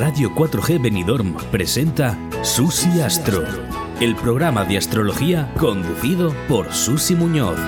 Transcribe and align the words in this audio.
Radio 0.00 0.30
4G 0.34 0.80
Benidorm 0.80 1.36
presenta 1.50 2.18
Susi 2.42 3.02
Astro, 3.02 3.44
el 4.00 4.16
programa 4.16 4.64
de 4.64 4.78
astrología 4.78 5.52
conducido 5.58 6.34
por 6.48 6.72
Susi 6.72 7.14
Muñoz. 7.14 7.58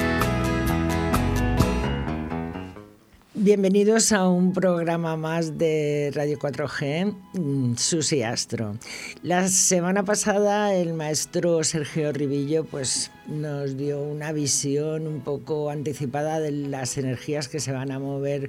Bienvenidos 3.34 4.12
a 4.12 4.26
un 4.30 4.54
programa 4.54 5.14
más 5.18 5.58
de 5.58 6.10
Radio 6.14 6.38
4G, 6.38 7.14
mm, 7.34 7.76
Susi 7.76 8.22
Astro. 8.22 8.78
La 9.22 9.46
semana 9.48 10.02
pasada 10.02 10.74
el 10.74 10.94
maestro 10.94 11.62
Sergio 11.64 12.12
Ribillo 12.12 12.64
pues, 12.64 13.10
nos 13.26 13.76
dio 13.76 14.00
una 14.00 14.32
visión 14.32 15.06
un 15.06 15.20
poco 15.20 15.68
anticipada 15.68 16.40
de 16.40 16.50
las 16.52 16.96
energías 16.96 17.48
que 17.48 17.60
se 17.60 17.72
van 17.72 17.90
a 17.90 17.98
mover 17.98 18.48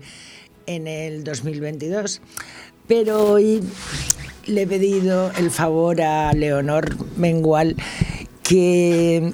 en 0.68 0.88
el 0.88 1.26
2022. 1.26 2.22
Pero 2.96 3.26
hoy 3.26 3.64
le 4.46 4.62
he 4.62 4.68
pedido 4.68 5.32
el 5.40 5.50
favor 5.50 6.00
a 6.04 6.32
Leonor 6.32 6.96
Mengual 7.18 7.76
que 8.44 9.34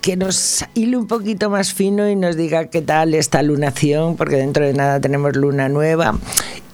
que 0.00 0.16
nos 0.16 0.64
hile 0.72 0.96
un 0.96 1.06
poquito 1.06 1.50
más 1.50 1.74
fino 1.74 2.08
y 2.08 2.16
nos 2.16 2.34
diga 2.34 2.70
qué 2.70 2.80
tal 2.80 3.12
esta 3.12 3.42
lunación, 3.42 4.16
porque 4.16 4.36
dentro 4.36 4.64
de 4.64 4.72
nada 4.72 5.00
tenemos 5.00 5.36
luna 5.36 5.68
nueva. 5.68 6.18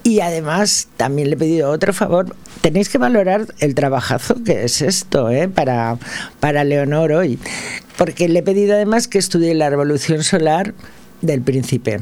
Y 0.04 0.20
además 0.20 0.86
también 0.96 1.30
le 1.30 1.34
he 1.34 1.38
pedido 1.38 1.68
otro 1.68 1.92
favor. 1.92 2.36
Tenéis 2.60 2.88
que 2.88 2.98
valorar 2.98 3.46
el 3.58 3.74
trabajazo 3.74 4.36
que 4.44 4.62
es 4.62 4.82
esto 4.82 5.30
¿eh? 5.30 5.48
para, 5.48 5.98
para 6.38 6.62
Leonor 6.62 7.10
hoy. 7.10 7.40
Porque 7.98 8.28
le 8.28 8.38
he 8.38 8.42
pedido 8.44 8.74
además 8.74 9.08
que 9.08 9.18
estudie 9.18 9.52
la 9.54 9.68
revolución 9.68 10.22
solar 10.22 10.74
del 11.22 11.42
príncipe. 11.42 11.98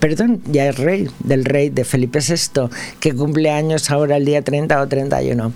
Perdón, 0.00 0.40
ya 0.46 0.68
es 0.68 0.78
rey, 0.78 1.08
del 1.20 1.44
rey 1.44 1.70
de 1.70 1.84
Felipe 1.84 2.20
VI, 2.20 2.68
que 3.00 3.14
cumple 3.14 3.50
años 3.50 3.90
ahora 3.90 4.16
el 4.16 4.24
día 4.24 4.42
30 4.42 4.80
o 4.80 4.86
31. 4.88 5.52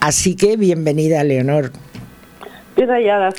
Así 0.00 0.34
que 0.36 0.56
bienvenida, 0.56 1.24
Leonor. 1.24 1.72
Bien 2.76 2.88
hallada, 2.88 3.30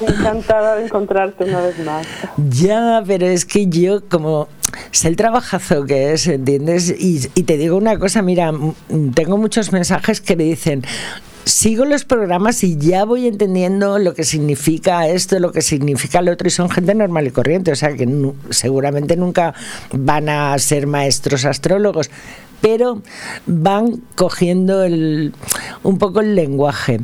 Encantada 0.00 0.76
de 0.76 0.84
encontrarte 0.86 1.44
una 1.44 1.60
vez 1.60 1.78
más. 1.80 2.06
Ya, 2.50 3.02
pero 3.06 3.26
es 3.26 3.44
que 3.44 3.66
yo 3.66 4.06
como 4.08 4.48
sé 4.90 5.08
el 5.08 5.16
trabajazo 5.16 5.84
que 5.84 6.12
es, 6.12 6.26
¿entiendes? 6.26 6.90
Y, 6.98 7.28
y 7.34 7.42
te 7.44 7.56
digo 7.56 7.76
una 7.76 7.98
cosa, 7.98 8.22
mira, 8.22 8.52
tengo 9.14 9.36
muchos 9.36 9.72
mensajes 9.72 10.20
que 10.20 10.36
me 10.36 10.44
dicen, 10.44 10.82
sigo 11.46 11.84
los 11.84 12.04
programas 12.04 12.64
y 12.64 12.76
ya 12.76 13.04
voy 13.04 13.28
entendiendo 13.28 13.98
lo 14.00 14.14
que 14.14 14.24
significa 14.24 15.06
esto, 15.06 15.38
lo 15.38 15.52
que 15.52 15.62
significa 15.62 16.20
lo 16.20 16.32
otro, 16.32 16.48
y 16.48 16.50
son 16.50 16.68
gente 16.68 16.92
normal 16.94 17.28
y 17.28 17.30
corriente, 17.30 17.70
o 17.70 17.76
sea 17.76 17.94
que 17.94 18.06
seguramente 18.50 19.16
nunca 19.16 19.54
van 19.92 20.28
a 20.28 20.58
ser 20.58 20.88
maestros 20.88 21.44
astrólogos, 21.44 22.10
pero 22.60 23.00
van 23.46 24.02
cogiendo 24.16 24.82
el, 24.82 25.34
un 25.84 25.98
poco 25.98 26.20
el 26.20 26.34
lenguaje. 26.34 27.00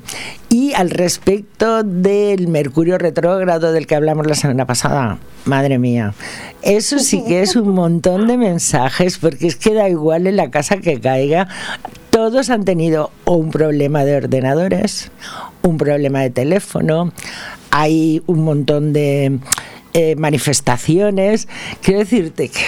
Y 0.48 0.72
al 0.74 0.90
respecto 0.90 1.84
del 1.84 2.48
Mercurio 2.48 2.98
retrógrado 2.98 3.72
del 3.72 3.86
que 3.86 3.94
hablamos 3.94 4.26
la 4.26 4.34
semana 4.34 4.66
pasada, 4.66 5.18
madre 5.44 5.78
mía, 5.78 6.14
eso 6.62 6.98
sí 6.98 7.22
que 7.24 7.42
es 7.42 7.54
un 7.54 7.68
montón 7.68 8.26
de 8.26 8.36
mensajes, 8.36 9.18
porque 9.18 9.46
es 9.46 9.54
que 9.54 9.72
da 9.72 9.88
igual 9.88 10.26
en 10.26 10.36
la 10.36 10.50
casa 10.50 10.78
que 10.78 11.00
caiga, 11.00 11.46
todos 12.12 12.50
han 12.50 12.66
tenido 12.66 13.10
un 13.24 13.50
problema 13.50 14.04
de 14.04 14.16
ordenadores, 14.16 15.10
un 15.62 15.78
problema 15.78 16.20
de 16.20 16.28
teléfono, 16.28 17.10
hay 17.70 18.22
un 18.26 18.44
montón 18.44 18.92
de 18.92 19.38
eh, 19.94 20.14
manifestaciones. 20.16 21.48
Quiero 21.80 22.00
decirte 22.00 22.50
que 22.50 22.60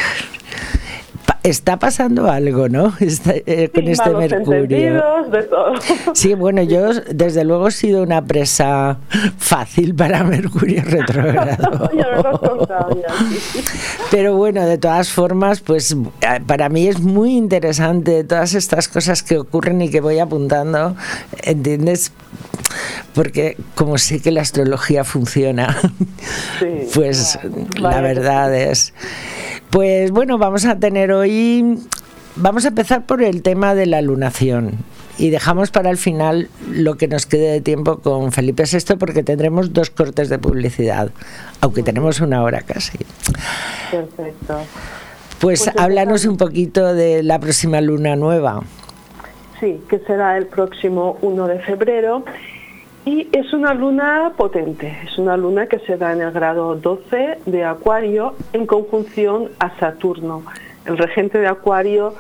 está 1.45 1.79
pasando 1.79 2.31
algo, 2.31 2.69
¿no? 2.69 2.93
Eh, 3.47 3.71
con 3.73 3.87
este 3.89 4.11
Mercurio. 4.11 5.03
De 5.31 5.43
todo. 5.43 5.75
Sí, 6.15 6.35
bueno, 6.35 6.63
yo 6.63 6.93
desde 7.15 7.45
luego 7.45 7.69
he 7.69 7.71
sido 7.71 8.03
una 8.03 8.25
presa 8.25 8.99
fácil 9.37 9.95
para 9.95 10.25
Mercurio 10.25 10.83
retrógrado. 10.85 11.91
Pero 14.11 14.37
bueno, 14.37 14.67
de 14.67 14.79
todas 14.79 15.11
formas, 15.11 15.61
pues 15.61 15.93
eh, 15.93 16.41
para 16.47 16.69
mí 16.69 16.89
es 16.89 17.01
muy 17.01 17.37
interesante 17.37 18.25
todas 18.25 18.55
estas 18.55 18.89
cosas 18.89 19.23
que 19.23 19.39
ocurren 19.39 19.83
y 19.83 19.91
que 19.91 20.01
voy 20.01 20.19
apuntando, 20.19 20.97
¿entiendes? 21.43 22.13
Porque 23.15 23.57
como 23.75 23.99
sé 23.99 24.21
que 24.21 24.31
la 24.31 24.43
astrología 24.43 25.05
funciona, 25.05 25.77
pues 26.95 27.39
la 27.79 28.01
verdad 28.01 28.55
es... 28.55 28.95
Pues 29.71 30.11
bueno, 30.13 30.39
vamos 30.39 30.65
a 30.67 30.79
tener 30.79 31.11
hoy, 31.11 31.79
vamos 32.37 32.65
a 32.65 32.69
empezar 32.69 33.07
por 33.07 33.23
el 33.23 33.43
tema 33.43 33.75
de 33.75 33.87
la 33.87 34.03
lunación 34.03 34.85
y 35.19 35.31
dejamos 35.31 35.71
para 35.71 35.91
el 35.91 35.97
final 35.97 36.49
lo 36.71 36.97
que 36.97 37.09
nos 37.09 37.27
quede 37.27 37.51
de 37.53 37.61
tiempo 37.61 37.99
con 37.99 38.33
Felipe 38.33 38.65
VI 38.71 38.97
porque 38.97 39.23
tendremos 39.23 39.73
dos 39.73 39.91
cortes 39.91 40.29
de 40.29 40.39
publicidad, 40.39 41.11
aunque 41.61 41.83
tenemos 41.83 42.21
una 42.21 42.43
hora 42.43 42.63
casi. 42.63 42.99
Perfecto. 43.91 44.61
Pues, 45.41 45.65
pues 45.65 45.77
háblanos 45.77 46.25
un 46.25 46.37
poquito 46.37 46.95
de 46.95 47.23
la 47.23 47.39
próxima 47.39 47.81
luna 47.81 48.17
nueva. 48.17 48.63
Sí, 49.61 49.81
que 49.89 49.99
será 50.01 50.37
el 50.37 50.47
próximo 50.47 51.19
1 51.23 51.47
de 51.47 51.59
febrero 51.61 52.25
y 53.05 53.29
es 53.33 53.53
una 53.53 53.75
luna 53.75 54.33
potente, 54.37 54.97
es 55.05 55.19
una 55.19 55.37
luna 55.37 55.67
que 55.67 55.79
se 55.81 55.97
da 55.97 56.13
en 56.13 56.23
el 56.23 56.33
grado 56.33 56.75
12 56.75 57.39
de 57.45 57.65
Acuario 57.65 58.35
en 58.53 58.67
conjunción 58.67 59.51
a 59.59 59.79
Saturno, 59.79 60.43
el 60.87 60.97
regente 60.97 61.39
de 61.39 61.47
Acuario 61.47 62.15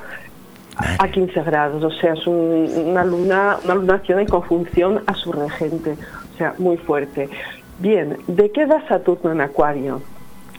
a 0.98 1.08
15 1.08 1.42
grados, 1.42 1.82
o 1.84 1.90
sea, 1.90 2.14
es 2.14 2.26
una 2.26 3.04
luna, 3.04 3.58
una 3.64 3.74
lunación 3.74 4.20
en 4.20 4.26
conjunción 4.26 5.02
a 5.06 5.14
su 5.14 5.32
regente, 5.32 5.96
o 6.34 6.36
sea, 6.36 6.54
muy 6.58 6.76
fuerte. 6.76 7.30
Bien, 7.78 8.18
¿de 8.26 8.50
qué 8.50 8.66
da 8.66 8.86
Saturno 8.88 9.32
en 9.32 9.40
Acuario? 9.40 10.02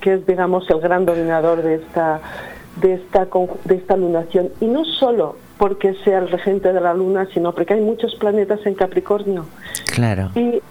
Que 0.02 0.14
es, 0.14 0.26
digamos, 0.26 0.70
el 0.70 0.80
gran 0.80 1.06
dominador 1.06 1.62
de 1.62 1.76
esta, 1.76 2.20
de 2.82 2.94
esta, 2.96 3.28
de 3.66 3.76
esta 3.76 3.98
lunación. 3.98 4.50
Y 4.60 4.66
no 4.66 4.86
solo 4.86 5.36
porque 5.58 5.94
sea 6.04 6.20
el 6.20 6.30
regente 6.30 6.74
de 6.74 6.82
la 6.82 6.94
Luna, 6.94 7.28
sino 7.34 7.54
porque 7.54 7.76
hay 7.76 7.82
muchos 7.82 8.16
planetas 8.16 8.66
en 8.66 8.76
Capricornio. 8.76 9.46
Claro. 9.94 10.32
Y 10.36 10.62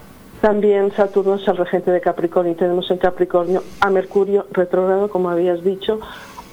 también 0.41 0.91
Saturno 0.91 1.35
es 1.35 1.47
el 1.47 1.57
regente 1.57 1.91
de 1.91 2.01
Capricornio. 2.01 2.53
Y 2.53 2.55
tenemos 2.55 2.89
en 2.91 2.97
Capricornio 2.97 3.63
a 3.79 3.89
Mercurio 3.89 4.45
retrógrado, 4.51 5.09
como 5.09 5.29
habías 5.29 5.63
dicho, 5.63 5.99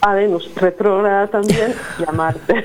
a 0.00 0.14
Venus 0.14 0.50
retrógrada 0.56 1.28
también 1.28 1.74
y 1.98 2.08
a 2.08 2.12
Marte. 2.12 2.64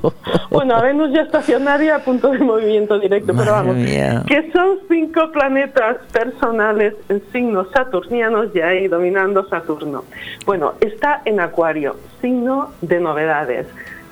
bueno, 0.50 0.76
a 0.76 0.82
Venus 0.82 1.12
ya 1.12 1.22
estacionaria 1.22 1.96
a 1.96 1.98
punto 2.00 2.30
de 2.30 2.40
movimiento 2.40 2.98
directo, 2.98 3.32
pero 3.34 3.52
vamos, 3.52 3.76
que 3.76 4.52
son 4.52 4.80
cinco 4.88 5.32
planetas 5.32 5.96
personales 6.12 6.94
en 7.08 7.22
signos 7.32 7.68
saturnianos 7.72 8.48
y 8.54 8.60
ahí 8.60 8.88
dominando 8.88 9.48
Saturno. 9.48 10.04
Bueno, 10.44 10.74
está 10.80 11.22
en 11.24 11.40
Acuario, 11.40 11.96
signo 12.20 12.72
de 12.82 13.00
novedades 13.00 13.66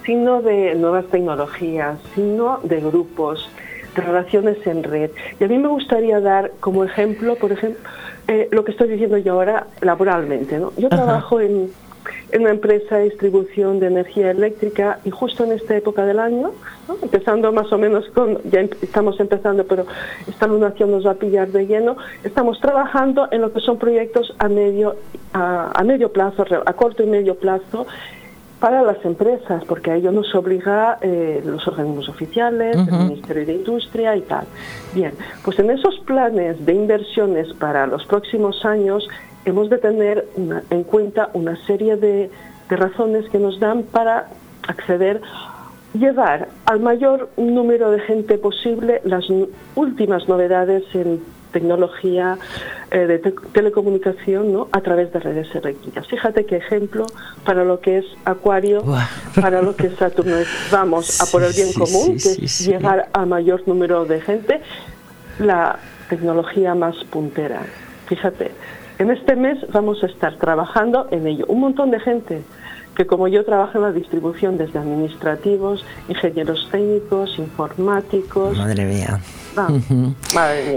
sino 0.04 0.42
de 0.42 0.74
nuevas 0.74 1.06
tecnologías, 1.06 1.98
sino 2.14 2.60
de 2.62 2.80
grupos, 2.80 3.48
de 3.94 4.02
relaciones 4.02 4.66
en 4.66 4.82
red. 4.82 5.10
Y 5.38 5.44
a 5.44 5.48
mí 5.48 5.58
me 5.58 5.68
gustaría 5.68 6.20
dar 6.20 6.52
como 6.60 6.84
ejemplo, 6.84 7.36
por 7.36 7.52
ejemplo, 7.52 7.80
eh, 8.28 8.48
lo 8.50 8.64
que 8.64 8.72
estoy 8.72 8.88
diciendo 8.88 9.18
yo 9.18 9.34
ahora 9.34 9.66
laboralmente. 9.80 10.58
¿no? 10.58 10.72
Yo 10.76 10.88
trabajo 10.88 11.40
en, 11.40 11.70
en, 12.30 12.40
una 12.40 12.50
empresa 12.50 12.98
de 12.98 13.04
distribución 13.04 13.80
de 13.80 13.88
energía 13.88 14.30
eléctrica 14.30 15.00
y 15.04 15.10
justo 15.10 15.44
en 15.44 15.52
esta 15.52 15.76
época 15.76 16.04
del 16.04 16.18
año, 16.18 16.52
empezando 17.02 17.52
más 17.52 17.72
o 17.72 17.78
menos 17.78 18.08
con, 18.10 18.38
ya 18.50 18.60
em, 18.60 18.70
estamos 18.80 19.18
empezando, 19.20 19.64
pero 19.66 19.86
esta 20.28 20.46
lunación 20.46 20.90
nos 20.92 21.06
va 21.06 21.12
a 21.12 21.14
pillar 21.14 21.48
de 21.48 21.66
lleno, 21.66 21.96
estamos 22.24 22.60
trabajando 22.60 23.28
en 23.30 23.40
lo 23.40 23.52
que 23.52 23.60
son 23.60 23.78
proyectos 23.78 24.34
a 24.38 24.48
medio, 24.48 24.96
a, 25.32 25.72
a 25.74 25.84
medio 25.84 26.12
plazo, 26.12 26.44
a 26.64 26.72
corto 26.74 27.02
y 27.02 27.06
medio 27.06 27.34
plazo, 27.34 27.86
para 28.62 28.80
las 28.80 29.04
empresas, 29.04 29.64
porque 29.64 29.90
a 29.90 29.96
ello 29.96 30.12
nos 30.12 30.32
obliga 30.36 30.96
eh, 31.00 31.42
los 31.44 31.66
organismos 31.66 32.08
oficiales, 32.08 32.76
el 32.76 32.92
Ministerio 32.92 33.44
de 33.44 33.54
Industria 33.54 34.14
y 34.14 34.20
tal. 34.20 34.46
Bien, 34.94 35.14
pues 35.44 35.58
en 35.58 35.68
esos 35.70 35.98
planes 36.06 36.64
de 36.64 36.72
inversiones 36.72 37.52
para 37.54 37.88
los 37.88 38.06
próximos 38.06 38.64
años 38.64 39.08
hemos 39.44 39.68
de 39.68 39.78
tener 39.78 40.28
en 40.70 40.84
cuenta 40.84 41.30
una 41.32 41.56
serie 41.66 41.96
de, 41.96 42.30
de 42.70 42.76
razones 42.76 43.28
que 43.30 43.40
nos 43.40 43.58
dan 43.58 43.82
para 43.82 44.28
acceder 44.68 45.20
llevar 45.92 46.46
al 46.64 46.78
mayor 46.78 47.30
número 47.36 47.90
de 47.90 47.98
gente 47.98 48.38
posible 48.38 49.00
las 49.02 49.24
últimas 49.74 50.28
novedades 50.28 50.84
en 50.94 51.20
tecnología 51.52 52.38
eh, 52.90 53.06
de 53.06 53.18
telecomunicación 53.52 54.52
¿no? 54.52 54.68
a 54.72 54.80
través 54.80 55.12
de 55.12 55.20
redes 55.20 55.54
eléctricas. 55.54 56.06
Fíjate 56.08 56.44
qué 56.46 56.56
ejemplo 56.56 57.06
para 57.44 57.64
lo 57.64 57.80
que 57.80 57.98
es 57.98 58.04
Acuario, 58.24 58.82
para 59.40 59.62
lo 59.62 59.76
que 59.76 59.88
es 59.88 59.94
Saturno. 59.96 60.36
Vamos 60.70 61.20
a 61.20 61.26
por 61.26 61.42
el 61.42 61.52
bien 61.52 61.72
común, 61.72 62.16
que 62.16 62.44
es 62.44 62.66
llegar 62.66 63.08
a 63.12 63.26
mayor 63.26 63.62
número 63.66 64.04
de 64.04 64.20
gente, 64.20 64.60
la 65.38 65.78
tecnología 66.08 66.74
más 66.74 66.96
puntera. 67.10 67.62
Fíjate, 68.06 68.50
en 68.98 69.10
este 69.10 69.36
mes 69.36 69.58
vamos 69.72 70.02
a 70.02 70.06
estar 70.06 70.36
trabajando 70.36 71.08
en 71.10 71.26
ello. 71.26 71.46
Un 71.48 71.60
montón 71.60 71.90
de 71.90 72.00
gente 72.00 72.42
que 72.94 73.06
como 73.06 73.28
yo 73.28 73.44
trabajo 73.44 73.78
en 73.78 73.84
la 73.84 73.92
distribución 73.92 74.58
desde 74.58 74.78
administrativos, 74.78 75.84
ingenieros 76.08 76.68
técnicos, 76.70 77.38
informáticos. 77.38 78.58
Madre 78.58 78.84
mía. 78.84 79.18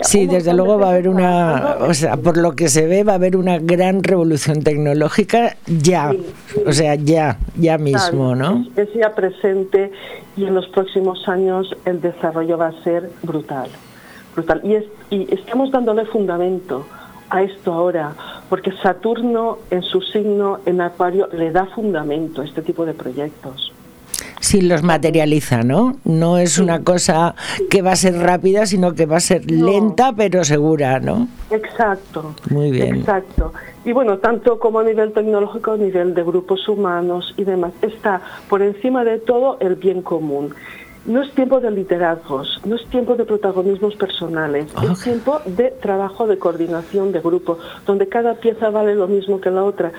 Sí, 0.04 0.28
desde 0.28 0.54
luego 0.54 0.78
va 0.78 0.88
a 0.88 0.90
haber 0.92 1.08
una, 1.08 1.78
o 1.82 1.94
sea, 1.94 2.18
por 2.18 2.38
lo 2.38 2.56
que 2.56 2.70
se 2.70 2.86
ve 2.86 3.04
va 3.04 3.14
a 3.14 3.16
haber 3.16 3.38
una 3.38 3.60
gran 3.60 4.04
revolución 4.04 4.62
tecnológica 4.64 5.58
ya, 5.66 6.14
o 6.66 6.72
sea, 6.72 6.96
ya, 6.96 7.38
ya 7.56 7.78
mismo, 7.78 8.36
¿no? 8.36 8.66
Es 8.76 8.94
ya 8.94 9.14
presente 9.14 9.92
y 10.36 10.46
en 10.46 10.54
los 10.54 10.68
próximos 10.68 11.28
años 11.28 11.76
el 11.86 12.02
desarrollo 12.02 12.58
va 12.58 12.68
a 12.68 12.84
ser 12.84 13.10
brutal, 13.24 13.70
brutal. 14.36 14.62
Y, 14.64 15.16
y 15.16 15.34
estamos 15.34 15.72
dándole 15.72 16.06
fundamento 16.06 16.86
a 17.30 17.42
esto 17.42 17.74
ahora, 17.74 18.14
porque 18.50 18.72
Saturno 18.84 19.60
en 19.70 19.82
su 19.82 20.02
signo 20.02 20.60
en 20.66 20.82
Acuario 20.82 21.28
le 21.32 21.52
da 21.52 21.66
fundamento 21.68 22.42
a 22.42 22.46
este 22.46 22.62
tipo 22.62 22.86
de 22.86 22.94
proyectos. 22.94 23.75
Sí, 24.46 24.62
los 24.62 24.84
materializa, 24.84 25.64
¿no? 25.64 25.96
No 26.04 26.38
es 26.38 26.60
una 26.60 26.84
cosa 26.84 27.34
que 27.68 27.82
va 27.82 27.94
a 27.94 27.96
ser 27.96 28.16
rápida, 28.20 28.68
sino 28.68 28.94
que 28.94 29.08
va 29.08 29.18
a 29.18 29.20
ser 29.20 29.50
lenta 29.50 30.14
pero 30.16 30.44
segura, 30.44 31.00
¿no? 31.00 31.28
Exacto. 31.50 32.36
Muy 32.52 32.70
bien. 32.70 32.98
Exacto. 32.98 33.54
Y 33.86 33.92
bueno, 33.92 34.20
tanto 34.20 34.60
como 34.60 34.78
a 34.78 34.84
nivel 34.84 35.14
tecnológico, 35.14 35.72
a 35.72 35.78
nivel 35.78 36.14
de 36.14 36.22
grupos 36.22 36.70
humanos 36.70 37.34
y 37.38 37.44
demás, 37.44 37.74
está 37.82 38.22
por 38.48 38.62
encima 38.62 39.04
de 39.04 39.18
todo 39.18 39.58
el 39.62 39.78
bien 39.78 40.04
común. 40.04 40.54
No 41.08 41.24
es 41.24 41.32
tiempo 41.34 41.60
de 41.60 41.72
liderazgos, 41.72 42.62
no 42.66 42.76
es 42.76 42.86
tiempo 42.90 43.16
de 43.16 43.26
protagonismos 43.26 43.96
personales, 43.96 44.68
es 44.92 45.02
tiempo 45.02 45.40
de 45.46 45.72
trabajo 45.82 46.28
de 46.28 46.38
coordinación 46.38 47.12
de 47.12 47.20
grupo, 47.20 47.58
donde 47.88 48.08
cada 48.08 48.36
pieza 48.36 48.70
vale 48.70 48.94
lo 48.94 49.08
mismo 49.08 49.42
que 49.42 49.50
la 49.50 49.64
otra 49.64 49.92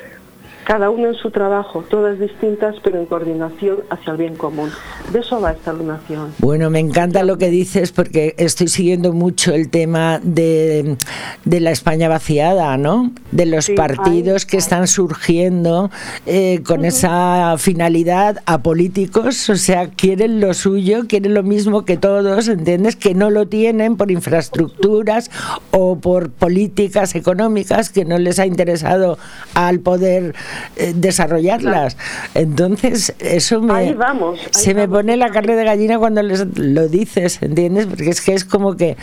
cada 0.66 0.90
uno 0.90 1.06
en 1.06 1.14
su 1.14 1.30
trabajo, 1.30 1.84
todas 1.88 2.18
distintas, 2.18 2.74
pero 2.82 2.98
en 2.98 3.06
coordinación 3.06 3.84
hacia 3.88 4.10
el 4.10 4.16
bien 4.16 4.34
común. 4.34 4.70
De 5.12 5.20
eso 5.20 5.40
va 5.40 5.52
esta 5.52 5.72
lunación. 5.72 6.34
Bueno, 6.38 6.70
me 6.70 6.80
encanta 6.80 7.22
lo 7.22 7.38
que 7.38 7.50
dices 7.50 7.92
porque 7.92 8.34
estoy 8.36 8.66
siguiendo 8.66 9.12
mucho 9.12 9.54
el 9.54 9.70
tema 9.70 10.18
de, 10.24 10.96
la 11.44 11.70
España 11.70 12.08
vaciada, 12.08 12.76
¿no? 12.78 13.12
De 13.30 13.46
los 13.46 13.70
partidos 13.70 14.44
que 14.44 14.56
están 14.56 14.88
surgiendo 14.88 15.92
eh, 16.26 16.60
con 16.66 16.84
esa 16.84 17.54
finalidad 17.58 18.42
a 18.44 18.58
políticos, 18.62 19.48
o 19.48 19.56
sea, 19.56 19.90
quieren 19.90 20.40
lo 20.40 20.52
suyo, 20.52 21.06
quieren 21.06 21.34
lo 21.34 21.44
mismo 21.44 21.84
que 21.84 21.96
todos, 21.96 22.48
¿entiendes? 22.48 22.96
Que 22.96 23.14
no 23.14 23.30
lo 23.30 23.46
tienen 23.46 23.96
por 23.96 24.10
infraestructuras 24.10 25.30
o 25.70 25.96
por 26.00 26.30
políticas 26.30 27.14
económicas 27.14 27.90
que 27.90 28.04
no 28.04 28.18
les 28.18 28.40
ha 28.40 28.46
interesado 28.46 29.16
al 29.54 29.78
poder 29.78 30.34
eh, 30.76 30.92
desarrollarlas. 30.94 31.96
Entonces, 32.34 33.14
eso 33.18 33.60
me, 33.60 33.94
vamos, 33.94 34.40
se 34.50 34.74
me 34.74 34.88
pone 34.88 35.16
la 35.16 35.30
carne 35.30 35.56
de 35.56 35.64
gallina 35.64 35.98
cuando 35.98 36.22
les 36.22 36.46
lo 36.58 36.88
dices, 36.88 37.42
¿entiendes? 37.42 37.86
Porque 37.86 38.10
es 38.10 38.20
que 38.20 38.34
es 38.34 38.44
como 38.44 38.76
que, 38.76 38.96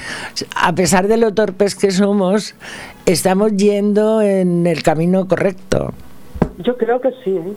a 0.55 0.73
pesar 0.73 1.07
de 1.07 1.17
lo 1.17 1.33
torpes 1.33 1.75
que 1.75 1.91
somos, 1.91 2.55
estamos 3.05 3.55
yendo 3.55 4.21
en 4.21 4.67
el 4.67 4.83
camino 4.83 5.27
correcto. 5.27 5.93
Yo 6.59 6.77
creo 6.77 7.01
que 7.01 7.09
sí, 7.23 7.31
¿eh? 7.31 7.53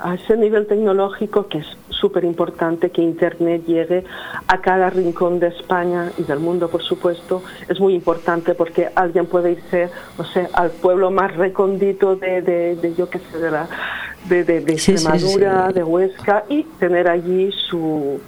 A 0.00 0.14
ese 0.14 0.36
nivel 0.36 0.66
tecnológico 0.66 1.48
que 1.48 1.58
es 1.58 1.66
súper 1.88 2.24
importante 2.24 2.90
que 2.90 3.02
Internet 3.02 3.64
llegue 3.66 4.04
a 4.48 4.60
cada 4.60 4.90
rincón 4.90 5.40
de 5.40 5.48
España 5.48 6.12
y 6.18 6.22
del 6.24 6.38
mundo, 6.38 6.68
por 6.68 6.82
supuesto, 6.82 7.42
es 7.68 7.80
muy 7.80 7.94
importante 7.94 8.54
porque 8.54 8.90
alguien 8.94 9.26
puede 9.26 9.52
irse, 9.52 9.88
no 10.18 10.24
sé, 10.24 10.48
al 10.52 10.70
pueblo 10.70 11.10
más 11.10 11.34
recondito 11.36 12.16
de, 12.16 12.42
de, 12.42 12.94
yo 12.94 13.08
qué 13.08 13.18
sé, 13.18 13.38
de, 13.38 13.50
la, 13.50 13.68
de, 14.28 14.44
de 14.44 14.58
Extremadura, 14.58 15.72
de 15.72 15.82
Huesca, 15.82 16.44
y 16.48 16.64
tener 16.78 17.08
allí 17.08 17.50
su, 17.52 18.20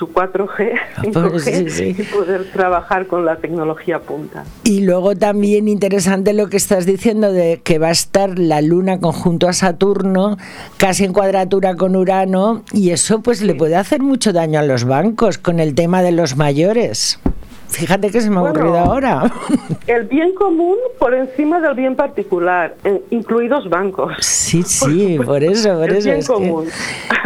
su 0.00 0.14
4G, 0.14 0.80
5G 1.02 1.94
y 1.98 2.02
poder 2.04 2.50
trabajar 2.52 3.06
con 3.06 3.26
la 3.26 3.36
tecnología 3.36 3.98
punta. 3.98 4.44
Y 4.64 4.80
luego 4.80 5.14
también 5.14 5.68
interesante 5.68 6.32
lo 6.32 6.48
que 6.48 6.56
estás 6.56 6.86
diciendo 6.86 7.34
de 7.34 7.60
que 7.62 7.78
va 7.78 7.88
a 7.88 7.90
estar 7.90 8.38
la 8.38 8.62
Luna 8.62 8.98
conjunto 8.98 9.46
a 9.46 9.52
Saturno, 9.52 10.38
casi 10.78 11.04
en 11.04 11.12
cuadratura 11.12 11.74
con 11.74 11.96
Urano, 11.96 12.62
y 12.72 12.92
eso 12.92 13.20
pues 13.20 13.42
le 13.42 13.54
puede 13.54 13.76
hacer 13.76 14.00
mucho 14.00 14.32
daño 14.32 14.58
a 14.60 14.62
los 14.62 14.86
bancos 14.86 15.36
con 15.36 15.60
el 15.60 15.74
tema 15.74 16.02
de 16.02 16.12
los 16.12 16.34
mayores. 16.34 17.20
Fíjate 17.68 18.10
que 18.10 18.22
se 18.22 18.30
me 18.30 18.38
ha 18.38 18.42
ocurrido 18.42 18.78
ahora. 18.78 19.30
El 19.86 20.06
bien 20.06 20.34
común 20.34 20.76
por 20.98 21.12
encima 21.12 21.60
del 21.60 21.74
bien 21.74 21.94
particular, 21.94 22.74
incluidos 23.10 23.68
bancos. 23.68 24.14
Sí, 24.20 24.62
sí, 24.62 25.18
por, 25.26 25.44
eso, 25.44 25.74
por 25.74 25.92
eso. 25.92 26.10
es 26.10 26.26
común. 26.26 26.68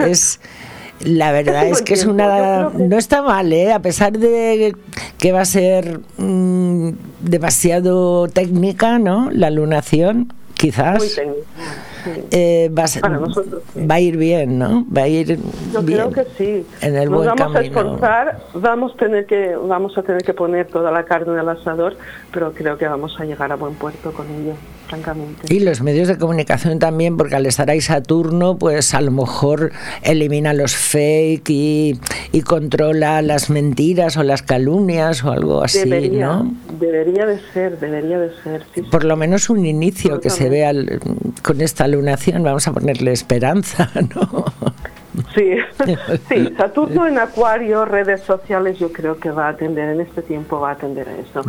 es 0.04 0.40
la 1.04 1.32
verdad 1.32 1.66
es 1.66 1.82
que 1.82 1.94
es 1.94 2.04
una... 2.06 2.70
No 2.70 2.96
está 2.96 3.22
mal, 3.22 3.52
¿eh? 3.52 3.72
A 3.72 3.80
pesar 3.80 4.12
de 4.12 4.74
que 5.18 5.32
va 5.32 5.42
a 5.42 5.44
ser 5.44 6.00
mm, 6.16 6.90
demasiado 7.20 8.28
técnica, 8.28 8.98
¿no? 8.98 9.30
La 9.30 9.50
lunación, 9.50 10.32
quizás. 10.54 11.20
Eh, 12.30 12.70
va, 12.76 12.84
a 12.84 13.80
va 13.90 13.94
a 13.94 14.00
ir 14.00 14.16
bien, 14.16 14.58
¿no? 14.58 14.84
Va 14.94 15.02
a 15.02 15.08
ir 15.08 15.38
Yo 15.72 15.84
creo 15.84 16.10
que 16.10 16.24
sí. 16.36 16.66
En 16.82 16.96
el 16.96 17.10
Nos 17.10 17.24
vamos 17.24 17.56
a 17.56 17.60
esforzar, 17.60 18.38
vamos 18.52 18.92
a 18.92 18.96
tener 18.96 19.26
que 19.26 19.56
vamos 19.56 19.96
a 19.96 20.02
tener 20.02 20.22
que 20.22 20.34
poner 20.34 20.66
toda 20.66 20.90
la 20.90 21.04
carne 21.04 21.32
en 21.32 21.38
el 21.38 21.48
asador, 21.48 21.96
pero 22.30 22.52
creo 22.52 22.76
que 22.76 22.86
vamos 22.86 23.18
a 23.18 23.24
llegar 23.24 23.52
a 23.52 23.56
buen 23.56 23.74
puerto 23.74 24.12
con 24.12 24.26
ello. 24.26 24.52
Y 25.48 25.60
los 25.60 25.82
medios 25.82 26.08
de 26.08 26.18
comunicación 26.18 26.78
también, 26.78 27.16
porque 27.16 27.36
al 27.36 27.46
estar 27.46 27.70
ahí 27.70 27.80
Saturno, 27.80 28.56
pues 28.58 28.94
a 28.94 29.00
lo 29.00 29.10
mejor 29.10 29.72
elimina 30.02 30.52
los 30.52 30.76
fake 30.76 31.50
y, 31.50 32.00
controla 32.44 33.22
las 33.22 33.48
mentiras 33.48 34.16
o 34.16 34.22
las 34.22 34.42
calumnias 34.42 35.24
o 35.24 35.30
algo 35.30 35.62
así, 35.62 35.78
debería, 35.78 36.26
¿no? 36.26 36.54
Debería 36.78 37.26
de 37.26 37.40
ser, 37.52 37.78
debería 37.78 38.18
de 38.18 38.30
ser. 38.42 38.64
Por 38.90 39.04
lo 39.04 39.16
menos 39.16 39.48
un 39.48 39.64
inicio 39.64 40.20
que 40.20 40.30
se 40.30 40.48
vea 40.48 40.72
con 41.42 41.60
esta 41.60 41.88
lunación, 41.88 42.42
vamos 42.42 42.68
a 42.68 42.72
ponerle 42.72 43.12
esperanza, 43.12 43.90
¿no? 44.14 44.44
Sí, 45.34 45.56
sí, 46.28 46.54
Saturno 46.56 47.06
en 47.06 47.18
Acuario, 47.18 47.84
redes 47.84 48.22
sociales, 48.22 48.78
yo 48.78 48.92
creo 48.92 49.18
que 49.18 49.30
va 49.30 49.46
a 49.46 49.50
atender, 49.50 49.88
en 49.88 50.00
este 50.00 50.22
tiempo 50.22 50.60
va 50.60 50.70
a 50.70 50.72
atender 50.72 51.08
a 51.08 51.16
eso, 51.16 51.42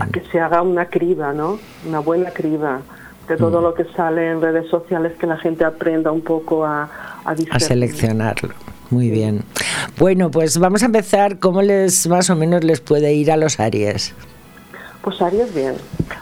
a 0.00 0.06
que 0.08 0.20
se 0.30 0.40
haga 0.40 0.62
una 0.62 0.86
criba, 0.86 1.32
¿no? 1.32 1.58
Una 1.86 2.00
buena 2.00 2.30
criba 2.30 2.80
de 3.28 3.36
todo 3.36 3.60
mm. 3.60 3.62
lo 3.62 3.74
que 3.74 3.84
sale 3.96 4.30
en 4.30 4.42
redes 4.42 4.68
sociales, 4.68 5.12
que 5.18 5.26
la 5.26 5.36
gente 5.38 5.64
aprenda 5.64 6.10
un 6.10 6.20
poco 6.20 6.66
a, 6.66 6.82
a, 7.24 7.34
a 7.50 7.60
seleccionarlo. 7.60 8.50
Muy 8.90 9.08
bien. 9.08 9.44
Bueno, 9.98 10.30
pues 10.30 10.58
vamos 10.58 10.82
a 10.82 10.86
empezar. 10.86 11.38
¿Cómo 11.38 11.62
les 11.62 12.08
más 12.08 12.28
o 12.28 12.36
menos 12.36 12.64
les 12.64 12.80
puede 12.80 13.14
ir 13.14 13.30
a 13.30 13.36
los 13.36 13.60
Aries? 13.60 14.12
Pues 15.02 15.22
Aries 15.22 15.54
bien. 15.54 15.74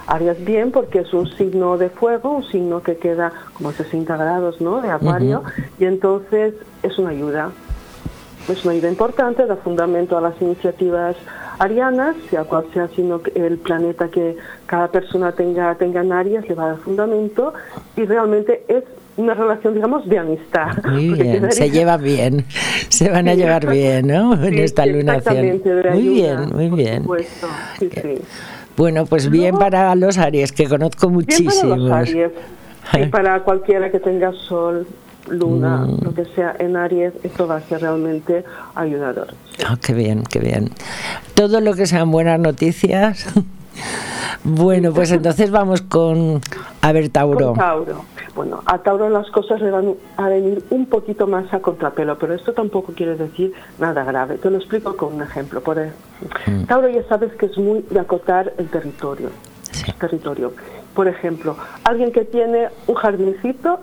Aries 0.07 0.45
bien 0.45 0.71
porque 0.71 1.01
es 1.01 1.13
un 1.13 1.29
signo 1.37 1.79
de 1.79 1.89
fuego, 1.89 2.31
un 2.31 2.45
signo 2.45 2.83
que 2.83 2.97
queda 2.97 3.33
como 3.55 3.73
60 3.73 4.17
grados 4.17 4.61
¿no? 4.61 4.81
de 4.83 4.91
acuario 4.91 5.43
y 5.81 5.87
entonces 5.87 6.55
es 6.83 6.99
una 6.99 7.11
ayuda. 7.11 7.51
Es 8.49 8.65
una 8.65 8.75
ayuda 8.75 8.89
importante, 8.89 9.47
da 9.47 9.57
fundamento 9.57 10.17
a 10.17 10.21
las 10.21 10.41
iniciativas 10.41 11.17
arianas, 11.59 12.17
sea 12.31 12.45
cual 12.45 12.65
sea 12.73 12.89
sino 12.95 13.21
el 13.35 13.59
planeta 13.59 14.09
que 14.09 14.37
cada 14.67 14.89
persona 14.89 15.33
tenga, 15.33 15.75
tenga 15.75 16.01
en 16.01 16.13
Aries, 16.13 16.49
le 16.49 16.55
va 16.55 16.65
a 16.65 16.69
dar 16.69 16.79
fundamento 16.79 17.53
y 17.97 18.05
realmente 18.05 18.65
es 18.69 18.85
una 19.17 19.35
relación, 19.35 19.75
digamos, 19.75 20.09
de 20.09 20.19
amistad. 20.19 20.83
Muy 20.85 21.13
bien, 21.21 21.51
se 21.53 21.71
lleva 21.71 21.97
bien, 21.97 22.47
se 22.89 23.11
van 23.11 23.29
a 23.29 23.35
llevar 23.35 23.69
bien, 23.69 24.07
¿no? 24.07 24.33
En 24.43 24.55
esta 24.59 24.87
lunación. 24.87 25.61
Muy 25.93 26.09
bien, 26.09 26.49
muy 26.55 26.69
bien. 26.71 27.05
Sí, 27.79 27.91
sí. 27.91 28.15
Bueno, 28.77 29.07
pues 29.07 29.29
bien 29.29 29.57
para 29.59 29.93
los 29.97 30.19
Aries, 30.19 30.53
que 30.53 30.69
conozco 30.69 31.11
muchísimos. 31.11 31.77
Bien 31.77 31.89
para 31.89 32.01
los 32.01 32.09
Aries. 32.09 32.31
Y 32.95 33.05
para 33.07 33.41
cualquiera 33.41 33.91
que 33.91 34.01
tenga 34.01 34.33
sol, 34.33 34.87
luna, 35.31 35.87
mm. 35.87 36.05
lo 36.05 36.15
que 36.15 36.25
sea 36.27 36.55
en 36.59 36.77
Aries, 36.77 37.13
esto 37.23 37.47
va 37.47 37.57
a 37.57 37.61
ser 37.61 37.81
realmente 37.83 38.45
ayudador. 38.75 39.29
Ah, 39.67 39.77
qué 39.81 39.95
bien, 39.95 40.25
qué 40.25 40.39
bien. 40.39 40.71
Todo 41.35 41.61
lo 41.61 41.75
que 41.75 41.87
sean 41.87 42.11
buenas 42.11 42.39
noticias. 42.39 43.27
bueno, 44.45 44.93
pues 44.93 45.11
entonces 45.13 45.51
vamos 45.51 45.83
con, 45.83 46.41
a 46.81 46.93
ver, 46.93 47.09
Tauro. 47.11 47.53
Tauro. 47.53 48.05
Bueno, 48.35 48.63
a 48.67 48.79
Tauro 48.79 49.09
las 49.09 49.29
cosas 49.33 49.61
le 49.61 49.71
van 49.71 49.95
a 50.17 50.29
venir 50.29 50.63
un 50.71 50.87
poquito 50.87 51.27
más 51.27 51.53
a 51.53 51.59
contrapelo, 51.59 52.19
pero 52.19 52.35
esto 52.35 52.53
tampoco 52.53 52.93
quiere 52.93 53.17
decir 53.17 53.53
nada 53.81 54.05
grave. 54.05 54.39
Te 54.39 54.49
lo 54.49 54.59
explico 54.59 54.97
con 54.97 55.15
un 55.15 55.23
ejemplo. 55.23 55.61
Por 55.61 55.79
mm. 55.79 56.65
Tauro 56.69 56.89
ya 56.89 57.03
sabes 57.09 57.33
que 57.33 57.47
es 57.47 57.59
muy 57.59 57.85
de 57.91 57.99
acotar 57.99 58.53
el 58.59 58.69
territorio. 58.69 59.31
territorio. 59.99 60.53
Por 60.95 61.09
ejemplo, 61.09 61.57
alguien 61.83 62.13
que 62.13 62.25
tiene 62.25 62.69
un 62.87 62.95
jardincito, 62.95 63.81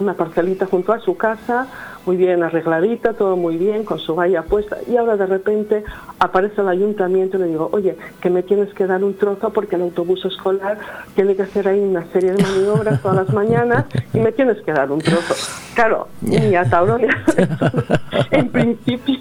una 0.00 0.14
parcelita 0.14 0.66
junto 0.66 0.92
a 0.92 1.00
su 1.00 1.16
casa, 1.16 1.66
muy 2.06 2.16
bien 2.16 2.42
arregladita, 2.42 3.12
todo 3.12 3.36
muy 3.36 3.56
bien, 3.56 3.84
con 3.84 3.98
su 3.98 4.14
valla 4.14 4.42
puesta, 4.42 4.78
y 4.90 4.96
ahora 4.96 5.16
de 5.16 5.26
repente 5.26 5.84
aparece 6.18 6.62
el 6.62 6.68
ayuntamiento 6.68 7.36
y 7.36 7.40
le 7.40 7.46
digo, 7.46 7.68
oye, 7.72 7.96
que 8.20 8.30
me 8.30 8.42
tienes 8.42 8.72
que 8.74 8.86
dar 8.86 9.04
un 9.04 9.16
trozo 9.16 9.50
porque 9.50 9.76
el 9.76 9.82
autobús 9.82 10.24
escolar 10.24 10.78
tiene 11.14 11.36
que 11.36 11.42
hacer 11.42 11.68
ahí 11.68 11.80
una 11.80 12.04
serie 12.12 12.32
de 12.32 12.42
maniobras 12.42 13.02
todas 13.02 13.16
las 13.18 13.34
mañanas 13.34 13.84
y 14.14 14.20
me 14.20 14.32
tienes 14.32 14.60
que 14.62 14.72
dar 14.72 14.90
un 14.90 15.00
trozo. 15.00 15.34
Claro, 15.74 16.08
ni 16.20 16.54
a 16.54 16.64
en 18.30 18.48
principio, 18.48 19.18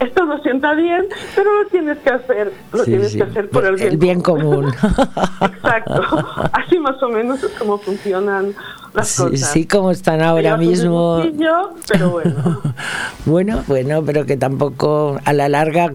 esto 0.00 0.24
no 0.24 0.38
sienta 0.42 0.74
bien, 0.74 1.06
pero 1.34 1.62
lo 1.62 1.68
tienes 1.68 1.98
que 1.98 2.10
hacer, 2.10 2.52
lo 2.72 2.84
tienes 2.84 3.16
que 3.16 3.22
hacer 3.22 3.50
por 3.50 3.64
el 3.64 3.76
bien, 3.76 3.88
el 3.88 3.96
bien 3.96 4.20
común. 4.20 4.66
Exacto, 5.40 6.02
así 6.52 6.78
más 6.78 7.02
o 7.02 7.08
menos 7.08 7.42
es 7.42 7.52
como 7.52 7.78
funcionan 7.78 8.54
las 8.94 9.08
sí, 9.08 9.22
cosas. 9.22 9.50
Sí, 9.52 9.66
como 9.66 9.90
están 9.90 10.22
ahora 10.22 10.56
mismo. 10.56 11.22
Pero 11.88 12.10
bueno. 12.10 12.60
bueno, 13.26 13.64
bueno, 13.66 14.02
pero 14.04 14.26
que 14.26 14.36
tampoco 14.36 15.18
a 15.24 15.32
la 15.32 15.48
larga 15.48 15.94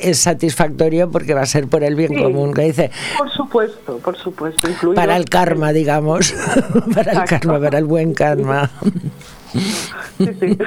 es 0.00 0.18
satisfactorio 0.20 1.10
porque 1.10 1.34
va 1.34 1.42
a 1.42 1.46
ser 1.46 1.66
por 1.68 1.82
el 1.84 1.94
bien 1.94 2.10
Sí, 2.14 2.22
común. 2.22 2.52
Que 2.54 2.62
dice, 2.62 2.90
Por 3.18 3.30
supuesto, 3.30 3.98
por 3.98 4.16
supuesto. 4.16 4.68
incluido- 4.68 4.94
para 4.94 5.16
el 5.16 5.24
karma, 5.26 5.72
digamos. 5.72 6.32
para 6.94 7.12
el 7.12 7.18
Exacto. 7.18 7.48
karma, 7.48 7.60
para 7.64 7.78
el 7.78 7.84
buen 7.84 8.14
karma. 8.14 8.70
Sí, 10.18 10.26
sí. 10.40 10.58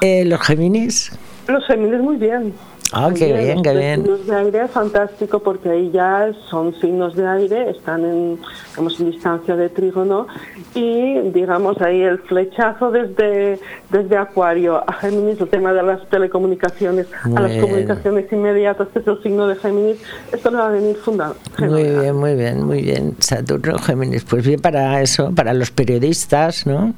Eh, 0.00 0.24
Los 0.24 0.40
Géminis. 0.40 1.12
Los 1.46 1.64
Géminis 1.66 2.00
muy 2.00 2.16
bien. 2.16 2.52
Ah, 2.94 3.08
Muy 3.08 3.18
qué 3.18 3.32
bien, 3.32 3.62
qué 3.62 3.74
bien. 3.74 4.02
signos 4.02 4.26
de 4.26 4.34
aire 4.36 4.68
fantástico 4.68 5.38
porque 5.40 5.70
ahí 5.70 5.90
ya 5.92 6.30
son 6.50 6.74
signos 6.78 7.14
de 7.16 7.26
aire, 7.26 7.70
están 7.70 8.04
en, 8.04 8.38
digamos, 8.70 9.00
en 9.00 9.10
distancia 9.12 9.56
de 9.56 9.70
trígono 9.70 10.26
y 10.74 11.20
digamos 11.30 11.80
ahí 11.80 12.02
el 12.02 12.18
flechazo 12.18 12.90
desde, 12.90 13.58
desde 13.90 14.16
Acuario 14.18 14.82
a 14.86 14.92
Géminis, 14.92 15.40
el 15.40 15.48
tema 15.48 15.72
de 15.72 15.82
las 15.82 16.06
telecomunicaciones, 16.10 17.06
a 17.24 17.28
las 17.28 17.50
Bueno. 17.52 17.60
comunicaciones 17.66 18.30
inmediatas, 18.30 18.88
que 18.88 18.98
es 18.98 19.06
el 19.06 19.22
signo 19.22 19.46
de 19.48 19.56
Géminis, 19.56 19.96
esto 20.30 20.50
le 20.50 20.56
va 20.58 20.66
a 20.68 20.70
venir 20.72 20.96
fundado. 20.96 21.34
Muy 21.58 21.82
bien, 21.84 22.14
muy 22.16 22.34
bien, 22.34 22.62
muy 22.64 22.82
bien. 22.82 23.16
Saturno, 23.20 23.78
Géminis. 23.78 24.24
Pues 24.24 24.46
bien 24.46 24.60
para 24.60 25.00
eso, 25.00 25.32
para 25.34 25.54
los 25.54 25.70
periodistas, 25.70 26.66
¿no? 26.66 26.92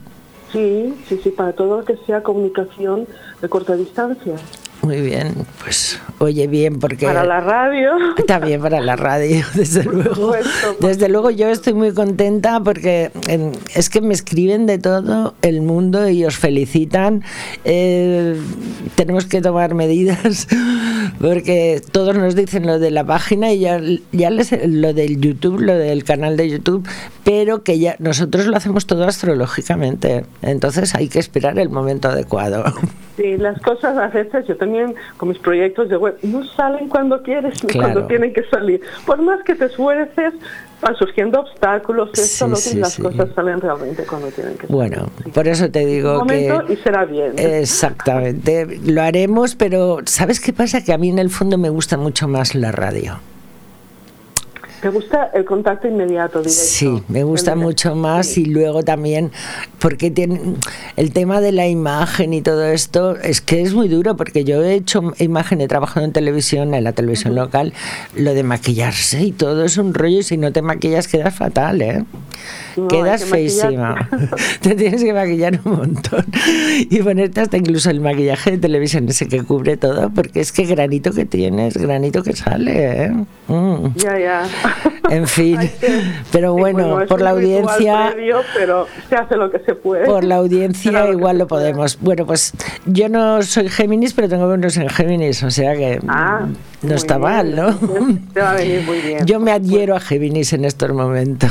Sí, 0.52 0.94
sí, 1.08 1.20
sí, 1.22 1.30
para 1.30 1.52
todo 1.52 1.78
lo 1.78 1.84
que 1.84 1.96
sea 2.06 2.22
comunicación 2.22 3.06
de 3.40 3.48
corta 3.48 3.74
distancia. 3.76 4.34
Muy 4.84 5.00
bien, 5.00 5.32
pues 5.62 5.98
oye 6.18 6.46
bien, 6.46 6.78
porque 6.78 7.06
Para 7.06 7.24
la 7.24 7.40
radio. 7.40 7.92
también 8.26 8.60
para 8.60 8.80
la 8.80 8.96
radio, 8.96 9.42
desde 9.54 9.84
luego. 9.84 10.34
Desde 10.80 11.08
luego 11.08 11.30
yo 11.30 11.48
estoy 11.48 11.72
muy 11.72 11.94
contenta 11.94 12.60
porque 12.60 13.10
es 13.74 13.88
que 13.88 14.02
me 14.02 14.12
escriben 14.12 14.66
de 14.66 14.78
todo 14.78 15.34
el 15.40 15.62
mundo 15.62 16.08
y 16.10 16.26
os 16.26 16.36
felicitan. 16.36 17.22
Eh, 17.64 18.36
tenemos 18.94 19.24
que 19.24 19.40
tomar 19.40 19.74
medidas 19.74 20.48
porque 21.20 21.80
todos 21.90 22.14
nos 22.16 22.34
dicen 22.34 22.66
lo 22.66 22.78
de 22.78 22.90
la 22.90 23.04
página 23.04 23.52
y 23.52 23.60
ya, 23.60 23.80
ya 24.12 24.28
les, 24.28 24.52
lo 24.68 24.92
del 24.92 25.18
YouTube, 25.18 25.60
lo 25.60 25.74
del 25.74 26.04
canal 26.04 26.36
de 26.36 26.50
YouTube, 26.50 26.86
pero 27.24 27.62
que 27.62 27.78
ya 27.78 27.96
nosotros 28.00 28.46
lo 28.46 28.56
hacemos 28.56 28.86
todo 28.86 29.04
astrológicamente. 29.04 30.26
Entonces 30.42 30.94
hay 30.94 31.08
que 31.08 31.20
esperar 31.20 31.58
el 31.58 31.70
momento 31.70 32.08
adecuado. 32.08 32.64
Sí, 33.16 33.36
las 33.36 33.60
cosas 33.62 33.96
a 33.96 34.08
veces, 34.08 34.44
yo 34.48 34.56
también 34.74 34.94
con 35.16 35.28
mis 35.28 35.38
proyectos 35.38 35.88
de 35.88 35.96
web, 35.96 36.16
no 36.22 36.44
salen 36.44 36.88
cuando 36.88 37.22
quieres 37.22 37.62
ni 37.64 37.70
Claro. 37.70 37.92
cuando 37.92 38.08
tienen 38.08 38.32
que 38.32 38.42
salir. 38.50 38.80
Por 39.06 39.20
más 39.22 39.42
que 39.44 39.54
te 39.54 39.66
esfuerces, 39.66 40.34
van 40.80 40.96
surgiendo 40.96 41.40
obstáculos, 41.40 42.10
esto, 42.14 42.24
Sí, 42.26 42.40
lo 42.40 42.46
otro, 42.46 42.56
sí, 42.56 42.78
las 42.78 42.92
sí. 42.94 43.02
cosas 43.02 43.28
salen 43.34 43.60
realmente 43.60 44.04
cuando 44.04 44.28
tienen 44.28 44.54
que 44.54 44.66
salir. 44.66 44.74
Bueno, 44.74 45.06
por 45.32 45.46
eso 45.48 45.70
te 45.70 45.84
Un 45.84 45.90
digo 45.90 46.12
que... 46.26 46.50
momento 46.50 46.72
y 46.72 46.76
será 46.76 47.04
bien. 47.04 47.32
Exactamente, 47.36 48.66
lo 48.84 49.02
haremos, 49.02 49.54
pero 49.54 49.98
¿sabes 50.06 50.40
qué 50.40 50.52
pasa? 50.52 50.82
Que 50.82 50.92
a 50.92 50.98
mí 50.98 51.08
en 51.10 51.18
el 51.18 51.30
fondo 51.30 51.56
me 51.58 51.68
gusta 51.70 51.96
mucho 51.96 52.28
más 52.28 52.54
la 52.54 52.72
radio. 52.72 53.18
¿Te 54.84 54.90
gusta 54.90 55.30
el 55.32 55.46
contacto 55.46 55.88
inmediato, 55.88 56.40
directo? 56.40 56.60
Sí, 56.62 57.02
me 57.08 57.24
gusta 57.24 57.56
mucho 57.56 57.94
más 57.94 58.26
sí. 58.26 58.42
y 58.42 58.44
luego 58.44 58.82
también 58.82 59.32
porque 59.78 60.10
tiene 60.10 60.38
el 60.96 61.10
tema 61.10 61.40
de 61.40 61.52
la 61.52 61.66
imagen 61.66 62.34
y 62.34 62.42
todo 62.42 62.66
esto 62.66 63.16
es 63.16 63.40
que 63.40 63.62
es 63.62 63.72
muy 63.72 63.88
duro 63.88 64.14
porque 64.14 64.44
yo 64.44 64.62
he 64.62 64.74
hecho 64.74 65.14
imagen, 65.20 65.62
he 65.62 65.68
trabajado 65.68 66.04
en 66.04 66.12
televisión, 66.12 66.74
en 66.74 66.84
la 66.84 66.92
televisión 66.92 67.34
local, 67.34 67.72
lo 68.14 68.34
de 68.34 68.42
maquillarse 68.42 69.22
y 69.22 69.32
todo 69.32 69.64
es 69.64 69.78
un 69.78 69.94
rollo 69.94 70.18
y 70.18 70.22
si 70.22 70.36
no 70.36 70.52
te 70.52 70.60
maquillas 70.60 71.08
quedas 71.08 71.34
fatal, 71.34 71.80
¿eh? 71.80 72.04
No, 72.76 72.88
quedas 72.88 73.24
que 73.24 73.30
feísima. 73.30 74.08
te 74.60 74.74
tienes 74.74 75.02
que 75.02 75.12
maquillar 75.12 75.60
un 75.64 75.76
montón 75.76 76.24
y 76.78 77.02
ponerte 77.02 77.40
hasta 77.40 77.56
incluso 77.56 77.90
el 77.90 78.00
maquillaje 78.00 78.52
de 78.52 78.58
televisión 78.58 79.08
ese 79.08 79.28
que 79.28 79.42
cubre 79.42 79.76
todo 79.76 80.10
porque 80.10 80.40
es 80.40 80.52
que 80.52 80.64
granito 80.64 81.12
que 81.12 81.24
tienes, 81.24 81.76
granito 81.76 82.22
que 82.22 82.34
sale, 82.34 83.04
¿eh? 83.04 83.12
Mm. 83.48 83.94
Ya, 83.96 84.18
ya. 84.18 84.42
En 85.10 85.28
fin, 85.28 85.58
pero 86.32 86.54
bueno, 86.54 87.00
por 87.08 87.20
la 87.20 87.30
audiencia, 87.30 88.10
previo, 88.12 88.40
pero 88.54 88.86
se 89.08 89.16
hace 89.16 89.36
lo 89.36 89.50
que 89.50 89.58
se 89.60 89.74
puede. 89.74 90.06
por 90.06 90.24
la 90.24 90.36
audiencia 90.36 91.08
igual 91.10 91.38
lo 91.38 91.46
podemos. 91.46 91.98
Bueno, 92.00 92.26
pues 92.26 92.52
yo 92.86 93.08
no 93.08 93.42
soy 93.42 93.68
Géminis, 93.68 94.14
pero 94.14 94.28
tengo 94.28 94.46
buenos 94.48 94.76
en 94.76 94.88
Géminis, 94.88 95.42
o 95.42 95.50
sea 95.50 95.74
que 95.74 96.00
Ah, 96.08 96.46
no 96.84 96.88
muy 96.90 96.96
está 96.96 97.18
bien, 97.18 97.30
mal, 97.30 97.56
¿no? 97.56 98.18
Te 98.32 98.40
va 98.40 98.50
a 98.50 98.54
venir 98.54 98.82
muy 98.86 98.98
bien. 99.00 99.26
Yo 99.26 99.40
me 99.40 99.50
adhiero 99.52 99.96
a 99.96 100.00
Géminis 100.00 100.52
en 100.52 100.64
estos 100.64 100.92
momentos. 100.92 101.50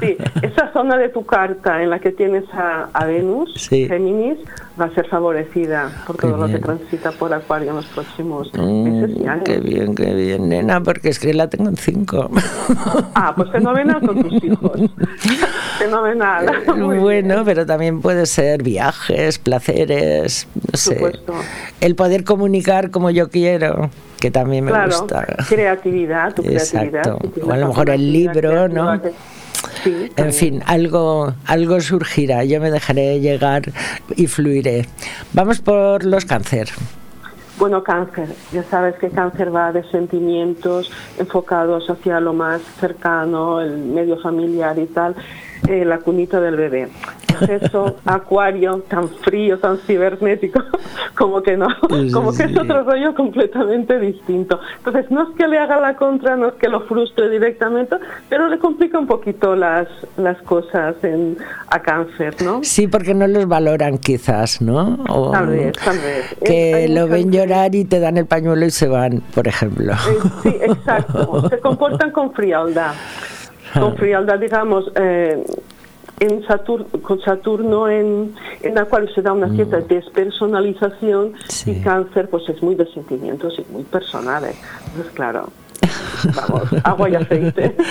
Sí, 0.00 0.16
esa 0.42 0.72
zona 0.72 0.96
de 0.98 1.08
tu 1.08 1.24
carta 1.24 1.82
en 1.82 1.90
la 1.90 1.98
que 1.98 2.12
tienes 2.12 2.44
a, 2.52 2.88
a 2.92 3.04
Venus, 3.06 3.52
Sí. 3.56 3.86
Géminis, 3.88 4.38
va 4.80 4.84
a 4.86 4.94
ser 4.94 5.08
favorecida 5.08 5.90
por 6.06 6.16
todo 6.16 6.36
lo 6.36 6.46
que 6.46 6.58
transita 6.58 7.10
por 7.12 7.32
Acuario 7.34 7.70
en 7.70 7.76
los 7.76 7.86
próximos 7.86 8.48
Mm, 8.54 8.82
meses 8.84 9.16
y 9.20 9.26
años. 9.26 9.42
qué 9.44 9.58
bien, 9.58 9.94
qué 9.94 10.14
bien, 10.14 10.48
nena, 10.48 10.80
porque 10.82 11.08
es 11.08 11.18
que 11.18 11.34
la 11.34 11.48
tengo 11.48 11.68
en 11.68 11.76
cinco. 11.76 12.30
Ah, 13.14 13.32
pues 13.36 13.50
fenomenal 13.50 14.00
con 14.06 14.22
tus 14.22 14.32
hijos. 14.44 14.80
fenomenal. 15.78 16.46
Muy 16.76 16.98
bueno, 16.98 17.34
bien. 17.34 17.44
pero 17.44 17.66
también 17.66 18.00
puede 18.00 18.26
ser 18.26 18.62
viajes, 18.62 19.38
placeres, 19.38 20.46
no 20.54 20.76
sé. 20.78 20.94
supuesto. 20.94 21.34
El 21.80 21.94
poder 21.94 22.24
comunicar 22.24 22.90
como 22.90 23.10
yo 23.10 23.28
quiero, 23.30 23.90
que 24.20 24.30
también 24.30 24.64
me 24.64 24.70
Claro, 24.72 24.98
gusta. 25.00 25.26
creatividad, 25.48 26.34
tu 26.34 26.42
creatividad. 26.42 26.86
Exacto. 26.86 27.18
tienes 27.34 27.48
O 27.48 27.52
a 27.52 27.56
lo 27.56 27.68
mejor 27.68 27.90
el 27.90 28.12
libro, 28.12 28.68
¿no? 28.68 29.00
Sí, 29.82 30.10
En 30.16 30.32
fin, 30.32 30.62
algo, 30.66 31.32
algo 31.46 31.80
surgirá. 31.80 32.44
Yo 32.44 32.60
me 32.60 32.70
dejaré 32.70 33.20
llegar 33.20 33.62
y 34.16 34.26
fluiré. 34.26 34.86
Vamos 35.32 35.60
por 35.60 36.04
los 36.04 36.24
cáncer. 36.24 36.68
Bueno, 37.58 37.82
cáncer. 37.82 38.28
Ya 38.52 38.62
sabes 38.64 38.94
que 38.96 39.08
cáncer 39.08 39.54
va 39.54 39.72
de 39.72 39.82
sentimientos 39.90 40.90
enfocados 41.18 41.90
hacia 41.90 42.20
lo 42.20 42.32
más 42.32 42.60
cercano, 42.80 43.60
el 43.60 43.78
medio 43.78 44.16
familiar 44.20 44.78
y 44.78 44.86
tal, 44.86 45.16
eh, 45.66 45.84
la 45.84 45.98
cunita 45.98 46.40
del 46.40 46.56
bebé. 46.56 46.88
Es 47.40 47.62
eso, 47.62 47.96
acuario, 48.04 48.82
tan 48.88 49.08
frío, 49.08 49.58
tan 49.58 49.78
cibernético, 49.78 50.62
como 51.16 51.42
que 51.42 51.56
no, 51.56 51.68
como 52.12 52.32
que 52.32 52.44
es 52.44 52.56
otro 52.56 52.84
rollo 52.84 53.14
completamente 53.14 53.98
distinto. 53.98 54.60
Entonces, 54.78 55.10
no 55.10 55.24
es 55.24 55.36
que 55.36 55.48
le 55.48 55.58
haga 55.58 55.80
la 55.80 55.96
contra, 55.96 56.36
no 56.36 56.48
es 56.48 56.54
que 56.54 56.68
lo 56.68 56.82
frustre 56.82 57.28
directamente, 57.30 57.96
pero 58.28 58.48
le 58.48 58.58
complica 58.58 58.98
un 58.98 59.06
poquito 59.06 59.54
las, 59.56 59.88
las 60.16 60.40
cosas 60.42 60.96
en, 61.02 61.38
a 61.68 61.80
cáncer, 61.80 62.34
¿no? 62.42 62.60
Sí, 62.62 62.86
porque 62.86 63.14
no 63.14 63.26
los 63.26 63.46
valoran 63.46 63.98
quizás, 63.98 64.60
¿no? 64.60 64.98
O 65.08 65.30
Tal 65.30 65.46
vez, 65.48 65.72
tal 65.84 65.98
vez. 65.98 66.36
Que 66.44 66.88
lo 66.88 67.06
ven 67.08 67.30
llorar 67.30 67.74
y 67.74 67.84
te 67.84 68.00
dan 68.00 68.16
el 68.16 68.26
pañuelo 68.26 68.66
y 68.66 68.70
se 68.70 68.88
van, 68.88 69.22
por 69.34 69.48
ejemplo. 69.48 69.92
Eh, 69.92 70.18
sí, 70.42 70.48
exacto. 70.62 71.48
Se 71.48 71.58
comportan 71.58 72.10
con 72.10 72.32
frialdad. 72.32 72.92
Con 73.74 73.96
frialdad, 73.96 74.38
digamos, 74.38 74.90
eh, 74.96 75.44
en 76.20 76.44
Saturno, 76.46 76.86
con 77.02 77.20
Saturno 77.20 77.88
en, 77.88 78.34
en 78.62 78.78
Acuario 78.78 79.08
se 79.14 79.22
da 79.22 79.32
una 79.32 79.48
cierta 79.54 79.80
despersonalización 79.80 81.34
Sí. 81.48 81.72
y 81.72 81.80
Cáncer 81.80 82.28
pues 82.28 82.48
es 82.48 82.62
muy 82.62 82.74
de 82.74 82.86
sentimientos 82.92 83.54
y 83.58 83.72
muy 83.72 83.84
personales. 83.84 84.56
Entonces, 84.88 85.12
claro, 85.12 85.48
vamos, 86.34 86.68
agua 86.84 87.08
y 87.10 87.14
aceite. 87.14 87.76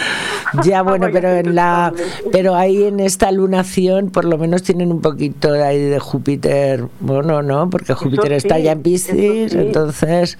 Ya 0.63 0.81
bueno, 0.81 1.07
pero 1.11 1.29
en 1.29 1.55
la 1.55 1.91
pero 2.31 2.55
ahí 2.55 2.85
en 2.85 3.01
esta 3.01 3.33
lunación 3.33 4.09
por 4.11 4.23
lo 4.23 4.37
menos 4.37 4.63
tienen 4.63 4.93
un 4.93 5.01
poquito 5.01 5.51
de 5.51 5.61
ahí 5.61 5.77
de 5.89 5.99
Júpiter, 5.99 6.85
bueno, 7.01 7.41
no, 7.41 7.69
porque 7.69 7.93
Júpiter 7.93 8.31
está 8.31 8.55
sí, 8.55 8.63
ya 8.63 8.71
en 8.71 8.81
Piscis, 8.81 9.51
sí. 9.51 9.57
entonces 9.59 10.37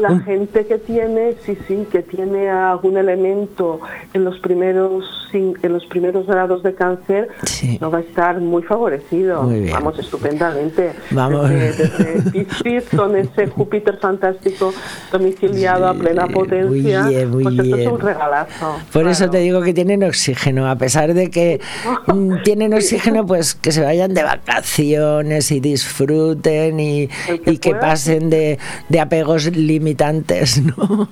La 0.00 0.18
gente 0.18 0.66
que 0.66 0.78
tiene, 0.78 1.36
sí, 1.46 1.56
sí, 1.68 1.86
que 1.92 2.02
tiene 2.02 2.50
algún 2.50 2.96
elemento 2.96 3.78
en 4.12 4.24
los 4.24 4.40
primeros 4.40 5.04
en 5.34 5.72
los 5.72 5.84
primeros 5.86 6.26
grados 6.26 6.62
de 6.62 6.74
cáncer, 6.74 7.28
Sí. 7.44 7.76
no 7.80 7.90
va 7.90 7.98
a 7.98 8.00
estar 8.02 8.40
muy 8.40 8.62
favorecido. 8.62 9.42
Muy. 9.42 9.68
Vamos, 9.68 9.98
estupendamente. 9.98 10.92
Vamos. 11.10 11.50
Desde, 11.50 11.88
desde 11.88 12.30
Piscis, 12.30 12.84
con 12.96 13.16
ese 13.16 13.48
Júpiter 13.48 13.98
fantástico 13.98 14.72
domiciliado 15.10 15.88
a 15.88 15.94
plena 15.98 16.28
potencia. 16.28 16.70
uy, 16.70 16.83
bien, 16.84 17.30
muy 17.30 17.44
pues 17.44 17.58
esto 17.58 17.76
es 17.76 17.86
un 17.86 18.00
regalazo. 18.00 18.76
Por 18.92 19.08
eso 19.08 19.30
te 19.30 19.38
digo 19.38 19.62
que 19.62 19.74
tienen 19.74 20.02
oxígeno, 20.04 20.68
a 20.68 20.76
pesar 20.76 21.14
de 21.14 21.30
que 21.30 21.60
mm, 22.06 22.42
tienen 22.44 22.74
oxígeno, 22.74 23.26
pues 23.26 23.54
que 23.54 23.72
se 23.72 23.82
vayan 23.82 24.14
de 24.14 24.22
vacaciones 24.22 25.50
y 25.50 25.60
disfruten 25.60 26.80
y 26.80 27.08
que, 27.08 27.52
y 27.52 27.58
que 27.58 27.74
pasen 27.74 28.30
de, 28.30 28.58
de 28.88 29.00
apegos 29.00 29.46
limitantes, 29.56 30.62
¿no? 30.62 31.08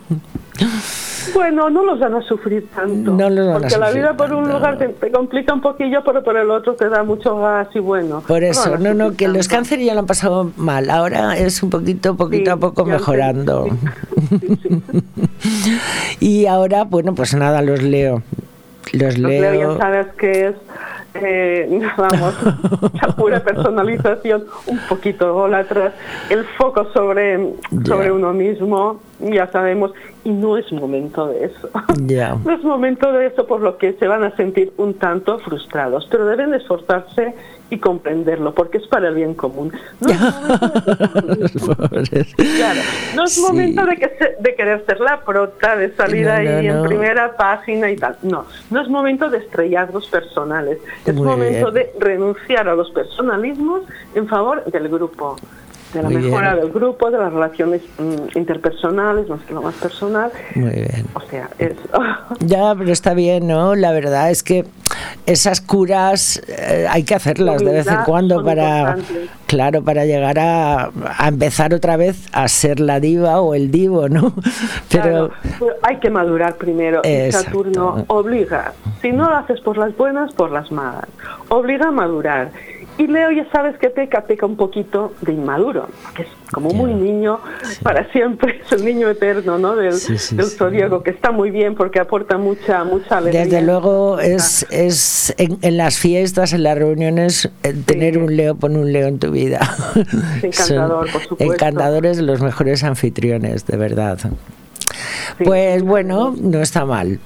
Bueno, 1.35 1.71
no 1.71 1.85
los 1.85 1.99
van 1.99 2.15
a 2.15 2.23
sufrir 2.23 2.69
tanto. 2.75 3.17
porque 3.17 3.79
la 3.79 3.91
vida 3.91 4.17
por 4.17 4.33
un 4.33 4.49
lugar 4.49 4.79
te, 4.79 5.11
complica 5.11 5.55
un 5.55 5.61
poquillo, 5.61 6.03
pero 6.05 6.23
por 6.23 6.37
el 6.37 6.51
otro 6.51 6.75
te 6.75 6.89
da 6.89 7.03
mucho 7.03 7.37
gas 7.39 7.69
y 7.75 7.79
bueno. 7.79 8.23
Por 8.27 8.43
eso, 8.43 8.77
no, 8.79 8.95
no, 8.95 9.15
que 9.15 9.29
los 9.29 9.49
cánceres 9.49 9.87
ya 9.87 9.95
lo 9.95 10.01
han 10.01 10.07
pasado 10.07 10.51
mal. 10.57 10.91
Ahora 10.91 11.37
es 11.37 11.63
un 11.63 11.71
poquito, 11.71 12.17
poquito 12.17 12.53
a 12.53 12.57
poco 12.57 12.85
mejorando. 12.85 13.67
y 16.21 16.47
ahora, 16.47 16.85
bueno, 16.85 17.15
pues 17.15 17.35
nada, 17.35 17.63
los 17.63 17.83
leo. 17.83 18.23
Los, 18.93 19.19
leo. 19.19 19.53
leo. 19.53 19.73
Ya 19.75 19.79
sabes 19.79 20.07
que 20.19 20.47
es 20.49 20.55
eh, 21.15 21.81
vamos, 21.97 22.35
la 22.95 23.09
pura 23.15 23.41
personalización, 23.41 24.45
un 24.67 24.79
poquito 24.89 25.45
atrás, 25.55 25.93
el 26.31 26.45
foco 26.57 26.87
sobre, 26.93 27.55
sobre 27.85 28.11
uno 28.11 28.33
mismo, 28.33 29.01
ya 29.21 29.51
sabemos, 29.51 29.93
y 30.25 30.31
no 30.31 30.57
es 30.57 30.71
momento 30.73 31.27
de 31.29 31.47
eso. 31.47 31.69
No 32.45 32.53
es 32.53 32.65
momento 32.65 33.13
de 33.13 33.27
eso 33.27 33.47
por 33.47 33.61
lo 33.61 33.79
que 33.79 33.93
se 33.95 34.07
van 34.07 34.25
a 34.25 34.35
sentir 34.37 34.73
un 34.77 34.95
tanto 34.95 35.39
frustrados, 35.41 36.07
pero 36.11 36.27
deben 36.27 36.55
esforzarse 36.55 37.35
y 37.73 37.79
comprenderlo, 37.79 38.53
porque 38.55 38.77
es 38.77 38.87
para 38.87 39.09
el 39.09 39.15
bien 39.15 39.33
común. 39.33 39.73
No 43.17 43.25
es 43.25 43.39
momento 43.39 43.87
de, 43.87 43.97
que 43.97 44.11
de 44.41 44.55
querer 44.55 44.85
ser 44.85 45.01
la 45.01 45.25
prota, 45.25 45.75
de 45.75 45.91
salir 45.95 46.29
ahí 46.29 46.67
en 46.67 46.83
primera 46.83 47.35
página 47.35 47.91
y 47.91 47.97
tal. 47.97 48.19
No, 48.21 48.45
no 48.71 48.83
es 48.83 48.89
momento 48.89 49.31
de 49.31 49.39
estrellarlos 49.39 50.07
personales. 50.09 50.81
Es 51.07 51.15
momento 51.15 51.71
de 51.71 51.91
renunciar 51.99 52.69
a 52.69 52.75
los 52.75 52.91
personalismos 52.91 53.85
en 54.15 54.29
favor 54.29 54.63
del 54.67 54.91
grupo 54.91 55.37
de 55.93 56.03
la 56.03 56.09
mejora 56.09 56.57
del 56.57 56.71
grupo, 56.71 57.11
de 57.11 57.19
las 57.19 57.33
relaciones 57.33 57.83
mm, 57.99 58.39
interpersonales, 58.39 59.29
más 59.29 59.41
que 59.43 59.55
lo 59.55 59.63
más 59.63 59.75
personal. 59.75 60.31
Muy 60.55 60.71
bien. 60.71 61.07
O 61.15 61.21
sea, 61.21 61.49
es... 61.59 61.75
ya, 62.41 62.75
pero 62.77 62.93
está 62.93 63.15
bien, 63.15 63.47
¿no? 63.47 63.75
La 63.75 63.93
verdad 63.93 64.31
es 64.31 64.43
que 64.43 64.65
esas 65.27 65.61
curas 65.61 66.43
eh, 66.49 66.87
hay 66.89 67.05
que 67.05 67.15
hacerlas 67.15 67.63
de 67.63 67.73
vez 67.73 67.87
en 67.87 68.03
cuando 68.05 68.45
para, 68.45 68.97
claro, 69.47 69.83
para 69.83 70.05
llegar 70.05 70.39
a, 70.39 70.91
a, 71.19 71.29
empezar 71.29 71.75
otra 71.75 71.97
vez 71.97 72.29
a 72.33 72.49
ser 72.49 72.81
la 72.81 73.01
diva 73.01 73.41
o 73.41 73.55
el 73.55 73.71
divo, 73.71 74.09
¿no? 74.09 74.35
Pero, 74.91 75.31
hay 75.83 75.99
que 75.99 76.11
madurar 76.11 76.57
primero. 76.57 77.03
Saturno 77.31 78.05
obliga. 78.09 78.73
Si 79.01 79.13
no 79.13 79.29
lo 79.29 79.37
haces 79.37 79.61
por 79.61 79.79
las 79.79 79.97
buenas, 79.97 80.33
por 80.33 80.51
las 80.51 80.71
malas. 80.71 81.07
Obliga 81.49 81.89
a 81.89 81.93
madurar 81.93 82.51
y 82.99 83.07
Leo 83.07 83.31
ya 83.31 83.51
sabes 83.51 83.77
que 83.79 83.91
peca, 83.91 84.23
peca 84.23 84.47
un 84.47 84.57
poquito 84.57 85.13
de 85.23 85.33
inmaduro, 85.33 85.89
que 86.15 86.23
es 86.23 86.29
como 86.53 86.71
muy 86.71 86.95
niño, 86.95 87.41
para 87.83 88.11
siempre 88.13 88.61
es 88.67 88.73
el 88.73 88.85
niño 88.85 89.09
eterno 89.09 89.59
¿no? 89.59 89.75
del, 89.75 89.93
zodíaco, 89.93 91.03
que 91.03 91.11
está 91.11 91.33
muy 91.33 91.51
bien 91.51 91.75
porque 91.75 92.01
aporta 92.01 92.37
mucha, 92.37 92.85
mucha 92.85 93.19
alegría. 93.19 93.45
Desde 93.45 93.63
luego 93.63 94.19
es, 94.21 94.67
es 94.71 95.35
en, 95.39 95.77
las 95.77 95.99
fiestas, 95.99 96.53
en 96.53 96.63
las 96.63 96.77
reuniones, 96.77 97.51
eh, 97.63 97.75
tener 97.85 98.19
un 98.19 98.37
Leo, 98.37 98.55
pon 98.55 98.77
un 98.77 98.93
Leo 98.93 99.09
en 99.09 99.19
tu 99.19 99.31
vida. 99.31 99.61
encantador, 100.43 101.11
por 101.11 101.23
supuesto. 101.23 101.55
Encantadores, 101.55 102.19
los 102.19 102.43
mejores 102.43 102.85
anfitriones, 102.85 103.67
de 103.67 103.77
verdad. 103.77 104.19
Pues 105.43 105.83
bueno, 105.83 106.35
no 106.39 106.61
está 106.61 106.85
mal. 106.85 107.19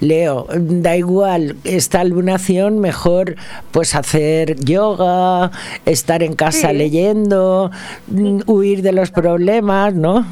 Leo, 0.00 0.46
da 0.54 0.96
igual, 0.96 1.56
esta 1.64 2.04
lunación, 2.04 2.80
mejor 2.80 3.36
pues 3.70 3.94
hacer 3.94 4.56
yoga, 4.56 5.50
estar 5.86 6.22
en 6.22 6.34
casa 6.34 6.72
leyendo, 6.72 7.70
mm, 8.08 8.40
huir 8.46 8.82
de 8.82 8.92
los 8.92 9.10
problemas, 9.10 9.94
¿no? 9.94 10.26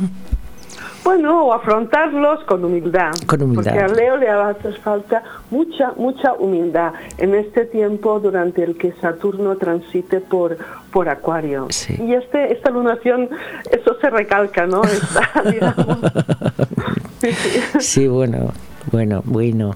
Bueno, 1.04 1.44
o 1.44 1.52
afrontarlos 1.52 2.42
con 2.44 2.64
humildad. 2.64 3.12
Con 3.26 3.42
humildad. 3.42 3.74
Porque 3.74 3.78
a 3.78 3.88
Leo 3.88 4.16
le 4.16 4.30
hace 4.30 4.72
falta 4.72 5.22
mucha, 5.50 5.92
mucha 5.96 6.32
humildad 6.32 6.94
en 7.18 7.34
este 7.34 7.66
tiempo 7.66 8.18
durante 8.20 8.64
el 8.64 8.78
que 8.78 8.92
Saturno 9.02 9.56
transite 9.56 10.20
por, 10.20 10.56
por 10.90 11.10
Acuario. 11.10 11.68
Y 11.98 12.14
este, 12.14 12.54
esta 12.54 12.70
lunación, 12.70 13.28
eso 13.70 13.98
se 14.00 14.08
recalca, 14.08 14.66
¿no? 14.66 14.80
sí, 17.78 18.08
bueno. 18.08 18.50
Bueno, 18.94 19.22
bueno. 19.24 19.74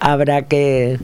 Habrá 0.00 0.42
que 0.42 0.98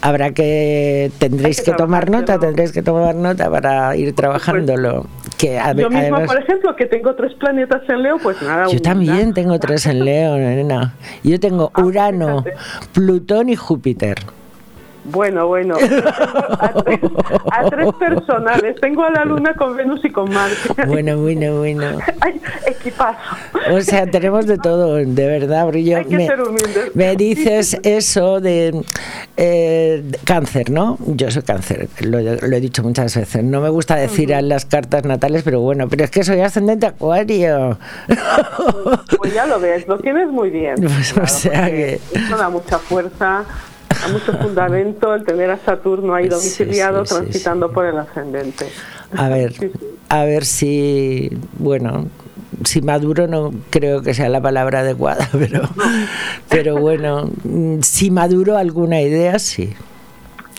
habrá 0.00 0.32
que 0.32 1.12
tendréis 1.18 1.60
que, 1.60 1.72
tomar 1.72 2.08
nota, 2.08 2.38
tendréis 2.38 2.72
que 2.72 2.80
tomar 2.80 3.14
nota 3.14 3.50
para 3.50 3.94
ir 3.94 4.14
trabajándolo. 4.14 5.04
Que 5.36 5.60
yo 5.76 5.90
misma, 5.90 6.24
por 6.24 6.38
ejemplo, 6.38 6.74
que 6.76 6.86
tengo 6.86 7.14
tres 7.14 7.34
planetas 7.34 7.82
en 7.90 8.02
Leo, 8.02 8.16
pues 8.16 8.40
nada. 8.40 8.68
Yo 8.72 8.80
también 8.80 9.34
tengo 9.34 9.58
tres 9.58 9.84
en 9.84 10.02
Leo, 10.02 10.38
nena. 10.38 10.94
Yo 11.22 11.38
tengo 11.38 11.70
ah, 11.74 11.84
Urano, 11.84 12.42
Plutón 12.94 13.50
y 13.50 13.56
Júpiter. 13.56 14.16
Bueno, 15.10 15.46
bueno. 15.46 15.76
A 17.50 17.64
tres, 17.70 17.92
personales. 17.98 18.76
Tengo 18.80 19.04
a 19.04 19.10
la 19.10 19.24
Luna 19.24 19.54
con 19.54 19.76
Venus 19.76 20.04
y 20.04 20.10
con 20.10 20.32
Marte. 20.32 20.86
Bueno, 20.86 21.18
bueno, 21.18 21.58
bueno. 21.58 21.98
Ay, 22.20 22.40
equipazo. 22.66 23.18
O 23.72 23.80
sea, 23.80 24.06
tenemos 24.06 24.46
de 24.46 24.58
todo, 24.58 24.96
de 24.96 25.26
verdad, 25.26 25.66
Brillo. 25.66 25.98
me, 26.08 26.28
me 26.94 27.16
dices 27.16 27.78
eso 27.82 28.40
de 28.40 28.84
eh, 29.36 30.04
cáncer, 30.24 30.70
¿no? 30.70 30.98
Yo 31.06 31.30
soy 31.30 31.42
cáncer, 31.42 31.88
lo, 32.00 32.18
he 32.18 32.60
dicho 32.60 32.82
muchas 32.82 33.16
veces. 33.16 33.42
No 33.44 33.60
me 33.60 33.68
gusta 33.68 33.96
decir 33.96 34.32
en 34.32 34.48
las 34.48 34.64
cartas 34.64 35.04
natales, 35.04 35.42
pero 35.42 35.60
bueno, 35.60 35.88
pero 35.88 36.04
es 36.04 36.10
que 36.10 36.24
soy 36.24 36.40
ascendente 36.40 36.86
acuario. 36.86 37.78
Pues 39.16 39.34
ya 39.34 39.46
lo 39.46 39.60
ves, 39.60 39.86
lo 39.88 39.98
tienes 39.98 40.28
muy 40.28 40.50
bien. 40.50 40.76
Pues, 40.76 41.16
o 41.16 41.26
sea 41.26 41.66
que... 41.66 42.00
Eso 42.12 42.36
da 42.36 42.48
mucha 42.48 42.78
fuerza 42.78 43.44
a 44.04 44.08
mucho 44.08 44.32
fundamento 44.38 45.14
el 45.14 45.24
tener 45.24 45.50
a 45.50 45.58
Saturno 45.58 46.14
ahí 46.14 46.28
domiciliado 46.28 47.04
transitando 47.04 47.70
por 47.70 47.86
el 47.86 47.98
ascendente. 47.98 48.66
A 49.16 49.28
ver, 49.28 49.54
a 50.08 50.24
ver 50.24 50.44
si, 50.44 51.30
bueno, 51.58 52.06
si 52.64 52.82
maduro 52.82 53.26
no 53.26 53.52
creo 53.70 54.02
que 54.02 54.14
sea 54.14 54.28
la 54.28 54.40
palabra 54.40 54.80
adecuada, 54.80 55.28
pero, 55.32 55.62
pero 56.48 56.78
bueno, 56.78 57.30
si 57.82 58.10
maduro 58.10 58.56
alguna 58.56 59.00
idea, 59.00 59.38
sí. 59.38 59.74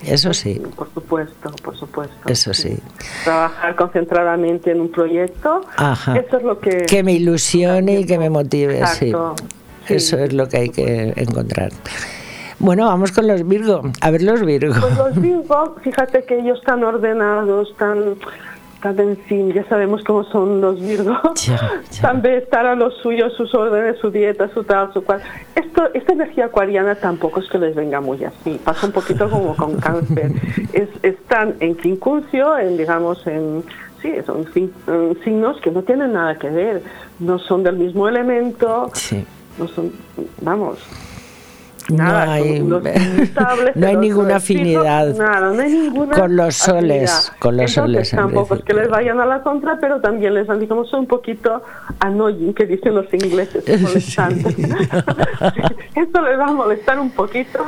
Eso 0.05 0.33
sí. 0.33 0.61
Por 0.77 0.93
supuesto, 0.93 1.51
por 1.61 1.77
supuesto. 1.77 2.15
Eso 2.25 2.53
sí. 2.53 2.77
Trabajar 3.25 3.75
concentradamente 3.75 4.71
en 4.71 4.79
un 4.79 4.89
proyecto. 4.89 5.61
Eso 5.77 6.37
es 6.37 6.43
lo 6.43 6.57
que... 6.59 6.85
Que 6.85 7.03
me 7.03 7.11
ilusione 7.13 7.99
y 7.99 8.05
que 8.05 8.17
me 8.17 8.29
motive, 8.29 8.85
sí. 8.87 9.11
Eso 9.89 10.17
es 10.19 10.31
lo 10.31 10.47
que 10.47 10.57
hay 10.57 10.69
que 10.69 11.13
encontrar. 11.17 11.71
Bueno, 12.59 12.85
vamos 12.85 13.11
con 13.11 13.27
los 13.27 13.47
Virgo. 13.47 13.81
A 14.01 14.11
ver 14.11 14.21
los 14.21 14.45
Virgo. 14.45 14.75
Pues 14.79 14.97
los 14.97 15.21
Virgo, 15.21 15.75
fíjate 15.81 16.23
que 16.23 16.39
ellos 16.39 16.59
están 16.59 16.83
ordenados, 16.83 17.75
tan 17.77 18.15
tan 18.81 18.97
en 18.97 19.17
fin, 19.17 19.51
ya 19.51 19.67
sabemos 19.67 20.03
cómo 20.05 20.23
son 20.25 20.61
los 20.61 20.79
Virgo. 20.79 21.17
También 22.01 22.35
estar 22.35 22.65
a 22.65 22.75
los 22.75 22.95
suyos, 22.97 23.33
sus 23.33 23.53
órdenes, 23.53 23.97
su 23.99 24.09
dieta, 24.09 24.49
su 24.53 24.63
tal, 24.63 24.93
su 24.93 25.03
cual. 25.03 25.21
Esto, 25.55 25.89
esta 25.93 26.13
energía 26.13 26.45
acuariana 26.45 26.95
tampoco 26.95 27.39
es 27.41 27.49
que 27.49 27.57
les 27.57 27.75
venga 27.75 27.99
muy 27.99 28.23
así. 28.23 28.59
Pasa 28.63 28.87
un 28.87 28.93
poquito 28.93 29.29
como 29.29 29.55
con 29.55 29.77
cáncer. 29.79 30.31
Es, 30.73 30.89
están 31.03 31.55
en 31.59 31.75
quincuncio, 31.75 32.57
en 32.57 32.77
digamos 32.77 33.25
en 33.27 33.63
sí, 34.01 34.13
son 34.25 34.45
signos 35.23 35.59
que 35.61 35.71
no 35.71 35.83
tienen 35.83 36.13
nada 36.13 36.35
que 36.35 36.49
ver, 36.49 36.83
no 37.19 37.37
son 37.39 37.63
del 37.63 37.75
mismo 37.75 38.07
elemento, 38.07 38.89
no 39.57 39.67
son, 39.67 39.91
vamos, 40.41 40.79
no 41.89 42.17
hay, 42.17 42.59
no 43.75 43.87
hay 43.87 43.97
ninguna 43.97 44.37
afinidad 44.37 45.15
con 46.15 46.35
los 46.35 46.55
soles. 46.55 47.31
Con 47.39 47.57
los 47.57 47.71
soles 47.71 48.11
tampoco 48.11 48.55
es 48.55 48.63
que 48.63 48.73
les 48.73 48.89
vayan 48.89 49.19
a 49.19 49.25
la 49.25 49.41
contra, 49.41 49.77
pero 49.79 49.99
también 49.99 50.33
les 50.33 50.49
han 50.49 50.59
dicho 50.59 50.75
un 50.93 51.07
poquito 51.07 51.61
annoying, 51.99 52.53
que 52.53 52.65
dicen 52.65 52.95
los 52.95 53.11
ingleses, 53.13 53.63
molestando. 53.81 54.49
Esto 55.95 56.21
les 56.21 56.39
va 56.39 56.45
a 56.45 56.53
molestar 56.53 56.99
un 56.99 57.11
poquito, 57.11 57.59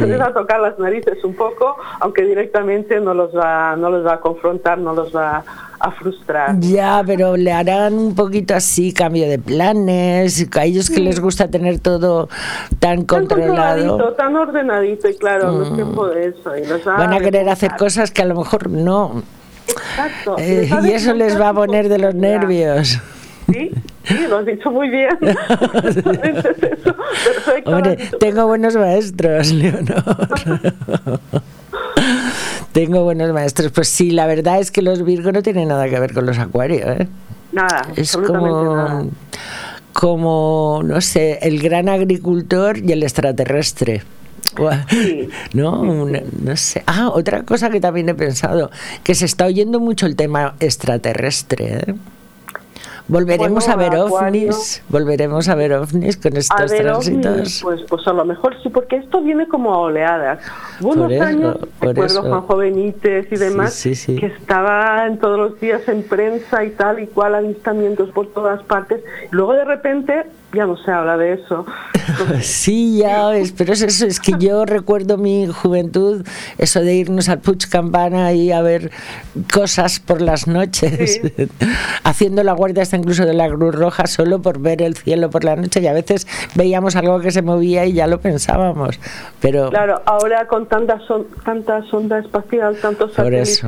les 0.00 0.20
va 0.20 0.26
a 0.26 0.32
tocar 0.32 0.60
las 0.60 0.78
narices 0.78 1.22
un 1.24 1.34
poco, 1.34 1.76
aunque 2.00 2.22
directamente 2.22 3.00
no 3.00 3.14
los 3.14 3.34
va, 3.34 3.76
no 3.76 3.90
los 3.90 4.04
va 4.06 4.14
a 4.14 4.20
confrontar, 4.20 4.78
no 4.78 4.92
los 4.92 5.14
va 5.14 5.44
a 5.71 5.71
frustrar. 5.90 6.58
Ya, 6.60 7.02
pero 7.04 7.36
le 7.36 7.52
harán 7.52 7.94
un 7.94 8.14
poquito 8.14 8.54
así, 8.54 8.92
cambio 8.92 9.28
de 9.28 9.38
planes, 9.38 10.46
a 10.56 10.64
ellos 10.64 10.88
que 10.90 11.00
les 11.00 11.20
gusta 11.20 11.48
tener 11.48 11.80
todo 11.80 12.28
tan 12.78 13.04
controlado. 13.04 14.14
Tan 14.14 14.36
ordenadito, 14.36 15.08
y 15.08 15.16
claro, 15.16 15.52
no 15.52 15.64
es 15.64 15.74
tiempo 15.74 16.06
de 16.08 16.28
eso. 16.28 16.56
Y 16.56 16.62
Van 16.84 17.12
a 17.12 17.20
querer 17.20 17.48
hacer 17.48 17.72
cosas 17.76 18.10
que 18.10 18.22
a 18.22 18.26
lo 18.26 18.36
mejor 18.36 18.70
no. 18.70 19.22
Exacto. 19.66 20.36
Eh, 20.38 20.68
y 20.84 20.90
eso 20.90 21.14
les 21.14 21.40
va 21.40 21.48
a 21.48 21.54
poner 21.54 21.88
de 21.88 21.98
los 21.98 22.14
nervios. 22.14 23.00
Sí, 23.52 23.70
sí, 24.04 24.26
lo 24.28 24.38
has 24.38 24.46
dicho 24.46 24.70
muy 24.70 24.88
bien. 24.88 25.18
Hombre, 27.66 27.96
tengo 28.20 28.46
buenos 28.46 28.76
maestros, 28.76 29.52
Leonor. 29.52 30.28
tengo 32.72 33.04
buenos 33.04 33.32
maestros. 33.32 33.70
Pues 33.72 33.88
sí, 33.88 34.10
la 34.10 34.26
verdad 34.26 34.60
es 34.60 34.70
que 34.70 34.82
los 34.82 35.04
Virgo 35.04 35.32
no 35.32 35.42
tienen 35.42 35.68
nada 35.68 35.88
que 35.88 35.98
ver 35.98 36.12
con 36.12 36.26
los 36.26 36.38
Acuarios. 36.38 37.00
¿eh? 37.00 37.08
Nada, 37.52 37.88
es 37.96 38.16
como, 38.16 39.10
como, 39.92 40.82
no 40.84 41.00
sé, 41.00 41.38
el 41.42 41.60
gran 41.62 41.88
agricultor 41.88 42.78
y 42.78 42.92
el 42.92 43.02
extraterrestre. 43.02 44.02
¿No? 45.54 45.82
no 45.84 46.56
sé. 46.56 46.82
Ah, 46.86 47.10
otra 47.12 47.42
cosa 47.44 47.70
que 47.70 47.80
también 47.80 48.08
he 48.08 48.14
pensado, 48.14 48.70
que 49.02 49.14
se 49.14 49.24
está 49.24 49.46
oyendo 49.46 49.80
mucho 49.80 50.06
el 50.06 50.16
tema 50.16 50.54
extraterrestre. 50.60 51.78
¿eh? 51.86 51.94
Volveremos 53.12 53.68
a 53.68 53.76
ver 53.76 53.94
ovnis, 53.94 54.82
volveremos 54.88 55.46
a 55.50 55.54
ver 55.54 55.74
ovnis 55.74 56.16
con 56.16 56.34
estos 56.34 56.72
tránsitos. 56.72 57.60
pues, 57.62 57.82
pues 57.86 58.06
a 58.06 58.12
lo 58.14 58.24
mejor 58.24 58.54
sí, 58.62 58.70
porque 58.70 58.96
esto 58.96 59.20
viene 59.20 59.46
como 59.48 59.74
a 59.74 59.80
oleadas. 59.80 60.38
Hubo 60.80 60.92
unos 60.92 61.20
años, 61.20 61.58
recuerdo 61.78 62.22
Juanjo 62.22 62.56
Benítez 62.56 63.30
y 63.30 63.36
demás, 63.36 63.82
que 63.82 64.26
estaban 64.26 65.18
todos 65.18 65.38
los 65.38 65.60
días 65.60 65.86
en 65.88 66.04
prensa 66.04 66.64
y 66.64 66.70
tal 66.70 67.00
y 67.00 67.06
cual, 67.06 67.34
avistamientos 67.34 68.08
por 68.12 68.28
todas 68.28 68.62
partes. 68.62 69.02
Luego 69.30 69.52
de 69.52 69.64
repente 69.66 70.24
ya 70.54 70.66
no 70.66 70.76
se 70.76 70.90
habla 70.90 71.16
de 71.16 71.34
eso. 71.34 71.66
sí, 72.40 72.98
ya 72.98 73.28
ves, 73.28 73.52
pero 73.52 73.72
es 73.72 73.82
eso, 73.82 74.06
es 74.06 74.20
que 74.20 74.32
yo 74.38 74.64
recuerdo 74.64 75.16
mi 75.16 75.46
juventud, 75.46 76.26
eso 76.58 76.80
de 76.80 76.94
irnos 76.94 77.28
al 77.28 77.40
Puig 77.40 77.68
Campana 77.68 78.32
y 78.32 78.52
a 78.52 78.60
ver 78.62 78.90
cosas 79.52 80.00
por 80.00 80.20
las 80.20 80.46
noches, 80.46 81.20
haciendo 82.04 82.42
la 82.42 82.52
guardia 82.52 82.82
hasta 82.82 82.96
incluso 82.96 83.24
de 83.24 83.34
la 83.34 83.48
Cruz 83.48 83.74
Roja 83.74 84.06
solo 84.06 84.42
por 84.42 84.58
ver 84.58 84.82
el 84.82 84.96
cielo 84.96 85.30
por 85.30 85.44
la 85.44 85.56
noche 85.56 85.80
y 85.80 85.86
a 85.86 85.92
veces 85.92 86.26
veíamos 86.54 86.96
algo 86.96 87.20
que 87.20 87.30
se 87.30 87.42
movía 87.42 87.86
y 87.86 87.94
ya 87.94 88.06
lo 88.06 88.20
pensábamos. 88.20 88.98
Pero 89.40 89.70
Claro, 89.70 90.02
ahora 90.06 90.46
con 90.46 90.66
tanta, 90.66 90.98
son, 91.06 91.26
tanta 91.44 91.82
sonda 91.84 92.18
espacial, 92.18 92.76
tantos 92.76 93.14
satélites, 93.14 93.62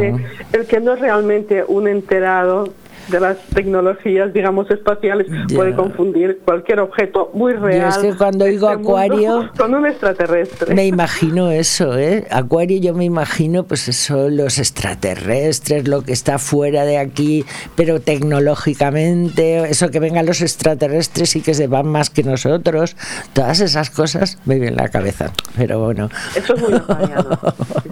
el 0.52 0.66
que 0.66 0.80
no 0.80 0.94
es 0.94 1.00
realmente 1.00 1.64
un 1.66 1.88
enterado 1.88 2.72
de 3.08 3.20
las 3.20 3.38
tecnologías, 3.54 4.32
digamos, 4.32 4.70
espaciales, 4.70 5.26
puede 5.54 5.74
confundir 5.74 6.40
cualquier 6.44 6.80
objeto 6.80 7.30
muy 7.34 7.52
real. 7.52 7.88
es 7.88 7.98
que 7.98 8.14
cuando 8.16 8.44
oigo 8.44 8.70
este 8.70 8.82
Acuario... 8.82 9.50
Con 9.56 9.74
un 9.74 9.86
extraterrestre. 9.86 10.74
Me 10.74 10.86
imagino 10.86 11.50
eso, 11.50 11.98
¿eh? 11.98 12.26
Acuario 12.30 12.78
yo 12.80 12.94
me 12.94 13.04
imagino, 13.04 13.64
pues 13.64 13.88
eso, 13.88 14.28
los 14.28 14.58
extraterrestres, 14.58 15.88
lo 15.88 16.02
que 16.02 16.12
está 16.12 16.38
fuera 16.38 16.84
de 16.84 16.98
aquí, 16.98 17.44
pero 17.76 18.00
tecnológicamente, 18.00 19.70
eso 19.70 19.90
que 19.90 20.00
vengan 20.00 20.26
los 20.26 20.40
extraterrestres 20.40 21.36
y 21.36 21.40
que 21.40 21.54
se 21.54 21.66
van 21.66 21.86
más 21.86 22.10
que 22.10 22.22
nosotros, 22.22 22.96
todas 23.32 23.60
esas 23.60 23.90
cosas 23.90 24.38
me 24.44 24.56
vienen 24.56 24.80
a 24.80 24.84
la 24.84 24.88
cabeza, 24.88 25.32
pero 25.56 25.80
bueno. 25.80 26.08
Eso 26.34 26.54
es 26.54 26.60
muy 26.60 26.74
apañado, 26.74 27.38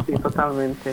sí, 0.07 0.13
totalmente. 0.15 0.93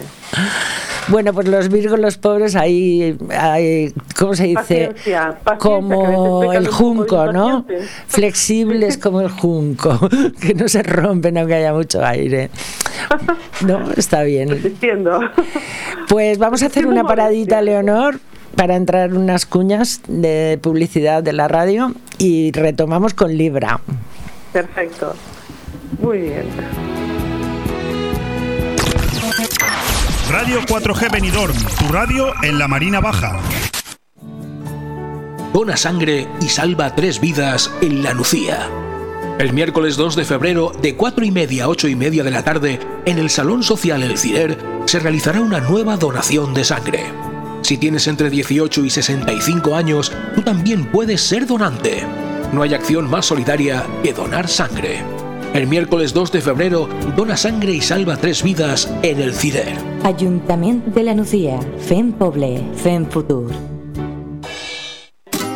Bueno, 1.08 1.34
pues 1.34 1.48
los 1.48 1.70
virgos, 1.70 2.00
los 2.00 2.18
pobres, 2.18 2.56
ahí, 2.56 3.18
hay, 3.32 3.94
¿cómo 4.18 4.36
se 4.36 4.46
dice? 4.46 4.94
como 5.60 6.52
el 6.54 6.68
junco, 6.68 7.32
¿no? 7.32 7.66
Flexibles 8.08 8.98
como 8.98 9.22
el 9.22 9.30
junco, 9.30 10.00
que 10.42 10.54
no 10.54 10.68
se 10.68 10.84
rompen 10.84 11.38
aunque 11.38 11.56
haya 11.56 11.74
mucho 11.74 12.04
aire. 12.04 12.50
No, 13.66 13.92
está 13.92 14.24
bien. 14.24 14.76
Pues 16.08 16.38
vamos 16.38 16.64
a 16.64 16.68
hacer 16.68 16.88
una 16.88 17.04
paradita, 17.04 17.62
Leonor, 17.62 18.20
para 18.56 18.76
entrar 18.76 19.14
unas 19.14 19.46
cuñas 19.46 20.02
de 20.08 20.60
publicidad 20.62 21.24
de 21.24 21.34
la 21.34 21.48
radio 21.48 21.94
y 22.18 22.52
retomamos 22.52 23.14
con 23.14 23.36
Libra. 23.38 23.80
Perfecto. 24.52 25.16
Muy 26.02 26.20
bien. 26.20 26.44
Radio 30.30 30.62
4G 30.62 31.12
Benidorm, 31.12 31.56
tu 31.80 31.92
radio 31.92 32.34
en 32.44 32.60
la 32.60 32.68
Marina 32.68 33.00
Baja. 33.00 33.40
Dona 35.54 35.78
sangre 35.78 36.28
y 36.42 36.50
salva 36.50 36.94
tres 36.94 37.20
vidas 37.20 37.72
en 37.82 38.04
La 38.04 38.14
Lucía. 38.14 38.70
El 39.40 39.52
miércoles 39.52 39.98
2 39.98 40.16
de 40.16 40.26
febrero, 40.26 40.72
de 40.80 40.96
4 40.96 41.26
y 41.26 41.32
media 41.32 41.64
a 41.64 41.70
8 41.70 41.88
y 41.88 41.96
media 41.96 42.24
de 42.24 42.30
la 42.30 42.44
tarde, 42.44 42.80
en 43.06 43.18
el 43.18 43.32
Salón 43.32 43.64
Social 43.64 44.04
El 44.04 44.18
Cider, 44.18 44.58
se 44.86 45.00
realizará 45.00 45.42
una 45.42 45.60
nueva 45.60 45.98
donación 45.98 46.54
de 46.54 46.64
sangre. 46.64 47.04
Si 47.64 47.78
tienes 47.78 48.08
entre 48.08 48.30
18 48.30 48.86
y 48.86 48.90
65 48.92 49.76
años, 49.76 50.12
tú 50.36 50.44
también 50.44 50.86
puedes 50.86 51.22
ser 51.22 51.48
donante. 51.48 52.04
No 52.54 52.62
hay 52.62 52.76
acción 52.76 53.10
más 53.10 53.26
solidaria 53.26 53.86
que 54.04 54.14
donar 54.14 54.48
sangre. 54.48 55.02
El 55.54 55.66
miércoles 55.66 56.14
2 56.14 56.32
de 56.32 56.42
febrero, 56.42 56.88
dona 57.16 57.36
sangre 57.36 57.74
y 57.74 57.82
salva 57.82 58.18
tres 58.18 58.44
vidas 58.44 58.88
en 59.02 59.20
el 59.20 59.34
CIDER. 59.34 59.74
Ayuntamiento 60.04 60.92
de 60.92 61.04
la 61.04 61.16
Nucía, 61.16 61.60
FEM 61.80 62.14
Poble, 62.14 62.64
FEM 62.76 63.08
Futur. 63.08 63.79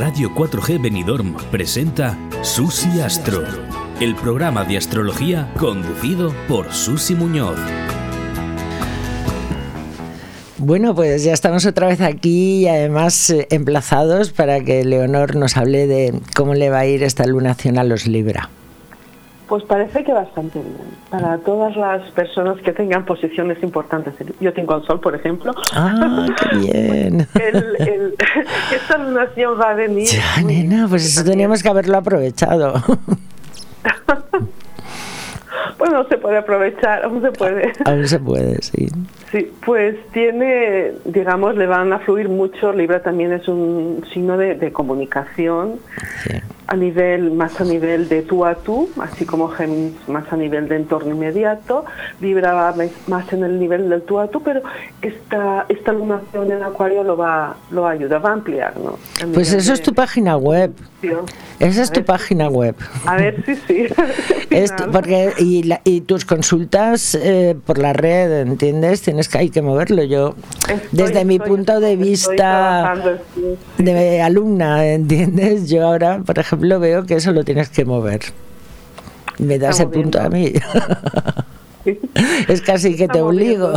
Radio 0.00 0.30
4G 0.30 0.80
Benidorm 0.80 1.36
presenta 1.50 2.16
Susi 2.40 3.02
Astro, 3.02 3.44
el 4.00 4.14
programa 4.14 4.64
de 4.64 4.78
astrología 4.78 5.52
conducido 5.58 6.32
por 6.48 6.72
Susi 6.72 7.14
Muñoz. 7.14 7.58
Bueno, 10.56 10.94
pues 10.94 11.22
ya 11.22 11.34
estamos 11.34 11.66
otra 11.66 11.88
vez 11.88 12.00
aquí 12.00 12.60
y 12.60 12.68
además 12.68 13.28
eh, 13.28 13.46
emplazados 13.50 14.30
para 14.30 14.64
que 14.64 14.84
Leonor 14.84 15.36
nos 15.36 15.58
hable 15.58 15.86
de 15.86 16.18
cómo 16.34 16.54
le 16.54 16.70
va 16.70 16.78
a 16.78 16.86
ir 16.86 17.02
esta 17.02 17.26
lunación 17.26 17.76
a 17.76 17.84
los 17.84 18.06
Libra. 18.06 18.48
Pues 19.50 19.64
parece 19.64 20.04
que 20.04 20.12
bastante 20.12 20.60
bien. 20.60 20.76
Para 21.10 21.36
todas 21.38 21.76
las 21.76 22.08
personas 22.12 22.56
que 22.62 22.72
tengan 22.72 23.04
posiciones 23.04 23.60
importantes. 23.64 24.14
Yo 24.38 24.52
tengo 24.52 24.74
al 24.74 24.86
sol, 24.86 25.00
por 25.00 25.12
ejemplo. 25.16 25.52
¡Ah, 25.74 26.24
qué 26.38 26.56
bien! 26.72 27.26
esta 28.72 28.96
lunación 28.96 29.60
va 29.60 29.70
a 29.70 29.74
venir. 29.74 30.06
Ya, 30.06 30.40
nena, 30.44 30.86
pues 30.88 31.04
eso 31.04 31.24
teníamos 31.28 31.64
que 31.64 31.68
haberlo 31.68 31.98
aprovechado. 31.98 32.74
Bueno, 35.78 36.06
se 36.10 36.18
puede 36.18 36.36
aprovechar, 36.36 37.04
aún 37.04 37.22
se 37.22 37.32
puede. 37.32 37.72
Aún 37.86 38.06
se 38.06 38.18
puede, 38.18 38.60
sí. 38.60 38.86
Sí, 39.32 39.50
pues 39.64 39.96
tiene, 40.12 40.92
digamos, 41.06 41.56
le 41.56 41.66
van 41.66 41.90
a 41.94 42.00
fluir 42.00 42.28
mucho. 42.28 42.70
Libra 42.74 43.00
también 43.00 43.32
es 43.32 43.48
un 43.48 44.04
signo 44.12 44.36
de, 44.36 44.56
de 44.56 44.72
comunicación 44.72 45.80
a 46.70 46.76
nivel, 46.76 47.32
más 47.32 47.60
a 47.60 47.64
nivel 47.64 48.08
de 48.08 48.22
tú 48.22 48.44
a 48.44 48.54
tú, 48.54 48.88
así 49.00 49.26
como 49.26 49.48
Géminis 49.48 49.92
más 50.06 50.32
a 50.32 50.36
nivel 50.36 50.68
de 50.68 50.76
entorno 50.76 51.10
inmediato. 51.16 51.84
Libra 52.20 52.52
va 52.54 52.74
más 53.08 53.32
en 53.32 53.42
el 53.42 53.58
nivel 53.58 53.88
del 53.90 54.02
tú 54.02 54.20
a 54.20 54.28
tú, 54.28 54.40
pero 54.40 54.62
esta, 55.02 55.66
esta 55.68 55.92
lunación 55.92 56.52
en 56.52 56.62
Acuario 56.62 57.02
lo 57.02 57.16
va, 57.16 57.56
lo 57.72 57.88
ayuda, 57.88 58.18
va 58.20 58.30
a 58.30 58.32
ampliar, 58.34 58.74
¿no? 58.78 58.90
A 59.20 59.26
Pues 59.34 59.52
eso 59.52 59.72
es 59.72 59.82
tu 59.82 59.92
página 59.92 60.36
web. 60.36 60.72
Esa 61.58 61.82
es 61.82 61.90
A 61.90 61.92
tu 61.92 62.00
ver, 62.00 62.06
página 62.06 62.48
web. 62.48 62.76
A 63.04 63.16
ver, 63.16 63.42
sí, 63.44 63.56
sí. 63.66 63.86
Porque 64.92 65.32
y, 65.38 65.62
la- 65.64 65.80
y 65.84 66.02
tus 66.02 66.24
consultas 66.24 67.14
eh, 67.14 67.56
por 67.66 67.78
la 67.78 67.92
red, 67.92 68.42
¿entiendes? 68.42 69.02
Tienes 69.02 69.28
que 69.28 69.38
hay 69.38 69.50
que 69.50 69.62
moverlo. 69.62 70.02
Yo, 70.04 70.34
desde 70.92 71.24
mi 71.24 71.38
punto 71.38 71.80
de 71.80 71.96
vista 71.96 72.94
de 73.78 74.20
alumna, 74.22 74.86
¿entiendes? 74.86 75.68
Yo 75.70 75.86
ahora, 75.86 76.20
por 76.24 76.38
ejemplo, 76.38 76.59
veo 76.60 77.04
que 77.04 77.14
eso 77.14 77.32
lo 77.32 77.44
tienes 77.44 77.68
que 77.68 77.84
mover. 77.84 78.20
Me 79.38 79.58
da 79.58 79.70
ese 79.70 79.86
punto 79.86 80.20
a 80.20 80.28
mí. 80.28 80.52
es 82.48 82.60
casi 82.60 82.96
que 82.96 83.08
te 83.08 83.20
obligo. 83.20 83.72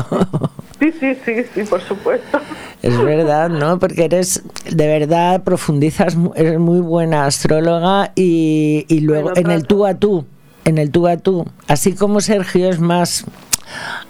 Sí, 0.80 0.92
sí, 1.00 1.16
sí, 1.26 1.34
sí, 1.54 1.64
por 1.64 1.82
supuesto. 1.82 2.40
Es 2.82 3.02
verdad, 3.02 3.50
¿no? 3.50 3.80
Porque 3.80 4.06
eres, 4.06 4.44
de 4.70 4.88
verdad, 4.88 5.44
profundizas, 5.44 6.18
eres 6.36 6.60
muy 6.60 6.82
buena 6.82 7.26
astróloga 7.26 8.12
y, 8.16 8.86
y 8.90 9.00
luego 9.00 9.30
Bueno, 9.30 9.50
en 9.50 9.56
el 9.56 9.66
tú 9.66 9.86
a 9.86 9.94
tú, 9.94 10.26
en 10.66 10.78
el 10.78 10.92
tú 10.92 11.08
a 11.08 11.18
tú, 11.18 11.46
así 11.68 11.94
como 11.94 12.20
Sergio 12.20 12.70
es 12.70 12.80
más 12.80 13.26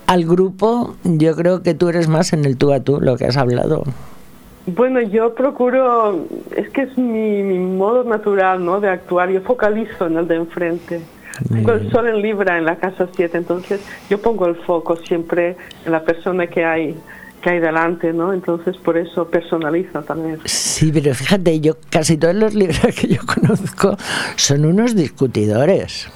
al 0.08 0.26
grupo, 0.26 0.96
yo 1.04 1.36
creo 1.36 1.62
que 1.62 1.74
tú 1.76 1.90
eres 1.90 2.08
más 2.08 2.34
en 2.34 2.46
el 2.46 2.58
tú 2.58 2.74
a 2.74 2.80
tú, 2.80 3.00
lo 3.00 3.18
que 3.18 3.26
has 3.26 3.38
hablado. 3.38 3.84
Bueno, 4.66 5.02
yo 5.02 5.36
procuro, 5.36 6.26
es 6.56 6.70
que 6.70 6.84
es 6.84 6.98
mi, 6.98 7.44
mi 7.44 7.60
modo 7.60 8.04
natural, 8.04 8.64
¿no? 8.64 8.80
De 8.80 8.90
actuar. 8.90 9.30
Yo 9.30 9.42
focalizo 9.42 10.08
en 10.08 10.18
el 10.18 10.28
de 10.28 10.36
enfrente. 10.36 11.02
Tengo 11.52 11.74
el 11.74 11.92
sol 11.92 12.08
en 12.08 12.22
Libra 12.22 12.58
en 12.58 12.66
la 12.66 12.76
casa 12.76 13.08
7, 13.14 13.38
entonces 13.38 13.82
yo 14.10 14.22
pongo 14.22 14.46
el 14.46 14.56
foco 14.56 14.96
siempre 14.98 15.58
en 15.86 15.92
la 15.92 16.04
persona 16.04 16.48
que 16.48 16.64
hay 16.64 16.96
que 17.42 17.50
hay 17.50 17.60
delante, 17.60 18.14
¿no? 18.14 18.32
Entonces 18.34 18.78
por 18.78 18.98
eso 18.98 19.28
personalizo 19.28 20.02
también. 20.04 20.40
Sí, 20.46 20.92
pero 20.94 21.14
fíjate, 21.14 21.60
yo 21.60 21.76
casi 21.90 22.18
todos 22.18 22.36
los 22.36 22.54
libros 22.54 22.80
que 23.00 23.08
yo 23.08 23.22
conozco 23.26 23.98
son 24.38 24.66
unos 24.66 24.96
discutidores. 24.96 26.08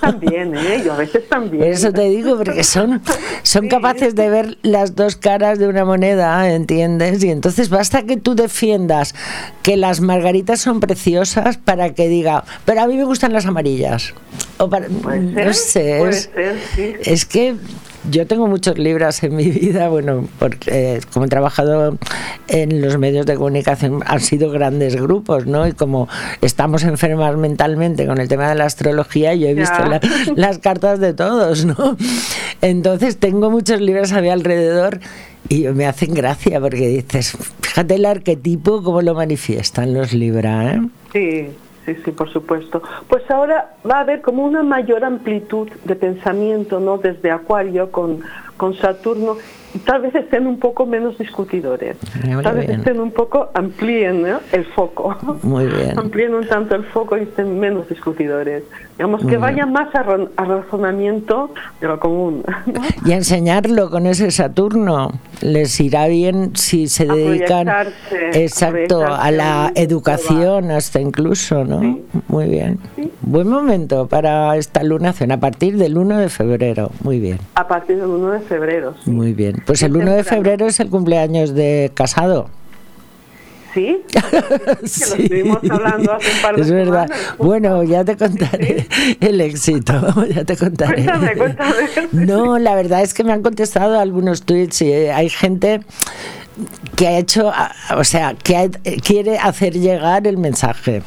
También, 0.00 0.56
¿eh? 0.56 0.82
Yo 0.84 0.92
a 0.92 0.96
veces 0.96 1.28
también. 1.28 1.64
Eso 1.64 1.92
te 1.92 2.08
digo, 2.08 2.36
porque 2.36 2.64
son, 2.64 3.00
son 3.42 3.68
capaces 3.68 4.14
de 4.14 4.28
ver 4.30 4.58
las 4.62 4.96
dos 4.96 5.16
caras 5.16 5.58
de 5.58 5.68
una 5.68 5.84
moneda, 5.84 6.50
¿entiendes? 6.52 7.22
Y 7.22 7.30
entonces 7.30 7.68
basta 7.68 8.02
que 8.04 8.16
tú 8.16 8.34
defiendas 8.34 9.14
que 9.62 9.76
las 9.76 10.00
margaritas 10.00 10.60
son 10.60 10.80
preciosas 10.80 11.58
para 11.58 11.94
que 11.94 12.08
diga, 12.08 12.44
pero 12.64 12.80
a 12.82 12.86
mí 12.86 12.96
me 12.96 13.04
gustan 13.04 13.32
las 13.32 13.46
amarillas. 13.46 14.14
O 14.58 14.68
para- 14.68 14.88
no 14.88 15.52
sé, 15.52 15.96
puede 15.98 16.10
es, 16.10 16.30
ser, 16.34 16.56
sí. 16.74 16.94
es 17.04 17.24
que 17.26 17.56
yo 18.08 18.26
tengo 18.26 18.46
muchos 18.46 18.78
libros 18.78 19.22
en 19.22 19.36
mi 19.36 19.44
vida, 19.50 19.88
bueno, 19.88 20.26
porque 20.38 20.96
eh, 20.96 21.00
como 21.12 21.26
he 21.26 21.28
trabajado 21.28 21.98
en 22.48 22.80
los 22.80 22.96
medios 22.98 23.26
de 23.26 23.34
comunicación 23.34 24.00
han 24.06 24.20
sido 24.20 24.50
grandes 24.50 24.96
grupos, 24.96 25.46
¿no? 25.46 25.66
Y 25.68 25.72
como 25.72 26.08
estamos 26.40 26.82
enfermas 26.84 27.36
mentalmente 27.36 28.06
con 28.06 28.18
el 28.18 28.28
tema 28.28 28.48
de 28.48 28.54
la 28.54 28.64
astrología, 28.64 29.34
yo 29.34 29.48
he 29.48 29.54
visto 29.54 29.84
la- 29.84 30.00
las 30.34 30.58
cartas 30.58 30.98
de 31.00 31.12
todos, 31.12 31.64
¿no? 31.66 31.96
Entonces 32.62 33.18
tengo 33.18 33.50
muchos 33.50 33.80
libros 33.80 34.12
a 34.12 34.20
mi 34.20 34.28
alrededor 34.30 35.00
y 35.48 35.64
me 35.68 35.86
hacen 35.86 36.14
gracia 36.14 36.60
porque 36.60 36.88
dices, 36.88 37.36
fíjate 37.60 37.96
el 37.96 38.06
arquetipo 38.06 38.82
cómo 38.82 39.02
lo 39.02 39.14
manifiestan 39.14 39.94
los 39.94 40.12
Libra, 40.12 40.74
¿eh? 40.74 40.80
Sí, 41.12 41.48
sí, 41.84 41.94
sí, 42.04 42.12
por 42.12 42.32
supuesto. 42.32 42.82
Pues 43.08 43.28
ahora 43.30 43.74
va 43.88 43.98
a 43.98 44.00
haber 44.00 44.20
como 44.20 44.44
una 44.44 44.62
mayor 44.62 45.04
amplitud 45.04 45.68
de 45.84 45.96
pensamiento, 45.96 46.80
¿no? 46.80 46.98
Desde 46.98 47.30
Acuario 47.30 47.90
con, 47.90 48.20
con 48.56 48.74
Saturno 48.74 49.36
tal 49.84 50.02
vez 50.02 50.14
estén 50.14 50.46
un 50.46 50.58
poco 50.58 50.86
menos 50.86 51.16
discutidores. 51.18 51.96
Muy 52.24 52.42
Tal 52.42 52.56
vez 52.56 52.66
bien. 52.66 52.80
estén 52.80 53.00
un 53.00 53.10
poco, 53.12 53.50
amplíen 53.54 54.22
¿no? 54.22 54.40
el 54.52 54.64
foco. 54.66 55.16
Muy 55.42 55.66
bien. 55.66 55.98
Amplíen 55.98 56.34
un 56.34 56.46
tanto 56.48 56.74
el 56.74 56.84
foco 56.84 57.16
y 57.16 57.22
estén 57.22 57.58
menos 57.58 57.88
discutidores. 57.88 58.64
Digamos 58.98 59.22
Muy 59.22 59.30
que 59.30 59.36
bien. 59.38 59.40
vayan 59.42 59.72
más 59.72 59.94
a, 59.94 60.02
ron- 60.02 60.30
a 60.36 60.44
razonamiento 60.44 61.50
de 61.80 61.86
lo 61.88 61.98
común. 62.00 62.42
¿no? 62.66 62.80
Y 63.06 63.12
a 63.12 63.16
enseñarlo 63.16 63.90
con 63.90 64.06
ese 64.06 64.30
Saturno. 64.30 65.12
Les 65.40 65.80
irá 65.80 66.06
bien 66.06 66.50
si 66.54 66.86
se 66.88 67.04
A 67.10 67.14
dedican 67.14 67.66
exacto 68.32 69.02
a 69.02 69.20
a 69.24 69.30
la 69.30 69.72
educación 69.74 70.70
hasta 70.70 71.00
incluso, 71.00 71.64
¿no? 71.64 71.98
Muy 72.28 72.46
bien. 72.48 72.78
Buen 73.22 73.48
momento 73.48 74.06
para 74.06 74.56
esta 74.56 74.82
lunación 74.82 75.32
a 75.32 75.40
partir 75.40 75.76
del 75.76 75.96
1 75.96 76.18
de 76.18 76.28
febrero. 76.28 76.90
Muy 77.02 77.20
bien. 77.20 77.38
A 77.54 77.66
partir 77.68 77.96
del 77.96 78.06
1 78.06 78.30
de 78.32 78.40
febrero. 78.40 78.94
Muy 79.06 79.32
bien. 79.32 79.59
Pues 79.66 79.82
el 79.82 79.96
1 79.96 80.12
de 80.12 80.24
febrero 80.24 80.66
es 80.66 80.80
el 80.80 80.88
cumpleaños 80.90 81.54
de 81.54 81.90
Casado. 81.94 82.48
¿Sí? 83.74 83.98
Que 84.12 85.06
lo 85.06 85.14
estuvimos 85.22 85.58
hablando 85.70 86.12
hace 86.14 86.32
un 86.34 86.42
par 86.42 86.56
de 86.56 86.62
Es 86.62 86.70
verdad. 86.72 87.06
semanas. 87.06 87.34
Bueno, 87.38 87.82
ya 87.84 88.04
te 88.04 88.16
contaré 88.16 88.86
el 89.20 89.40
éxito. 89.40 89.92
Ya 90.34 90.44
te 90.44 90.56
contaré. 90.56 91.04
Cuéntame, 91.04 91.34
cuéntame. 91.36 91.74
No, 92.12 92.58
la 92.58 92.74
verdad 92.74 93.02
es 93.02 93.14
que 93.14 93.22
me 93.22 93.32
han 93.32 93.42
contestado 93.42 94.00
algunos 94.00 94.42
tweets 94.42 94.82
y 94.82 94.90
eh, 94.92 95.12
hay 95.12 95.28
gente 95.28 95.80
que 96.96 97.06
ha 97.06 97.18
hecho, 97.18 97.52
o 97.96 98.04
sea, 98.04 98.34
que 98.34 98.56
ha- 98.56 98.64
eh, 98.84 98.96
quiere 99.06 99.38
hacer 99.38 99.74
llegar 99.78 100.26
el 100.26 100.36
mensaje. 100.36 101.02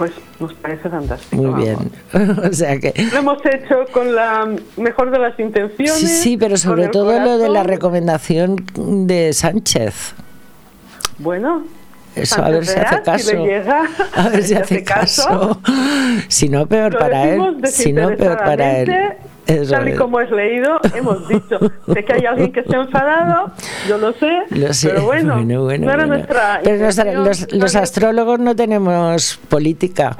Pues 0.00 0.12
nos 0.38 0.54
parece 0.54 0.88
fantástico. 0.88 1.42
Muy 1.42 1.62
bien. 1.62 1.92
O 2.50 2.52
sea 2.54 2.78
que. 2.78 2.94
Lo 3.12 3.18
hemos 3.18 3.44
hecho 3.44 3.84
con 3.92 4.14
la 4.14 4.48
mejor 4.78 5.10
de 5.10 5.18
las 5.18 5.38
intenciones. 5.38 5.94
Sí, 5.94 6.06
sí, 6.06 6.36
pero 6.38 6.56
sobre 6.56 6.88
todo 6.88 7.20
lo 7.20 7.36
de 7.36 7.48
la 7.50 7.60
corazón. 7.60 7.68
recomendación 7.68 8.56
de 9.06 9.34
Sánchez. 9.34 10.14
Bueno. 11.18 11.64
Eso, 12.16 12.44
a 12.44 12.50
ver 12.50 12.66
si 12.66 12.78
hace 12.78 13.02
caso. 13.02 13.30
Si 13.30 13.36
llega, 13.36 13.82
A 14.16 14.28
ver 14.28 14.42
si 14.42 14.48
si 14.48 14.54
hace 14.54 14.84
caso. 14.84 15.28
caso. 15.28 15.60
Si 16.28 16.48
no, 16.48 16.66
peor 16.66 16.92
Lo 16.94 16.98
para 16.98 17.24
él. 17.28 17.40
Si 17.66 17.92
no, 17.92 18.08
peor 18.16 18.36
para 18.38 18.78
él. 18.78 18.92
Eso 19.46 19.72
Tal 19.72 19.88
y 19.88 19.92
es. 19.92 19.98
como 19.98 20.20
es 20.20 20.30
leído, 20.30 20.78
hemos 20.94 21.26
dicho. 21.26 21.58
Sé 21.92 22.04
que 22.04 22.12
hay 22.12 22.24
alguien 22.26 22.52
que 22.52 22.62
se 22.62 22.76
ha 22.76 22.82
enfadado, 22.82 23.50
yo 23.88 23.98
lo 23.98 24.12
sé, 24.12 24.30
Lo 24.50 24.72
sé. 24.72 24.90
pero 24.90 25.04
bueno, 25.06 25.34
bueno, 25.36 25.64
bueno, 25.64 25.86
no 25.86 25.92
era 25.92 26.06
bueno. 26.06 26.14
nuestra 26.18 26.60
Pero 26.62 26.78
nuestra- 26.78 27.12
los, 27.58 27.74
astrólogos 27.74 28.38
no 28.38 28.54
tenemos 28.54 29.40
política. 29.48 30.14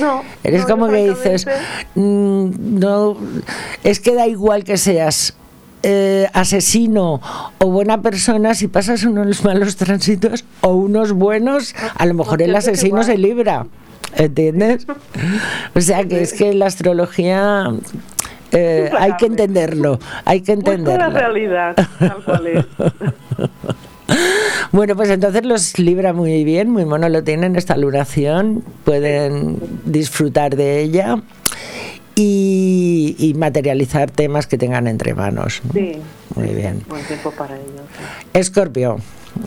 No, 0.00 0.24
Eres 0.42 0.62
no, 0.62 0.68
como 0.68 0.88
que 0.88 1.10
dices, 1.10 1.46
mm, 1.94 2.50
no, 2.80 3.16
es 3.84 4.00
que 4.00 4.14
da 4.16 4.26
igual 4.26 4.64
que 4.64 4.76
seas 4.76 5.36
eh, 5.82 6.28
asesino 6.32 7.20
o 7.58 7.66
buena 7.66 8.02
persona, 8.02 8.54
si 8.54 8.68
pasas 8.68 9.04
unos 9.04 9.44
malos 9.44 9.76
tránsitos 9.76 10.44
o 10.60 10.74
unos 10.74 11.12
buenos, 11.12 11.74
a 11.96 12.06
lo 12.06 12.14
mejor 12.14 12.42
el 12.42 12.50
es 12.50 12.56
asesino 12.68 13.02
se 13.02 13.18
libra. 13.18 13.66
¿Entiendes? 14.14 14.86
O 15.74 15.80
sea 15.80 16.04
que 16.04 16.20
es 16.20 16.34
que 16.34 16.52
la 16.52 16.66
astrología 16.66 17.72
eh, 18.52 18.90
hay 18.98 19.16
que 19.16 19.26
entenderlo, 19.26 19.98
hay 20.26 20.42
que 20.42 20.56
Pues 20.56 20.84
toda 20.84 20.98
la 20.98 21.06
entenderlo. 21.06 21.18
realidad, 21.18 21.76
tal 21.98 22.24
cual 22.24 22.46
es. 22.46 22.66
Bueno, 24.72 24.94
pues 24.96 25.10
entonces 25.10 25.44
los 25.44 25.78
libra 25.78 26.12
muy 26.12 26.44
bien, 26.44 26.70
muy 26.70 26.84
mono 26.84 27.08
lo 27.08 27.24
tienen 27.24 27.56
esta 27.56 27.76
lunación, 27.76 28.62
pueden 28.84 29.58
disfrutar 29.84 30.56
de 30.56 30.80
ella 30.80 31.22
y, 32.14 33.14
y 33.18 33.34
materializar 33.34 34.10
temas 34.10 34.46
que 34.46 34.58
tengan 34.58 34.86
entre 34.86 35.14
manos. 35.14 35.62
Sí, 35.72 35.98
Muy 36.34 36.48
bien. 36.48 36.82
buen 36.88 37.04
tiempo 37.04 37.30
para 37.32 37.56
ello. 37.56 37.82
Escorpio. 38.34 38.96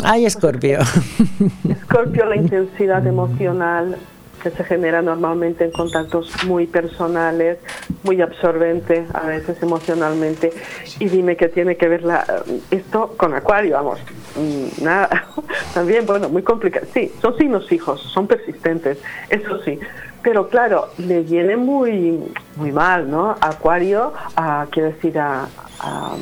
Ay, 0.04 0.26
Escorpio. 0.26 0.80
Escorpio, 1.70 2.26
la 2.26 2.36
intensidad 2.36 3.06
emocional 3.06 3.98
que 4.42 4.52
se 4.52 4.64
genera 4.64 5.02
normalmente 5.02 5.64
en 5.66 5.72
contactos 5.72 6.32
muy 6.46 6.68
personales, 6.68 7.58
muy 8.04 8.22
absorbente 8.22 9.04
a 9.14 9.26
veces 9.26 9.58
emocionalmente. 9.64 10.52
Y 11.00 11.06
dime 11.10 11.36
qué 11.36 11.50
tiene 11.50 11.78
que 11.78 11.88
ver 11.88 12.04
la, 12.04 12.44
esto 12.70 13.16
con 13.18 13.34
Acuario, 13.34 13.74
vamos. 13.74 14.00
mm, 14.36 14.84
Nada. 14.84 15.26
También, 15.74 16.06
bueno, 16.06 16.30
muy 16.30 16.44
complicado. 16.44 16.86
Sí, 16.94 17.12
son 17.22 17.36
signos 17.38 17.68
fijos, 17.68 18.00
son 18.14 18.28
persistentes, 18.28 19.00
eso 19.30 19.60
sí. 19.64 19.80
Pero 20.26 20.48
claro, 20.48 20.88
le 20.98 21.22
viene 21.22 21.56
muy, 21.56 22.20
muy 22.56 22.72
mal, 22.72 23.12
¿no? 23.12 23.36
A 23.40 23.50
Acuario, 23.50 24.12
a, 24.36 24.66
quiero 24.72 24.90
decir, 24.90 25.20
a, 25.20 25.44
a, 25.80 26.16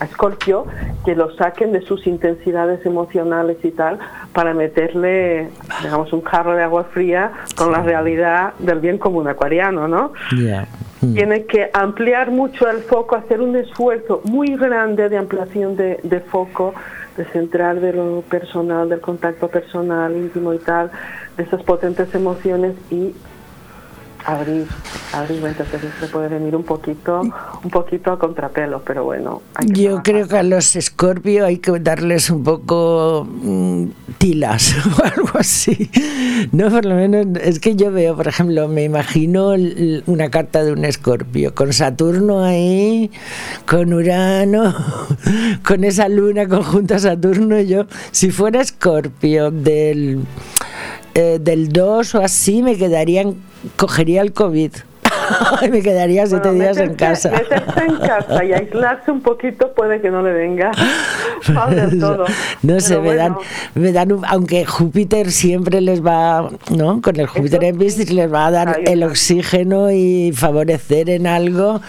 a 0.00 0.04
Escorpio, 0.04 0.66
que 1.04 1.14
lo 1.14 1.32
saquen 1.36 1.70
de 1.70 1.80
sus 1.82 2.04
intensidades 2.08 2.84
emocionales 2.84 3.58
y 3.62 3.70
tal, 3.70 4.00
para 4.32 4.54
meterle, 4.54 5.50
digamos, 5.84 6.12
un 6.12 6.22
jarro 6.22 6.56
de 6.56 6.64
agua 6.64 6.82
fría 6.92 7.30
con 7.54 7.70
la 7.70 7.80
realidad 7.80 8.54
del 8.58 8.80
bien 8.80 8.98
común 8.98 9.28
acuariano, 9.28 9.86
¿no? 9.86 10.12
Mm. 11.00 11.14
Tiene 11.14 11.44
que 11.44 11.70
ampliar 11.72 12.32
mucho 12.32 12.68
el 12.68 12.78
foco, 12.78 13.14
hacer 13.14 13.40
un 13.40 13.54
esfuerzo 13.54 14.20
muy 14.24 14.56
grande 14.56 15.08
de 15.08 15.16
ampliación 15.16 15.76
de, 15.76 16.00
de 16.02 16.18
foco, 16.18 16.74
de 17.16 17.24
centrar 17.26 17.78
de 17.78 17.92
lo 17.92 18.22
personal, 18.22 18.88
del 18.88 19.00
contacto 19.00 19.46
personal, 19.46 20.16
íntimo 20.16 20.52
y 20.54 20.58
tal, 20.58 20.90
de 21.36 21.44
esas 21.44 21.62
potentes 21.62 22.12
emociones 22.16 22.74
y 22.90 23.14
abrir, 24.24 24.66
abrir 25.12 25.40
ventas, 25.40 25.68
que 25.68 25.78
se 25.78 26.06
puede 26.08 26.28
venir 26.28 26.56
un 26.56 26.64
poquito, 26.64 27.20
un 27.20 27.70
poquito 27.70 28.12
a 28.12 28.18
contrapelo, 28.18 28.82
pero 28.84 29.04
bueno. 29.04 29.42
hay 29.54 29.68
que 29.68 29.82
Yo 29.82 30.02
creo 30.02 30.26
que 30.26 30.38
a 30.38 30.42
los 30.42 30.76
Scorpio 30.80 31.44
hay 31.46 31.58
que 31.58 31.72
darles 31.78 32.30
un 32.30 32.42
poco 32.42 33.26
mm, 33.28 33.86
tilas 34.18 34.74
o 34.98 35.04
algo 35.04 35.38
así. 35.38 35.90
No, 36.52 36.70
por 36.70 36.84
lo 36.84 36.94
menos 36.94 37.26
es 37.42 37.60
que 37.60 37.76
yo 37.76 37.92
veo, 37.92 38.16
por 38.16 38.28
ejemplo, 38.28 38.68
me 38.68 38.84
imagino 38.84 39.54
una 40.06 40.30
carta 40.30 40.64
de 40.64 40.72
un 40.72 40.90
Scorpio 40.90 41.54
con 41.54 41.72
Saturno 41.72 42.44
ahí, 42.44 43.10
con 43.66 43.92
Urano, 43.92 44.74
con 45.66 45.84
esa 45.84 46.08
luna 46.08 46.48
conjunta 46.48 46.96
a 46.96 46.98
Saturno. 46.98 47.60
Yo, 47.60 47.86
si 48.10 48.30
fuera 48.30 48.64
Scorpio 48.64 49.50
del, 49.50 50.20
eh, 51.14 51.38
del 51.40 51.68
2 51.68 52.14
o 52.14 52.20
así, 52.22 52.62
me 52.62 52.76
quedarían, 52.76 53.36
cogería 53.76 54.22
el 54.22 54.32
COVID. 54.32 54.72
Y 55.62 55.70
me 55.70 55.80
quedaría 55.80 56.26
siete 56.26 56.48
Bueno, 56.48 56.64
días 56.64 56.76
en 56.76 56.96
casa. 56.96 57.30
Meterse 57.30 57.80
en 57.86 57.96
casa 57.96 58.44
y 58.44 58.52
aislarse 58.52 59.10
un 59.10 59.22
poquito 59.22 59.72
puede 59.72 60.02
que 60.02 60.10
no 60.10 60.20
le 60.22 60.32
venga 60.34 60.70
mal 61.54 61.98
todo. 61.98 62.26
No 62.62 62.78
sé, 62.80 62.98
me 62.98 63.14
dan, 63.14 63.34
me 63.74 63.92
dan 63.92 64.12
un- 64.12 64.24
aunque 64.26 64.66
Júpiter 64.66 65.30
siempre 65.30 65.80
les 65.80 66.04
va, 66.04 66.50
¿no? 66.76 67.00
Con 67.00 67.18
el 67.18 67.26
Júpiter 67.26 67.64
en 67.64 67.78
Piscis 67.78 68.12
les 68.12 68.30
va 68.30 68.46
a 68.46 68.50
dar 68.50 68.80
el 68.84 69.02
oxígeno 69.02 69.90
y 69.90 70.32
favorecer 70.34 71.08
en 71.08 71.26
algo. 71.26 71.80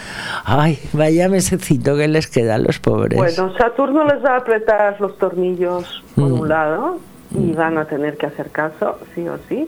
Ay, 0.46 0.80
vaya 0.94 1.28
mesecito 1.28 1.98
que 1.98 2.08
les 2.08 2.28
queda 2.28 2.56
a 2.56 2.60
los 2.60 2.80
pobres. 2.80 3.18
Bueno, 3.18 3.54
Saturno 3.58 4.06
les 4.06 4.24
va 4.24 4.36
a 4.36 4.38
apretar 4.38 4.96
los 5.02 5.18
tornillos 5.18 6.04
por 6.16 6.30
Mm. 6.30 6.40
un 6.40 6.48
lado 6.50 7.00
y 7.38 7.52
van 7.52 7.78
a 7.78 7.84
tener 7.86 8.16
que 8.16 8.28
hacer 8.28 8.50
caso, 8.52 8.98
sí 9.14 9.28
o 9.28 9.38
sí. 9.50 9.68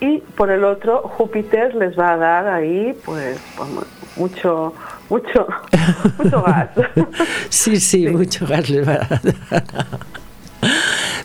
Y 0.00 0.18
por 0.36 0.50
el 0.50 0.64
otro, 0.64 1.02
Júpiter 1.02 1.74
les 1.74 1.98
va 1.98 2.12
a 2.12 2.16
dar 2.16 2.48
ahí, 2.48 2.94
pues, 3.04 3.40
vamos, 3.58 3.84
mucho, 4.16 4.74
mucho, 5.08 5.46
mucho 6.18 6.42
gas. 6.42 6.70
sí, 7.48 7.80
sí, 7.80 8.08
mucho 8.08 8.46
gas 8.46 8.68
les 8.68 8.86
va 8.86 8.94
a 8.94 8.98
dar. 9.08 9.20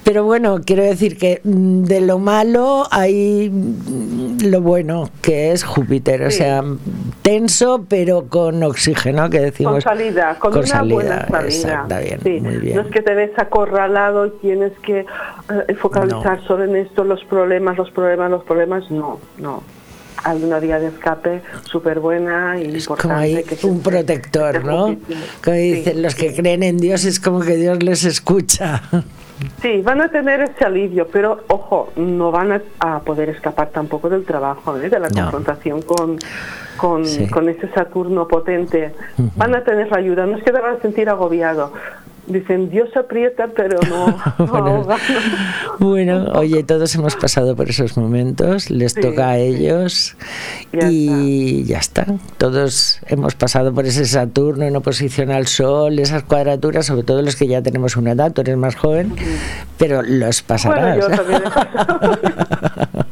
Pero 0.03 0.23
bueno, 0.25 0.61
quiero 0.65 0.83
decir 0.83 1.17
que 1.17 1.41
mm, 1.43 1.83
de 1.83 2.01
lo 2.01 2.17
malo 2.17 2.85
hay 2.91 3.49
mm, 3.51 4.45
lo 4.49 4.61
bueno, 4.61 5.09
que 5.21 5.51
es 5.51 5.63
Júpiter, 5.63 6.23
o 6.23 6.31
Sí. 6.31 6.37
sea, 6.39 6.63
tenso 7.21 7.85
pero 7.87 8.27
con 8.27 8.63
oxígeno, 8.63 9.29
que 9.29 9.39
decimos. 9.39 9.73
Con 9.73 9.81
salida, 9.81 10.35
con, 10.39 10.51
con 10.51 10.59
una 10.59 10.67
salida, 10.67 10.95
buena 10.95 11.27
salida. 11.27 11.45
exacto, 11.45 11.95
bien, 11.99 12.19
Sí, 12.23 12.41
muy 12.41 12.57
bien. 12.57 12.75
No 12.77 12.81
es 12.81 12.87
que 12.87 13.01
te 13.01 13.13
ves 13.13 13.31
acorralado 13.37 14.25
y 14.25 14.29
tienes 14.41 14.71
que 14.79 14.99
eh, 15.01 15.75
focalizar 15.75 16.43
solo 16.47 16.63
en 16.63 16.75
esto, 16.77 17.03
los 17.03 17.23
problemas, 17.25 17.77
los 17.77 17.91
problemas, 17.91 18.31
los 18.31 18.43
problemas. 18.43 18.89
No, 18.89 19.19
no. 19.37 19.61
Hay 20.23 20.43
una 20.43 20.59
vía 20.59 20.79
de 20.79 20.87
escape 20.87 21.41
súper 21.63 21.99
buena 21.99 22.59
y 22.59 22.65
importante. 22.75 23.31
como 23.33 23.47
que 23.47 23.55
es 23.55 23.63
un 23.63 23.81
protector, 23.81 24.63
¿no? 24.63 24.95
Como 25.43 25.55
Sí, 25.57 25.71
dicen 25.71 26.01
los 26.01 26.15
que 26.15 26.29
sí. 26.31 26.35
creen 26.37 26.63
en 26.63 26.77
Dios 26.77 27.05
es 27.05 27.19
como 27.19 27.39
que 27.41 27.55
Dios 27.57 27.81
les 27.83 28.03
escucha. 28.05 28.81
Sí, 29.63 29.81
van 29.81 29.99
a 30.01 30.09
tener 30.09 30.41
ese 30.41 30.63
alivio, 30.65 31.07
pero 31.11 31.43
ojo, 31.47 31.91
no 31.95 32.29
van 32.29 32.51
a, 32.51 32.61
a 32.79 32.99
poder 32.99 33.29
escapar 33.29 33.69
tampoco 33.71 34.07
del 34.09 34.23
trabajo, 34.23 34.77
¿eh? 34.77 34.87
de 34.89 34.99
la 34.99 35.09
No. 35.09 35.15
confrontación 35.23 35.81
con, 35.81 36.19
con, 36.77 37.05
Sí. 37.07 37.27
con 37.27 37.49
ese 37.49 37.67
Saturno 37.69 38.27
potente. 38.27 38.93
Van 39.35 39.55
a 39.55 39.63
tener 39.63 39.89
la 39.89 39.97
ayuda, 39.97 40.27
no 40.27 40.37
es 40.37 40.43
que 40.43 40.51
te 40.51 40.59
van 40.59 40.75
a 40.75 40.81
sentir 40.81 41.09
agobiado. 41.09 41.73
Dicen, 42.27 42.69
Dios 42.69 42.95
aprieta, 42.95 43.47
pero 43.55 43.79
no, 43.89 44.07
no 44.37 44.45
Bueno. 44.47 44.87
Bueno, 45.79 46.31
oye, 46.35 46.63
todos 46.63 46.93
hemos 46.95 47.15
pasado 47.15 47.55
por 47.55 47.69
esos 47.69 47.97
momentos, 47.97 48.69
les 48.69 48.93
Sí, 48.93 49.01
toca 49.01 49.29
a 49.29 49.37
ellos 49.37 50.15
Ya 50.71 50.89
y 50.89 51.63
ya 51.63 51.79
está. 51.79 52.05
Todos 52.37 52.99
hemos 53.07 53.35
pasado 53.35 53.73
por 53.73 53.85
ese 53.85 54.05
Saturno 54.05 54.65
en 54.65 54.75
oposición 54.75 55.31
al 55.31 55.47
Sol, 55.47 55.97
esas 55.99 56.23
cuadraturas, 56.23 56.85
sobre 56.85 57.03
todo 57.03 57.21
los 57.21 57.35
que 57.35 57.47
ya 57.47 57.61
tenemos 57.61 57.97
una 57.97 58.11
edad, 58.11 58.31
tú 58.31 58.41
eres 58.41 58.57
más 58.57 58.75
joven, 58.75 59.15
pero 59.77 60.01
los 60.03 60.41
pasarás. 60.43 60.97
Bueno, 60.97 61.09
yo 61.09 61.15
también 61.15 61.41
he 61.41 61.49
pasado. 61.49 62.19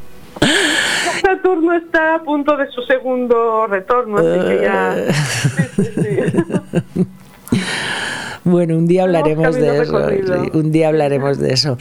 Saturno 1.22 1.74
está 1.74 2.16
a 2.16 2.24
punto 2.24 2.56
de 2.58 2.68
su 2.72 2.82
segundo 2.84 3.68
retorno, 3.68 4.18
así 4.18 4.48
que 4.48 4.62
ya... 4.64 4.96
Sí. 6.96 7.08
Bueno, 8.46 8.78
un 8.78 8.88
día 8.88 9.04
hablaremos 9.04 9.54
de 9.56 9.82
eso. 9.82 10.10
sí, 10.10 10.58
un 10.58 10.72
día 10.72 10.88
hablaremos 10.88 11.38
de 11.40 11.54
eso. 11.54 11.78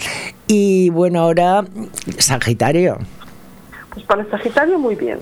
Y 0.48 0.90
bueno, 0.90 1.20
ahora 1.20 1.64
Sagitario. 2.18 2.98
Pues 3.94 4.04
para 4.04 4.22
el 4.22 4.30
Sagitario 4.30 4.78
muy 4.78 4.96
bien. 4.96 5.18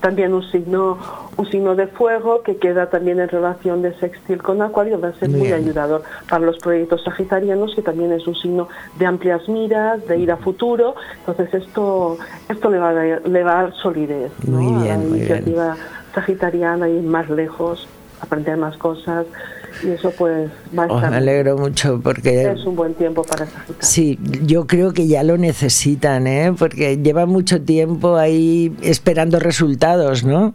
También 0.00 0.32
un 0.32 0.42
signo, 0.50 0.98
un 1.36 1.50
signo 1.50 1.74
de 1.74 1.86
fuego 1.88 2.42
que 2.42 2.56
queda 2.58 2.88
también 2.88 3.18
en 3.20 3.28
relación 3.28 3.82
de 3.82 3.94
sextil 3.98 4.42
con 4.42 4.62
Acuario 4.62 5.00
va 5.00 5.08
a 5.08 5.14
ser 5.14 5.28
muy 5.30 5.40
Bien. 5.48 5.54
ayudador 5.54 6.02
para 6.28 6.44
los 6.44 6.58
proyectos 6.58 7.02
sagitarianos, 7.04 7.74
que 7.74 7.82
también 7.82 8.12
es 8.12 8.26
un 8.26 8.34
signo 8.36 8.68
de 8.98 9.06
amplias 9.06 9.48
miras, 9.48 10.06
de 10.06 10.18
ir 10.18 10.30
a 10.30 10.36
futuro. 10.36 10.94
Entonces 11.26 11.52
esto, 11.54 12.16
esto 12.48 12.70
le 12.70 12.78
va 12.78 12.90
a 12.90 12.92
dar, 12.94 13.22
le 13.28 13.42
va 13.42 13.58
a 13.58 13.62
dar 13.64 13.74
solidez 13.76 14.30
¿no? 14.46 14.60
Muy 14.60 14.74
a 14.74 14.82
bien, 14.84 14.88
la 14.88 14.96
muy 14.98 15.06
bien. 15.18 15.18
iniciativa 15.18 15.76
sagitariana, 16.14 16.88
ir 16.88 17.02
más 17.02 17.28
lejos, 17.28 17.88
aprender 18.20 18.56
más 18.56 18.76
cosas 18.76 19.26
y 19.82 19.90
eso 19.90 20.10
pues 20.16 20.50
va 20.76 20.84
a 20.84 20.86
estar. 20.86 21.10
me 21.10 21.16
alegro 21.16 21.56
mucho 21.58 22.00
porque 22.02 22.50
Es 22.52 22.64
un 22.64 22.76
buen 22.76 22.94
tiempo 22.94 23.22
para 23.22 23.46
Sagitario. 23.46 23.76
Sí, 23.80 24.18
yo 24.44 24.66
creo 24.66 24.92
que 24.92 25.06
ya 25.06 25.22
lo 25.22 25.36
necesitan, 25.38 26.26
¿eh? 26.26 26.52
porque 26.58 26.98
llevan 26.98 27.28
mucho 27.28 27.60
tiempo 27.62 28.16
ahí 28.16 28.74
esperando 28.82 29.38
resultados, 29.38 30.24
¿no? 30.24 30.54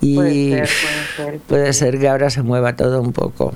Y 0.00 0.16
Puede 0.16 0.66
ser, 0.66 0.68
puede 1.16 1.30
ser. 1.30 1.40
puede 1.40 1.72
ser 1.72 1.98
que 2.00 2.08
ahora 2.08 2.30
se 2.30 2.42
mueva 2.42 2.74
todo 2.74 3.00
un 3.00 3.12
poco. 3.12 3.54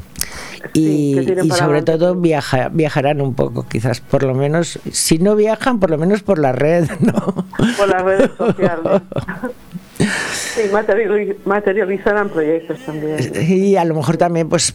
Y, 0.75 1.19
y 1.19 1.51
sobre 1.51 1.79
adelante, 1.79 1.93
todo 1.99 2.15
viaja, 2.17 2.69
viajarán 2.69 3.21
un 3.21 3.35
poco, 3.35 3.67
quizás, 3.69 4.01
por 4.01 4.23
lo 4.23 4.35
menos, 4.35 4.79
si 4.91 5.19
no 5.19 5.37
viajan, 5.37 5.81
por 5.81 5.91
lo 5.91 5.99
menos 5.99 6.23
por 6.23 6.39
la 6.39 6.53
red, 6.53 6.89
¿no? 7.01 7.47
por 7.77 7.89
las 7.89 8.03
redes 8.03 8.31
sociales. 8.37 9.03
Sí, 9.99 10.63
materiali- 10.73 11.37
materializarán 11.45 12.29
proyectos 12.29 12.79
también. 12.85 13.19
Y 13.49 13.77
a 13.77 13.85
lo 13.85 13.95
mejor 13.95 14.17
también, 14.17 14.49
pues, 14.49 14.75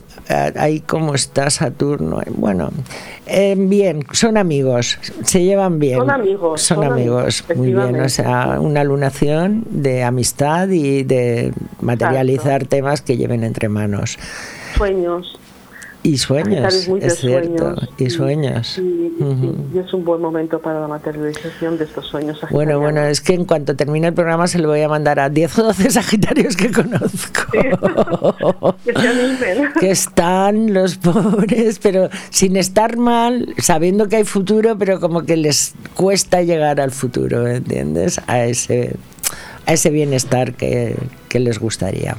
ahí 0.55 0.79
como 0.79 1.13
está 1.15 1.49
Saturno. 1.49 2.21
eh, 2.21 2.25
Bueno, 2.29 2.71
eh, 3.27 3.55
bien, 3.57 4.03
son 4.11 4.37
amigos, 4.37 4.97
se 5.23 5.43
llevan 5.43 5.79
bien. 5.79 5.99
Son 5.99 6.09
amigos, 6.09 6.61
Son, 6.61 6.77
son 6.77 6.91
amigos, 6.91 7.43
amigos, 7.49 7.57
muy 7.57 7.73
bien. 7.73 8.01
O 8.01 8.09
sea, 8.09 8.57
una 8.59 8.83
lunación 8.83 9.63
de 9.69 10.03
amistad 10.03 10.69
y 10.69 11.03
de 11.03 11.53
materializar 11.81 12.65
temas 12.65 13.01
que 13.01 13.17
lleven 13.17 13.43
entre 13.43 13.69
manos. 13.69 14.17
Sueños. 14.75 15.37
Y 16.03 16.17
sueños, 16.17 16.87
muy 16.87 16.99
es 17.03 17.19
cierto. 17.19 17.57
sueños, 17.75 17.89
Y 17.99 18.03
sí, 18.05 18.09
sueños. 18.09 18.67
sí, 18.67 19.13
sí, 19.17 19.23
Ujú. 19.23 19.55
y 19.73 19.77
es 19.77 19.93
un 19.93 20.03
buen 20.03 20.19
momento 20.19 20.59
para 20.59 20.79
la 20.79 20.87
materialización 20.87 21.77
de 21.77 21.83
estos 21.83 22.07
sueños. 22.07 22.39
Bueno, 22.49 22.71
sagitarianos. 22.73 22.81
bueno, 22.81 23.01
es 23.05 23.21
que 23.21 23.33
en 23.35 23.45
cuanto 23.45 23.75
termine 23.75 24.07
el 24.07 24.13
programa 24.15 24.47
se 24.47 24.57
lo 24.57 24.69
voy 24.69 24.81
a 24.81 24.89
mandar 24.89 25.19
a 25.19 25.29
10 25.29 25.59
o 25.59 25.63
12 25.65 25.91
Sagitarios 25.91 26.55
que 26.55 26.71
conozco. 26.71 27.43
que 28.83 28.93
se 28.93 29.07
animen. 29.07 29.69
que 29.79 29.91
están 29.91 30.73
los 30.73 30.97
pobres, 30.97 31.77
pero 31.79 32.09
sin 32.31 32.57
estar 32.57 32.97
mal, 32.97 33.53
sabiendo 33.59 34.09
que 34.09 34.15
hay 34.17 34.23
futuro, 34.23 34.77
pero 34.79 34.99
como 34.99 35.21
que 35.23 35.37
les 35.37 35.75
cuesta 35.95 36.41
llegar 36.41 36.79
al 36.81 36.91
futuro, 36.91 37.47
¿entiendes? 37.47 38.19
A 38.25 38.43
ese, 38.45 38.95
a 39.67 39.73
ese 39.73 39.91
bienestar 39.91 40.53
que, 40.53 40.95
que 41.29 41.39
les 41.39 41.59
gustaría. 41.59 42.17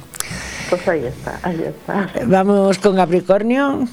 Pues 0.72 0.88
ahí 0.88 1.04
está, 1.04 1.38
ahí 1.42 1.62
está. 1.68 2.08
Vamos 2.24 2.78
con 2.78 2.96
Capricornio. 2.96 3.87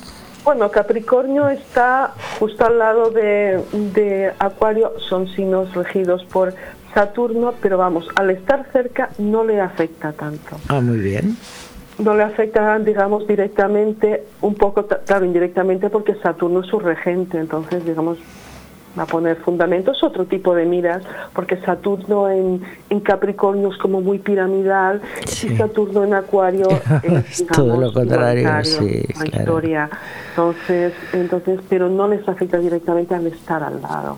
Bueno, 0.46 0.72
Capricornio 0.72 1.50
está 1.50 2.14
justo 2.40 2.66
al 2.66 2.80
lado 2.80 3.12
de, 3.12 3.62
de 3.94 4.32
Acuario, 4.40 4.94
son 5.10 5.28
signos 5.36 5.74
regidos 5.76 6.24
por 6.32 6.54
Saturno, 6.94 7.54
pero 7.62 7.78
vamos, 7.78 8.08
al 8.16 8.30
estar 8.30 8.66
cerca 8.72 9.10
no 9.18 9.44
le 9.44 9.60
afecta 9.60 10.14
tanto. 10.14 10.56
Ah, 10.70 10.80
muy 10.80 11.00
bien. 11.00 11.36
no 11.98 12.14
le 12.16 12.24
afecta, 12.24 12.80
digamos, 12.80 13.28
directamente, 13.28 14.24
un 14.40 14.56
poco, 14.56 14.88
claro, 14.88 15.26
indirectamente, 15.26 15.90
porque 15.90 16.16
Saturno 16.24 16.62
es 16.62 16.68
su 16.68 16.80
regente, 16.80 17.38
entonces, 17.40 17.84
digamos, 17.86 18.20
va 19.00 19.04
a 19.04 19.08
poner 19.08 19.38
fundamentos, 19.38 20.04
otro 20.04 20.26
tipo 20.26 20.54
de 20.54 20.66
miras, 20.66 21.02
porque 21.34 21.58
Saturno 21.62 22.30
en, 22.30 22.62
en 22.90 23.00
Capricornio 23.00 23.70
es 23.70 23.78
como 23.78 24.02
muy 24.02 24.20
piramidal, 24.20 25.02
y 25.26 25.56
Saturno 25.56 26.04
en 26.04 26.14
Acuario 26.14 26.68
es, 27.04 27.48
Todo 27.48 27.80
lo 27.80 27.94
contrario, 27.94 28.50
sí, 28.64 29.04
la 29.08 29.24
claro. 29.24 29.40
historia. 29.40 29.90
Entonces, 30.32 30.94
entonces, 31.14 31.60
pero 31.70 31.90
no 31.90 32.08
les 32.08 32.28
afecta 32.28 32.58
directamente 32.58 33.16
al 33.16 33.26
estar 33.28 33.64
al 33.64 33.82
lado. 33.82 34.18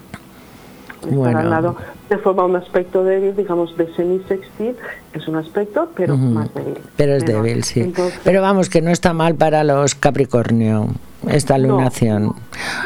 Bueno. 1.09 1.43
lado 1.43 1.75
se 2.09 2.17
forma 2.17 2.43
un 2.45 2.55
aspecto 2.55 3.03
débil, 3.03 3.35
digamos, 3.35 3.75
de 3.77 3.91
semisextil, 3.95 4.75
es 5.13 5.27
un 5.27 5.35
aspecto, 5.37 5.89
pero 5.95 6.13
Ujú. 6.15 6.23
más 6.25 6.53
débil. 6.53 6.75
Pero 6.97 7.15
es 7.15 7.25
débil, 7.25 7.63
sí. 7.63 7.81
Entonces, 7.81 8.19
Pero 8.23 8.41
vamos, 8.41 8.69
que 8.69 8.81
no 8.81 8.91
está 8.91 9.13
mal 9.13 9.35
para 9.35 9.63
los 9.63 9.95
Capricornio, 9.95 10.87
esta 11.27 11.57
No, 11.57 11.69
lunación. 11.77 12.33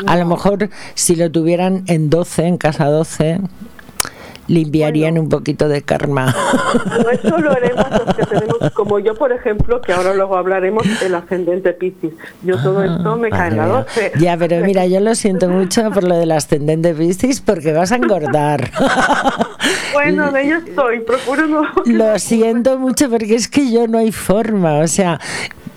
A 0.08 0.16
lo 0.18 0.26
mejor 0.26 0.70
si 0.94 1.16
lo 1.16 1.32
tuvieran 1.32 1.84
en 1.88 2.10
12, 2.10 2.46
en 2.48 2.58
casa 2.58 2.86
12, 2.86 3.40
limpiarían 4.48 5.18
un 5.18 5.30
poquito 5.30 5.68
de 5.68 5.82
karma. 5.82 6.34
No, 7.02 7.10
eso 7.10 7.38
lo 7.38 7.52
haremos 7.52 7.86
los 7.90 8.16
que 8.16 8.26
tenemos, 8.26 8.72
como 8.74 9.00
yo, 9.00 9.16
por 9.16 9.32
ejemplo, 9.32 9.82
que 9.82 9.94
ahora 9.94 10.14
luego 10.14 10.38
hablaremos, 10.38 10.86
el 11.02 11.16
ascendente 11.16 11.74
Piscis. 11.74 12.14
Yo 12.44 12.58
todo 12.62 12.84
esto 12.84 13.18
me 13.18 13.30
cae 13.30 13.50
en 13.50 13.58
la 13.58 13.68
Madre 13.68 13.86
mía. 13.96 14.12
12. 14.12 14.12
Ya, 14.20 14.38
pero 14.38 14.66
mira, 14.66 14.86
yo 14.86 15.00
lo 15.00 15.16
siento 15.16 15.50
mucho 15.50 15.90
por 15.92 16.04
lo 16.04 16.16
del 16.18 16.32
ascendente 16.32 16.94
Piscis 16.94 17.42
porque 17.42 17.74
vas 17.74 17.92
a 17.92 17.96
engordar. 17.96 18.72
Bueno, 19.94 20.32
de 20.32 20.44
ello 20.44 20.58
estoy, 20.58 21.00
procuro 21.00 21.48
no. 21.48 21.64
Lo 21.86 22.20
siento 22.20 22.78
mucho 22.78 23.10
porque 23.10 23.36
es 23.36 23.48
que 23.48 23.72
yo 23.72 23.88
no 23.88 23.98
hay 23.98 24.12
forma. 24.12 24.80
O 24.80 24.88
sea, 24.88 25.20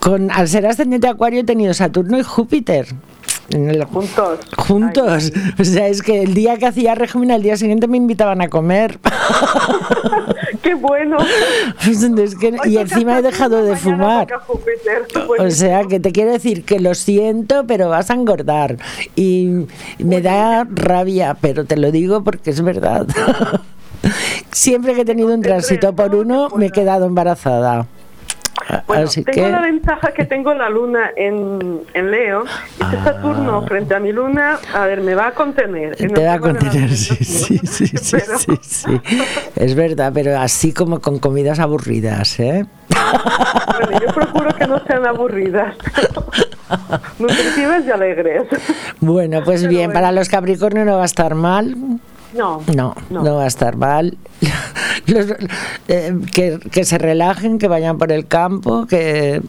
con, 0.01 0.31
al 0.31 0.49
ser 0.49 0.67
ascendente 0.67 1.09
Acuario 1.09 1.41
he 1.41 1.45
tenido 1.45 1.73
Saturno 1.73 2.19
y 2.19 2.23
Júpiter. 2.23 2.87
En 3.51 3.71
el- 3.71 3.85
Juntos. 3.85 4.41
juntos. 4.59 5.33
O 5.59 5.65
sea, 5.65 5.89
es 5.89 6.03
que 6.03 6.23
el 6.23 6.35
día 6.35 6.59
que 6.59 6.67
hacía 6.67 6.95
régimen, 6.95 7.31
al 7.31 7.43
día 7.43 7.57
siguiente 7.57 7.89
me 7.89 7.97
invitaban 7.97 8.43
a 8.43 8.49
comer. 8.49 8.99
¡Qué 10.63 10.75
bueno! 10.75 11.17
Es 11.87 12.35
que- 12.37 12.57
y 12.67 12.77
encima 12.77 13.19
he 13.19 13.23
dejado 13.23 13.63
de 13.65 13.77
fumar. 13.77 14.27
O 15.39 15.51
sea, 15.51 15.85
que 15.85 15.99
te 16.01 16.13
quiero 16.13 16.33
decir 16.33 16.65
que 16.65 16.79
lo 16.81 16.95
siento, 16.95 17.65
pero 17.67 17.89
vas 17.89 18.11
a 18.11 18.15
engordar. 18.15 18.77
Y 19.17 19.67
me 19.99 20.21
da 20.21 20.67
rabia, 20.71 21.37
pero 21.41 21.65
te 21.65 21.77
lo 21.77 21.91
digo 21.91 22.23
porque 22.25 22.51
es 22.51 22.61
verdad. 22.61 23.07
Siempre 24.53 24.95
que 24.95 25.03
he 25.03 25.05
tenido 25.05 25.33
un 25.35 25.43
tránsito 25.43 25.95
por 25.95 26.15
uno, 26.15 26.49
me 26.57 26.67
he 26.67 26.71
quedado 26.71 27.07
embarazada. 27.07 27.87
Bueno, 28.87 29.05
Así 29.05 29.25
tengo 29.25 29.47
que, 29.47 29.53
la 29.53 29.61
ventaja 29.63 30.13
que 30.13 30.25
tengo 30.25 30.53
la 30.55 30.69
luna 30.69 31.11
en, 31.17 31.81
en 31.95 32.11
Leo. 32.11 32.45
Este 32.45 32.85
Ah. 32.99 33.05
Saturno 33.05 33.63
frente 33.67 33.95
a 33.95 34.01
mi 34.01 34.13
luna, 34.13 34.59
a 34.75 34.87
ver, 34.87 35.01
me 35.01 35.15
va 35.15 35.29
a 35.29 35.33
contener. 35.33 35.97
en 35.99 36.13
te 36.13 36.27
va 36.27 36.35
a 36.35 36.39
contener, 36.39 36.91
sí, 36.91 37.17
sí, 37.25 37.59
sí, 37.65 37.87
sí, 37.87 38.17
Pero- 38.19 38.39
sí, 38.39 38.59
sí. 38.63 39.01
Es 39.57 39.75
verdad, 39.75 40.11
pero 40.15 40.39
así 40.39 40.73
como 40.73 41.01
con 41.01 41.19
comidas 41.19 41.59
aburridas, 41.61 42.39
¿eh? 42.41 42.67
Bueno, 43.87 44.01
yo 44.01 44.13
procuro 44.13 44.55
que 44.55 44.67
no 44.67 44.79
sean 44.87 45.07
aburridas, 45.07 45.75
nutritivas 47.19 47.85
y 47.87 47.91
alegres. 47.91 48.43
Bueno, 49.01 49.43
pues 49.45 49.61
Pero 49.63 49.71
bien, 49.71 49.87
bueno. 49.87 49.95
para 50.01 50.13
los 50.13 50.29
Capricornio 50.29 50.85
no 50.85 50.97
va 50.97 51.03
a 51.03 51.07
estar 51.07 51.35
mal. 51.35 51.75
No, 52.35 52.63
No, 52.75 52.95
no, 53.11 53.35
va 53.37 53.45
a 53.45 53.47
estar 53.47 53.77
mal. 53.77 54.17
Los- 55.07 55.35
eh, 55.89 56.15
que, 56.33 56.59
que 56.71 56.85
se 56.85 56.99
relajen, 56.99 57.59
que 57.59 57.69
vayan 57.69 57.97
por 57.99 58.13
el 58.13 58.27
campo, 58.27 58.87
que 58.87 59.41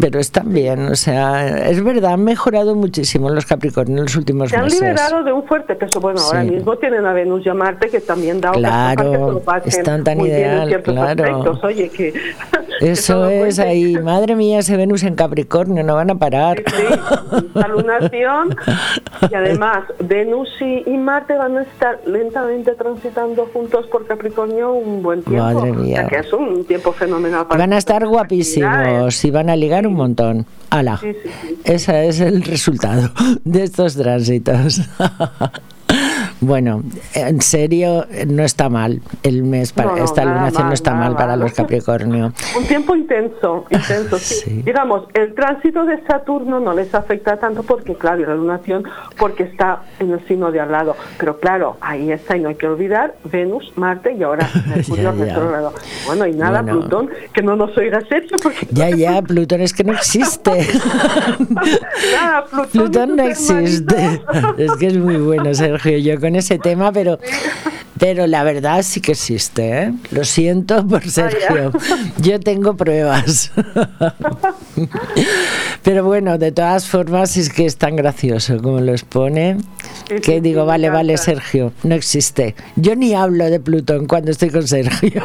pero 0.00 0.20
están 0.20 0.52
bien, 0.52 0.86
o 0.88 0.94
sea, 0.94 1.68
es 1.68 1.82
verdad, 1.82 2.12
han 2.14 2.24
mejorado 2.24 2.74
muchísimo 2.74 3.30
los 3.30 3.46
Capricornios 3.46 3.98
en 3.98 4.04
los 4.04 4.16
últimos 4.16 4.50
Se 4.50 4.56
han 4.56 4.64
meses. 4.64 4.80
liberado 4.80 5.24
de 5.24 5.32
un 5.32 5.44
fuerte 5.44 5.74
peso. 5.74 6.00
Bueno, 6.00 6.20
ahora 6.20 6.42
Sí. 6.44 6.50
mismo 6.50 6.76
tienen 6.76 7.04
a 7.06 7.12
Venus 7.12 7.44
y 7.44 7.48
a 7.48 7.54
Marte 7.54 7.88
que 7.88 8.00
también 8.00 8.40
da 8.40 8.52
que 8.52 8.58
Claro, 8.58 9.40
pasen 9.44 9.68
están 9.68 10.04
tan 10.04 10.20
ideal, 10.20 10.82
claro. 10.82 11.22
aspectos. 11.24 11.64
Oye, 11.64 11.88
que, 11.88 12.12
que 12.80 12.90
Eso 12.90 13.26
es 13.28 13.58
ahí, 13.58 13.96
madre 13.98 14.36
mía, 14.36 14.60
ese 14.60 14.76
Venus 14.76 15.02
en 15.02 15.14
Capricornio, 15.16 15.82
no 15.82 15.94
van 15.96 16.10
a 16.10 16.14
parar. 16.18 16.58
Sí, 16.66 16.82
esta 17.54 17.68
lunación 17.68 18.56
y 19.30 19.34
además 19.34 19.84
Venus 19.98 20.48
y, 20.60 20.88
Marte 20.98 21.34
van 21.34 21.56
a 21.58 21.62
estar 21.62 21.98
lentamente 22.06 22.72
transitando 22.74 23.46
juntos 23.52 23.86
por 23.88 24.06
Capricornio 24.06 24.72
un 24.74 25.02
buen 25.02 25.22
tiempo. 25.22 25.42
Madre 25.44 25.70
O 25.70 25.74
sea, 25.74 25.82
mía. 25.82 26.06
que 26.08 26.16
es 26.18 26.32
un 26.32 26.64
tiempo 26.66 26.92
fenomenal 26.92 27.46
para 27.46 27.58
Van 27.60 27.72
a 27.72 27.78
estar 27.78 28.06
guapísimos 28.06 29.24
y 29.24 29.30
van 29.30 29.48
a 29.50 29.56
ligar 29.56 29.86
un 29.88 29.94
montón. 29.94 30.46
¡Hala! 30.70 30.98
Sí, 30.98 31.12
sí, 31.12 31.30
sí. 31.42 31.56
Ese 31.64 32.08
es 32.08 32.20
el 32.20 32.42
resultado 32.42 33.10
de 33.44 33.64
estos 33.64 33.96
tránsitos. 33.96 34.82
Bueno, 36.40 36.82
en 37.14 37.40
serio, 37.40 38.06
no 38.26 38.44
está 38.44 38.68
mal 38.68 39.00
el 39.22 39.42
mes 39.42 39.72
para 39.72 39.90
No, 39.90 39.96
no, 39.96 40.04
esta 40.04 40.24
lunación 40.24 40.68
no 40.68 40.72
está 40.74 40.94
mal 40.94 41.14
para 41.14 41.28
mal. 41.28 41.40
los 41.40 41.52
Capricornio. 41.58 42.32
Un 42.56 42.64
tiempo 42.66 42.94
intenso, 42.94 43.64
intenso, 43.70 44.18
sí. 44.18 44.34
Sí. 44.48 44.62
Digamos, 44.64 45.04
el 45.14 45.34
tránsito 45.34 45.84
de 45.84 46.00
Saturno 46.06 46.60
no 46.60 46.72
les 46.72 46.94
afecta 46.94 47.38
tanto 47.38 47.62
porque, 47.64 47.94
claro, 47.94 48.24
la 48.26 48.34
lunación, 48.34 48.84
porque 49.18 49.42
está 49.42 49.82
en 49.98 50.12
el 50.12 50.24
signo 50.28 50.52
de 50.52 50.60
al 50.60 50.70
lado. 50.70 50.94
Pero 51.18 51.40
claro, 51.40 51.76
ahí 51.80 52.12
está, 52.12 52.36
y 52.36 52.40
no 52.40 52.50
hay 52.50 52.54
que 52.54 52.66
olvidar 52.68 53.16
Venus, 53.24 53.72
Marte 53.76 54.12
y 54.12 54.22
ahora 54.22 54.48
Mercurio 54.68 55.12
retrógrado. 55.12 55.72
Bueno, 56.06 56.26
y 56.26 56.32
nada, 56.34 56.62
Bueno. 56.62 56.80
Plutón, 56.80 57.10
que 57.32 57.42
no 57.42 57.56
nos 57.56 57.76
oiga 57.76 58.00
Sergio, 58.08 58.36
porque 58.42 58.66
Ya, 58.70 58.90
ya, 58.90 59.20
Plutón 59.22 59.60
es 59.60 59.72
que 59.72 59.82
no 59.84 59.92
existe. 59.92 60.68
nada, 62.12 62.44
Plutón, 62.46 62.68
Plutón 62.70 63.16
no 63.16 63.22
existe. 63.24 64.22
Es 64.56 64.72
que 64.76 64.86
es 64.86 64.96
muy 64.98 65.16
bueno, 65.16 65.52
Sergio, 65.54 65.98
yo 65.98 66.20
con 66.20 66.27
ese 66.36 66.58
tema, 66.58 66.92
pero, 66.92 67.18
pero 67.98 68.26
la 68.26 68.42
verdad 68.44 68.82
sí 68.82 69.00
que 69.00 69.12
existe, 69.12 69.82
¿eh? 69.82 69.92
Lo 70.10 70.24
siento 70.24 70.86
por 70.86 71.08
Sergio. 71.08 71.72
Yo 72.20 72.40
tengo 72.40 72.76
pruebas. 72.76 73.52
Pero 75.82 76.04
bueno, 76.04 76.38
de 76.38 76.52
todas 76.52 76.86
formas 76.86 77.36
es 77.36 77.50
que 77.50 77.64
es 77.64 77.76
tan 77.76 77.96
gracioso 77.96 78.60
como 78.60 78.80
lo 78.80 78.92
expone, 78.92 79.56
que 80.22 80.40
digo, 80.40 80.66
vale, 80.66 80.90
vale. 80.90 81.16
Sergio, 81.16 81.72
no 81.82 81.94
existe. 81.94 82.54
Yo 82.76 82.94
ni 82.94 83.14
hablo 83.14 83.48
de 83.48 83.60
Plutón 83.60 84.06
cuando 84.06 84.30
estoy 84.30 84.50
con 84.50 84.66
Sergio. 84.66 85.22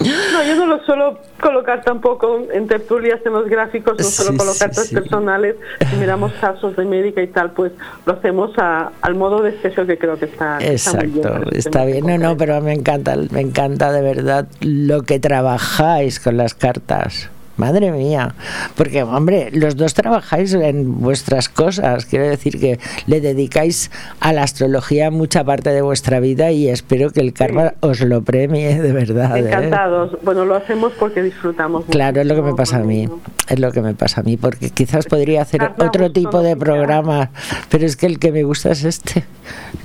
No, 0.00 0.42
yo 0.46 0.56
no 0.56 0.66
lo 0.66 0.84
suelo 0.84 1.18
colocar 1.40 1.82
tampoco 1.82 2.46
en 2.52 2.66
tertulias, 2.66 3.20
en 3.26 3.32
los 3.34 3.46
gráficos, 3.48 3.98
no 3.98 4.04
suelo 4.04 4.32
Sí, 4.32 4.36
colocar 4.38 4.74
sí, 4.74 4.94
personales. 4.94 5.56
Si 5.90 5.96
miramos 5.96 6.32
casos 6.40 6.74
de 6.76 6.84
médica 6.86 7.20
y 7.22 7.26
tal, 7.26 7.50
pues 7.50 7.72
lo 8.06 8.14
hacemos 8.14 8.50
a- 8.58 8.92
al 9.02 9.14
modo 9.14 9.42
de 9.42 9.60
Sergio 9.60 9.86
que 9.86 9.98
creo 9.98 10.18
que 10.18 10.24
está, 10.26 10.58
está 10.58 10.94
muy 10.94 11.06
bien. 11.06 11.18
Exacto, 11.18 11.32
para 11.40 11.44
este 11.44 11.58
está 11.58 11.84
bien. 11.84 12.06
No, 12.06 12.16
no, 12.18 12.36
pero 12.36 12.60
me 12.62 12.72
encanta, 12.72 13.14
me 13.30 13.40
encanta 13.40 13.92
de 13.92 14.00
verdad 14.00 14.46
lo 14.60 15.02
que 15.02 15.20
trabajáis 15.20 16.18
con 16.18 16.36
las 16.38 16.54
cartas. 16.54 17.28
Madre 17.60 17.92
mía, 17.92 18.34
porque 18.74 19.02
hombre, 19.02 19.50
los 19.52 19.76
dos 19.76 19.92
trabajáis 19.92 20.54
en 20.54 20.98
vuestras 21.02 21.50
cosas, 21.50 22.06
quiero 22.06 22.26
decir 22.26 22.58
que 22.58 22.80
le 23.06 23.20
dedicáis 23.20 23.90
a 24.18 24.32
la 24.32 24.44
astrología 24.44 25.10
mucha 25.10 25.44
parte 25.44 25.68
de 25.68 25.82
vuestra 25.82 26.20
vida 26.20 26.52
y 26.52 26.70
espero 26.70 27.10
que 27.10 27.20
el 27.20 27.34
karma 27.34 27.74
os 27.80 28.00
lo 28.00 28.22
premie 28.22 28.80
de 28.80 28.92
verdad. 28.92 29.36
¿eh? 29.36 29.40
Encantados. 29.40 30.16
Bueno, 30.22 30.46
lo 30.46 30.54
hacemos 30.54 30.94
porque 30.98 31.22
disfrutamos. 31.22 31.84
Claro, 31.90 32.22
es 32.22 32.26
lo 32.26 32.34
que 32.34 32.42
me 32.42 32.54
pasa 32.54 32.78
a 32.78 32.82
mí, 32.82 33.06
es 33.46 33.60
lo 33.60 33.72
que 33.72 33.82
me 33.82 33.92
pasa 33.94 34.22
a 34.22 34.24
mí, 34.24 34.38
porque 34.38 34.70
quizás 34.70 35.04
podría 35.04 35.42
hacer 35.42 35.70
otro 35.78 36.10
tipo 36.10 36.40
de 36.40 36.56
programa, 36.56 37.30
pero 37.68 37.84
es 37.84 37.94
que 37.94 38.06
el 38.06 38.18
que 38.18 38.32
me 38.32 38.42
gusta 38.42 38.70
es 38.70 38.84
este, 38.84 39.24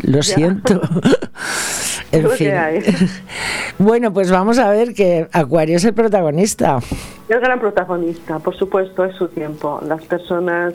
lo 0.01 0.23
siento. 0.23 0.80
En 2.11 2.30
fin. 2.32 2.51
Bueno, 3.78 4.13
pues 4.13 4.32
vamos 4.32 4.57
a 4.57 4.69
ver 4.69 4.93
que 4.93 5.28
Acuario 5.34 5.76
es 5.76 5.84
el 5.84 5.93
protagonista. 5.93 6.80
El 7.28 7.39
gran 7.39 7.59
protagonista, 7.59 8.39
por 8.39 8.55
supuesto, 8.55 9.03
es 9.03 9.15
su 9.15 9.28
tiempo. 9.28 9.80
Las 9.86 10.03
personas 10.05 10.73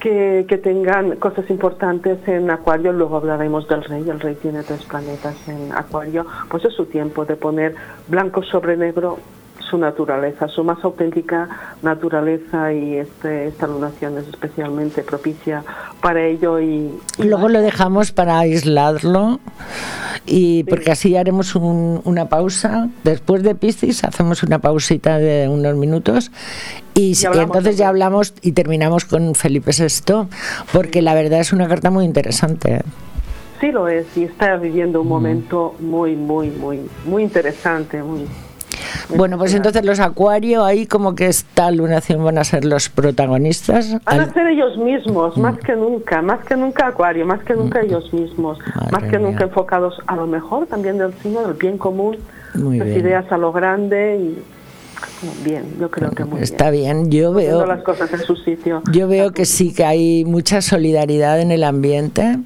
que, 0.00 0.44
que 0.48 0.58
tengan 0.58 1.16
cosas 1.16 1.48
importantes 1.48 2.18
en 2.26 2.50
Acuario, 2.50 2.92
luego 2.92 3.18
hablaremos 3.18 3.68
del 3.68 3.84
Rey, 3.84 4.08
el 4.08 4.18
Rey 4.18 4.34
tiene 4.34 4.62
tres 4.62 4.82
planetas 4.84 5.36
en 5.48 5.72
Acuario, 5.72 6.26
pues 6.48 6.64
es 6.64 6.74
su 6.74 6.86
tiempo 6.86 7.24
de 7.24 7.36
poner 7.36 7.74
blanco 8.08 8.42
sobre 8.42 8.76
negro 8.76 9.18
su 9.70 9.78
naturaleza, 9.78 10.48
su 10.48 10.64
más 10.64 10.82
auténtica 10.82 11.48
naturaleza 11.82 12.72
y 12.72 12.96
este, 12.96 13.46
esta 13.46 13.68
lunación 13.68 14.18
es 14.18 14.26
especialmente 14.26 15.02
propicia 15.02 15.62
para 16.02 16.24
ello 16.24 16.58
y, 16.58 16.92
y 17.18 17.22
Luego 17.22 17.48
lo 17.48 17.60
dejamos 17.60 18.10
para 18.10 18.40
aislarlo 18.40 19.38
y 20.26 20.64
porque 20.64 20.90
así 20.92 21.16
haremos 21.16 21.54
un- 21.54 22.00
una 22.04 22.28
pausa. 22.28 22.88
Después 23.04 23.42
de 23.42 23.54
Piscis 23.54 24.04
hacemos 24.04 24.42
una 24.42 24.58
pausita 24.58 25.18
de 25.18 25.48
unos 25.48 25.74
minutos 25.76 26.30
y, 26.94 27.14
entonces 27.34 27.76
ya 27.76 27.88
hablamos 27.88 28.34
y 28.42 28.52
terminamos 28.52 29.04
con 29.04 29.34
Felipe 29.34 29.70
VI, 29.72 30.28
porque 30.72 31.02
la 31.02 31.14
verdad 31.14 31.40
es 31.40 31.52
una 31.52 31.68
carta 31.68 31.90
muy 31.90 32.04
interesante. 32.04 32.82
sí 33.60 33.72
lo 33.72 33.88
es 33.88 34.06
y 34.16 34.24
está 34.24 34.56
viviendo 34.56 35.00
Mm. 35.00 35.02
un 35.02 35.08
momento 35.08 35.74
muy, 35.80 36.16
muy, 36.16 36.48
muy, 36.48 36.80
muy 37.04 37.22
interesante, 37.22 38.02
muy 38.02 38.20
Bueno, 39.16 39.38
pues 39.38 39.54
entonces 39.54 39.84
los 39.84 40.00
Acuario, 40.00 40.64
ahí 40.64 40.86
como 40.86 41.14
que 41.14 41.26
esta 41.26 41.70
lunación 41.70 42.24
van 42.24 42.38
a 42.38 42.44
ser 42.44 42.64
los 42.64 42.88
protagonistas. 42.88 43.96
Van 44.04 44.20
a 44.20 44.32
ser 44.32 44.46
ellos 44.48 44.76
mismos, 44.78 45.36
más 45.36 45.58
que 45.58 45.74
nunca, 45.74 46.22
más 46.22 46.44
que 46.44 46.56
nunca 46.56 46.86
Acuario, 46.88 47.26
más 47.26 47.40
que 47.42 47.54
nunca 47.54 47.80
ellos 47.80 48.12
mismos, 48.12 48.58
Madre 48.74 48.90
más 48.92 49.02
que 49.04 49.18
mía. 49.18 49.28
nunca 49.28 49.44
enfocados 49.44 50.00
a 50.06 50.16
lo 50.16 50.26
mejor 50.26 50.66
también 50.66 50.98
del 50.98 51.12
signo 51.14 51.42
del 51.42 51.54
bien 51.54 51.78
común, 51.78 52.16
Muy 52.54 52.78
las 52.78 52.88
bien. 52.88 53.00
ideas 53.00 53.30
a 53.30 53.36
lo 53.36 53.52
grande 53.52 54.16
y 54.16 54.42
bien, 55.44 55.64
yo 55.80 55.90
creo 55.90 56.10
que 56.10 56.24
muy 56.24 56.42
Está 56.42 56.70
bien, 56.70 57.10
yo 57.10 57.32
bien. 57.32 57.50
Poniendo 57.50 57.58
veo... 57.58 57.66
las 57.66 57.82
cosas 57.82 58.12
en 58.12 58.20
su 58.20 58.36
sitio. 58.36 58.82
Yo 58.92 59.08
veo 59.08 59.32
que 59.32 59.44
sí, 59.44 59.72
que 59.74 59.84
hay 59.84 60.24
mucha 60.24 60.60
solidaridad 60.62 61.40
en 61.40 61.50
el 61.52 61.64
ambiente 61.64 62.38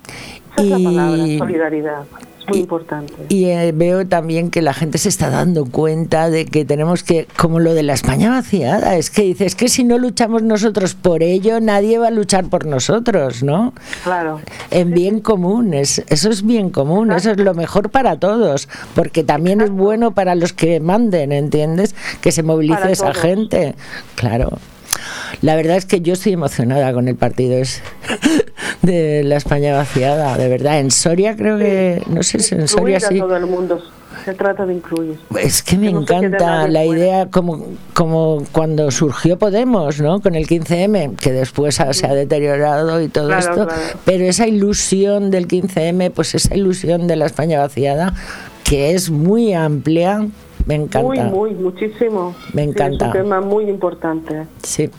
Esa 0.57 0.63
es 0.63 0.67
la 0.71 0.79
palabra, 0.79 1.25
solidaridad. 1.39 2.03
Es 2.45 2.51
muy 2.51 2.59
importante. 2.61 3.15
Y 3.31 3.47
eh, 3.47 3.73
veo 3.75 4.07
también 4.07 4.51
que 4.51 4.61
la 4.61 4.75
gente 4.75 4.99
se 4.99 5.09
está 5.09 5.31
dando 5.31 5.65
cuenta 5.65 6.29
de 6.29 6.45
que 6.45 6.65
tenemos 6.65 7.03
que, 7.03 7.27
como 7.37 7.59
lo 7.59 7.73
de 7.73 7.83
la 7.83 7.95
España 7.95 8.31
vaciada, 8.31 8.97
es 8.97 9.11
que 9.11 9.23
dices 9.23 9.45
es 9.45 9.55
que 9.55 9.69
si 9.69 9.85
no 9.85 9.99
luchamos 9.99 10.43
nosotros 10.43 10.95
por 10.95 11.23
ello, 11.23 11.61
nadie 11.61 11.99
va 11.99 12.09
a 12.09 12.11
luchar 12.11 12.45
por 12.47 12.67
nosotros, 12.67 13.43
¿no? 13.43 13.73
Claro. 14.03 14.41
En 14.71 14.91
bien 14.91 15.21
común, 15.21 15.75
es, 15.75 16.03
eso 16.09 16.31
es 16.31 16.45
bien 16.45 16.71
común, 16.71 17.13
eso 17.13 17.31
es 17.31 17.39
lo 17.39 17.55
mejor 17.55 17.91
para 17.91 18.19
todos, 18.19 18.69
porque 18.95 19.23
también 19.23 19.61
es 19.61 19.71
bueno 19.71 20.13
para 20.13 20.35
los 20.35 20.53
que 20.53 20.81
manden, 20.81 21.33
¿entiendes? 21.33 21.95
Que 22.21 22.33
se 22.33 22.43
movilice 22.43 22.81
Para 22.81 22.93
esa 22.93 23.13
todos. 23.13 23.19
gente, 23.19 23.75
claro. 24.17 24.59
La 25.43 25.57
verdad 25.57 25.77
es 25.77 25.85
que 25.87 26.01
yo 26.01 26.13
estoy 26.15 26.33
emocionada 26.33 26.93
con 26.93 27.09
el 27.09 27.17
partido 27.17 27.57
ese 27.59 27.81
de 28.83 29.23
la 29.25 29.37
España 29.37 29.75
vaciada, 29.77 30.37
de 30.37 30.49
verdad. 30.49 30.79
En 30.81 30.91
Soria 30.91 31.37
creo 31.37 31.59
que, 31.59 32.03
no 32.09 32.23
sé 32.23 32.39
si 32.41 32.55
en 32.55 32.69
Soria 32.69 33.01
sí. 33.01 33.19
todo 33.19 33.37
el 33.37 33.47
mundo. 33.47 33.81
Se 34.25 34.33
trata 34.33 34.65
de 34.65 34.73
incluir. 34.75 35.19
Es 35.39 35.63
que 35.63 35.77
me 35.77 35.89
Que 35.89 35.93
no 35.93 36.01
encanta 36.03 36.67
la 36.69 36.85
idea 36.85 37.27
como, 37.27 37.67
como 37.93 38.43
cuando 38.53 38.91
surgió 38.91 39.39
Podemos, 39.39 40.01
¿no? 40.01 40.21
Con 40.21 40.35
el 40.35 40.47
15M, 40.47 41.17
que 41.17 41.31
después 41.33 41.79
ha- 41.81 41.93
se 41.93 42.07
ha 42.07 42.15
deteriorado 42.15 43.03
y 43.03 43.09
todo 43.09 43.27
Claro, 43.27 43.41
esto. 43.41 43.67
claro. 43.67 43.83
Pero 44.07 44.25
esa 44.25 44.47
ilusión 44.47 45.31
del 45.31 45.47
15M, 45.47 46.11
pues 46.11 46.35
esa 46.35 46.55
ilusión 46.55 47.07
de 47.07 47.17
la 47.17 47.27
España 47.27 47.59
vaciada, 47.59 48.15
que 48.63 48.93
es 48.95 49.11
muy 49.11 49.53
amplia, 49.53 50.27
me 50.67 50.75
encanta. 50.77 51.03
Muy, 51.03 51.21
muy, 51.21 51.51
muchísimo. 51.55 52.35
Me 52.53 52.63
Sí, 52.65 52.69
encanta. 52.71 53.07
es 53.07 53.15
un 53.15 53.21
tema 53.23 53.41
muy 53.41 53.65
importante. 53.69 54.47
Sí. 54.63 54.91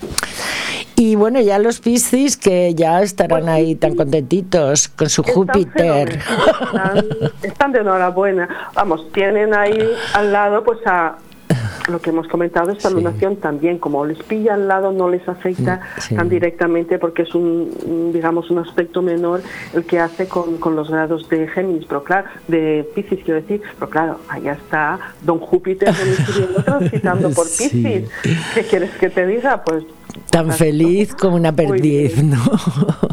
Y 0.98 1.16
bueno, 1.16 1.42
ya 1.42 1.60
los 1.60 1.80
Piscis 1.82 2.38
que 2.38 2.74
ya 2.74 3.02
estarán 3.02 3.42
Pues 3.42 3.52
ahí 3.52 3.76
tan 3.76 3.96
contentitos 3.96 4.88
con 4.88 5.10
su 5.10 5.22
Están 5.22 5.36
Júpiter. 5.36 6.10
Están, 6.20 7.06
están 7.42 7.72
de 7.74 7.80
enhorabuena. 7.80 8.48
Vamos, 8.74 9.12
tienen 9.12 9.54
ahí 9.54 9.78
al 10.14 10.32
lado, 10.32 10.64
pues 10.64 10.80
a 10.86 11.18
lo 11.90 12.02
que 12.02 12.10
hemos 12.10 12.28
comentado, 12.28 12.72
esta 12.72 12.90
lunación 12.90 13.36
también, 13.38 13.78
como 13.78 14.06
les 14.06 14.18
pilla 14.24 14.56
al 14.56 14.68
lado, 14.68 14.92
no 14.92 15.10
les 15.10 15.28
afecta 15.28 15.82
Mm, 15.98 16.02
sí. 16.02 16.16
tan 16.16 16.30
directamente 16.30 16.98
porque 17.00 17.22
es 17.24 17.36
un, 17.36 18.12
digamos, 18.14 18.50
un 18.50 18.60
aspecto 18.60 19.02
menor 19.02 19.42
el 19.74 19.86
que 19.86 20.00
hace 20.00 20.28
con, 20.28 20.58
con 20.58 20.76
los 20.76 20.90
grados 20.90 21.30
de 21.30 21.48
Géminis, 21.48 21.86
pero 21.88 22.04
claro, 22.04 22.28
de 22.48 22.88
Piscis 22.96 23.24
quiero 23.24 23.42
decir, 23.42 23.62
pero 23.80 23.90
claro, 23.90 24.20
allá 24.30 24.54
está 24.54 25.00
Don 25.22 25.40
Júpiter 25.40 25.94
transitando 26.66 27.30
por 27.32 27.46
Sí. 27.46 27.70
Piscis. 27.70 28.10
¿Qué 28.54 28.64
quieres 28.64 28.92
que 29.00 29.10
te 29.10 29.26
diga? 29.28 29.64
Pues 29.64 29.84
Tan 30.30 30.52
feliz 30.52 31.14
como 31.16 31.36
una 31.36 31.52
perdiz, 31.52 32.24
¿no? 32.24 32.38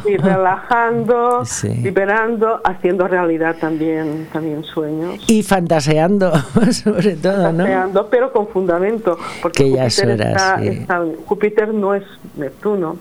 ir 0.09 0.21
relajando, 0.21 1.45
Sí. 1.45 1.69
liberando, 1.69 2.61
haciendo 2.65 3.07
realidad 3.09 3.57
también, 3.61 4.29
también 4.33 4.65
sueños. 4.65 5.21
Y 5.27 5.43
fantaseando, 5.43 6.33
sobre 6.73 7.17
todo, 7.17 7.39
¿no? 7.53 7.59
Fantaseando, 7.65 8.09
pero 8.11 8.33
con 8.33 8.49
fundamento, 8.49 9.19
porque 9.41 9.65
Que 9.65 9.71
ya 9.73 9.87
es 9.87 9.97
Júpiter, 9.97 10.21
hora, 10.21 10.31
está- 10.31 10.59
sí. 10.61 10.69
está- 10.69 11.05
Júpiter 11.27 11.75
no 11.75 11.95
es 11.95 12.03
Neptuno, 12.37 12.97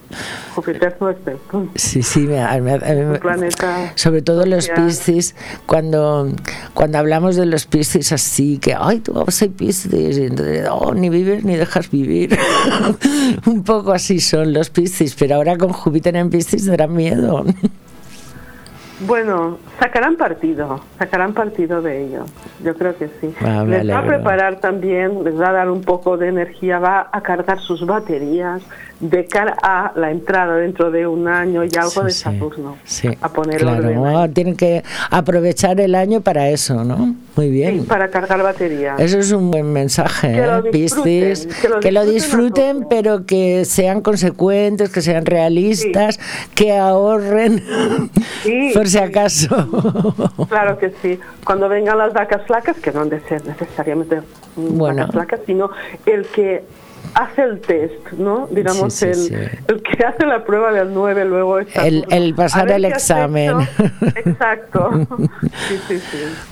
Júpiter 0.56 0.97
no 0.99 1.10
es 1.10 1.18
Neptuno. 1.26 1.70
Sí, 1.76 2.04
sí, 2.04 2.22
me- 2.22 2.41
a- 2.41 2.60
me- 2.60 2.74
a- 2.74 2.78
me- 2.80 3.06
Un 3.12 3.18
planeta 3.20 3.91
sobre 3.95 4.22
todo 4.22 4.45
los. 4.45 4.70
Piscis, 4.70 5.36
cuando, 5.66 6.30
cuando 6.74 6.97
hablamos 6.97 7.36
de 7.36 7.45
los 7.45 7.66
Piscis 7.66 8.12
así, 8.12 8.58
que, 8.58 8.74
ay, 8.78 8.99
tú 8.99 9.14
soy 9.30 9.49
Piscis, 9.49 10.18
y 10.18 10.26
entonces, 10.26 10.68
oh, 10.72 10.93
ni 10.93 11.10
vives 11.10 11.43
ni 11.43 11.56
dejas 11.56 11.89
vivir. 11.91 12.38
Un 13.45 13.64
poco 13.64 13.91
así 13.94 14.20
son 14.20 14.54
los 14.54 14.70
Piscis, 14.70 15.16
pero 15.16 15.36
ahora 15.36 15.58
con 15.58 15.72
Júpiter 15.72 16.16
en 16.16 16.30
Piscis 16.30 16.66
darán 16.66 16.94
miedo. 16.94 17.46
Bueno, 19.08 19.58
sacarán 19.80 20.16
partido, 20.16 20.80
sacarán 21.00 21.34
partido 21.34 21.82
de 21.82 22.06
ello. 22.06 22.26
Yo 22.64 22.76
creo 22.76 22.96
que 22.96 23.08
sí. 23.20 23.34
Ah, 23.42 23.66
les 23.68 23.89
va 23.89 23.98
a 23.98 24.06
preparar 24.06 24.60
también, 24.60 25.24
les 25.24 25.39
va 25.39 25.50
a 25.50 25.54
dar 25.54 25.72
un 25.72 25.82
poco 25.82 26.18
de 26.18 26.28
energía, 26.28 26.78
va 26.78 27.10
a 27.12 27.22
cargar 27.22 27.60
sus 27.60 27.84
baterías 27.84 28.62
de 29.02 29.26
cara 29.26 29.58
a 29.64 29.91
la 29.95 30.12
entrada 30.12 30.56
dentro 30.58 30.91
de 30.91 31.08
un 31.08 31.28
año 31.28 31.64
y 31.64 31.70
algo 31.76 31.89
Sí, 31.89 32.02
de 32.04 32.12
sí. 32.12 32.20
Saturno. 32.20 32.78
Sí, 32.86 33.10
a 33.20 33.30
poner 33.30 33.58
claro, 33.60 34.06
ah, 34.06 34.28
tienen 34.32 34.56
que 34.56 34.84
aprovechar 35.10 35.80
el 35.82 35.95
año 35.95 36.22
para 36.22 36.49
eso, 36.49 36.84
¿no? 36.84 37.16
Muy 37.36 37.49
bien. 37.49 37.86
para 37.86 38.10
cargar 38.10 38.43
baterías. 38.43 38.99
Eso 38.99 39.18
es 39.18 39.32
un 39.32 39.49
buen 39.49 39.74
mensaje, 39.74 40.34
Que 40.34 40.39
¿eh? 40.39 40.72
Piscis, 40.72 41.47
que 41.62 41.68
lo 41.70 41.80
que 41.80 41.91
lo 41.91 42.06
disfruten 42.06 42.86
pero 42.89 43.26
que 43.26 43.66
sean 43.66 44.02
consecuentes, 44.02 44.89
que 44.91 45.02
sean 45.02 45.26
realistas, 45.26 46.20
que 46.54 46.78
ahorren, 46.78 47.64
Sí, 48.43 48.72
por 48.76 48.88
si 48.88 48.97
acaso. 48.99 49.47
Claro 50.49 50.78
que 50.78 50.91
sí. 51.02 51.20
Cuando 51.45 51.68
vengan 51.70 51.97
las 51.97 52.14
vacas 52.14 52.41
flacas, 52.45 52.78
que 52.80 52.91
no 52.91 53.02
han 53.02 53.10
de 53.10 53.20
ser 53.22 53.43
necesariamente 53.45 54.22
Bueno. 54.56 54.97
vacas 55.08 55.12
flacas, 55.12 55.39
sino 55.47 55.72
el 56.06 56.26
que 56.28 56.64
hace 57.14 57.41
el 57.43 57.60
test, 57.62 58.12
¿no? 58.18 58.47
Digamos, 58.52 58.93
Sí, 58.93 59.06
sí, 59.14 59.34
el, 59.34 59.49
sí. 59.49 59.58
el 59.68 59.84
que 59.84 60.06
hace 60.06 60.26
la 60.26 60.43
prueba 60.43 60.72
del 60.72 60.93
9 60.93 61.26
luego 61.26 61.60
está 61.60 61.86
El, 61.86 62.06
el 62.10 62.34
pasar 62.36 62.72
el 62.72 62.86
examen. 62.86 63.56
Exacto. 64.16 64.89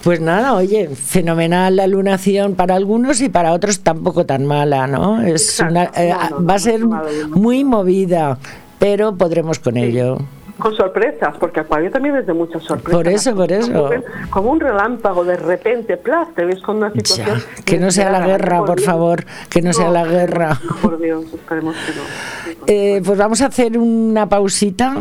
Pues 0.03 0.19
nada, 0.21 0.53
oye, 0.53 0.89
fenomenal 0.89 1.75
la 1.75 1.87
lunación 1.87 2.55
para 2.55 2.75
algunos 2.75 3.21
y 3.21 3.29
para 3.29 3.53
otros 3.53 3.81
tampoco 3.81 4.25
tan 4.25 4.45
mala, 4.45 4.87
¿no? 4.87 5.21
Es 5.21 5.59
Exacto. 5.59 5.71
una, 5.71 5.83
eh, 5.95 6.13
No, 6.31 6.39
no, 6.39 6.45
va 6.45 6.53
a 6.55 6.59
ser 6.59 6.81
muy 6.85 7.63
movida, 7.63 8.37
pero 8.79 9.15
podremos 9.15 9.59
con 9.59 9.77
ello. 9.77 10.17
Con 10.59 10.75
sorpresas, 10.75 11.35
porque 11.39 11.61
Acuario 11.61 11.89
también 11.89 12.15
es 12.17 12.27
de 12.27 12.33
muchas 12.33 12.61
sorpresas. 12.63 12.91
Por 12.93 13.07
eso, 13.07 13.35
por 13.35 13.51
eso. 13.51 13.89
Como 14.29 14.51
un 14.51 14.59
relámpago, 14.59 15.23
de 15.23 15.37
repente, 15.37 15.97
plas, 15.97 16.27
te 16.35 16.45
ves 16.45 16.61
con 16.61 16.77
una 16.77 16.89
Ya, 16.93 16.93
situación. 16.95 17.43
que 17.65 17.79
no 17.79 17.91
sea 17.91 18.09
la 18.11 18.25
guerra, 18.27 18.63
por 18.65 18.79
favor, 18.81 19.25
que 19.49 19.61
no 19.61 19.71
sea 19.73 19.89
la 19.89 20.05
guerra. 20.05 20.59
Por 20.81 20.99
Dios, 20.99 21.25
esperemos 21.33 21.75
que 21.75 21.93
no. 21.95 22.55
Eh, 22.67 23.01
pues 23.05 23.17
vamos 23.17 23.41
a 23.41 23.45
hacer 23.47 23.77
una 23.77 24.27
pausita 24.27 24.95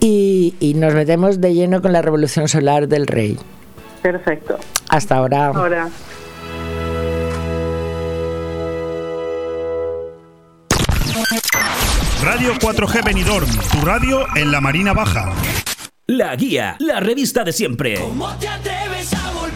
y, 0.00 0.54
y 0.60 0.74
nos 0.74 0.94
metemos 0.94 1.40
de 1.40 1.52
lleno 1.54 1.82
con 1.82 1.92
la 1.92 2.00
revolución 2.02 2.46
solar 2.48 2.88
del 2.88 3.06
rey. 3.06 3.38
Perfecto. 4.02 4.56
Hasta 4.90 5.16
ahora. 5.16 5.46
Ahora. 5.46 5.88
Radio 12.24 12.54
4G 12.54 13.04
Benidorm, 13.04 13.46
tu 13.70 13.84
radio 13.84 14.26
en 14.34 14.50
la 14.50 14.58
Marina 14.58 14.94
Baja. 14.94 15.30
La 16.06 16.34
Guía, 16.36 16.74
la 16.78 16.98
revista 16.98 17.44
de 17.44 17.52
siempre. 17.52 17.98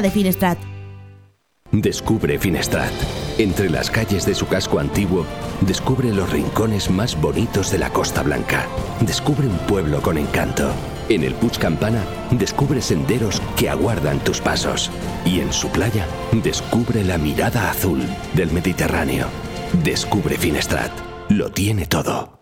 de 0.00 0.10
Finestrat. 0.10 0.58
Descubre 1.72 2.38
Finestrat. 2.38 2.92
Entre 3.38 3.70
las 3.70 3.90
calles 3.90 4.26
de 4.26 4.34
su 4.34 4.46
casco 4.46 4.78
antiguo, 4.78 5.24
descubre 5.62 6.12
los 6.12 6.30
rincones 6.30 6.90
más 6.90 7.18
bonitos 7.20 7.70
de 7.70 7.78
la 7.78 7.90
Costa 7.90 8.22
Blanca. 8.22 8.66
Descubre 9.00 9.46
un 9.46 9.56
pueblo 9.58 10.02
con 10.02 10.18
encanto. 10.18 10.70
En 11.08 11.24
el 11.24 11.34
Puig 11.34 11.58
Campana, 11.58 12.04
descubre 12.30 12.80
senderos 12.82 13.40
que 13.56 13.70
aguardan 13.70 14.20
tus 14.20 14.40
pasos. 14.40 14.90
Y 15.24 15.40
en 15.40 15.52
su 15.52 15.68
playa, 15.68 16.06
descubre 16.42 17.04
la 17.04 17.18
mirada 17.18 17.70
azul 17.70 18.02
del 18.34 18.52
Mediterráneo. 18.52 19.26
Descubre 19.82 20.36
Finestrat. 20.36 20.92
Lo 21.30 21.50
tiene 21.50 21.86
todo. 21.86 22.41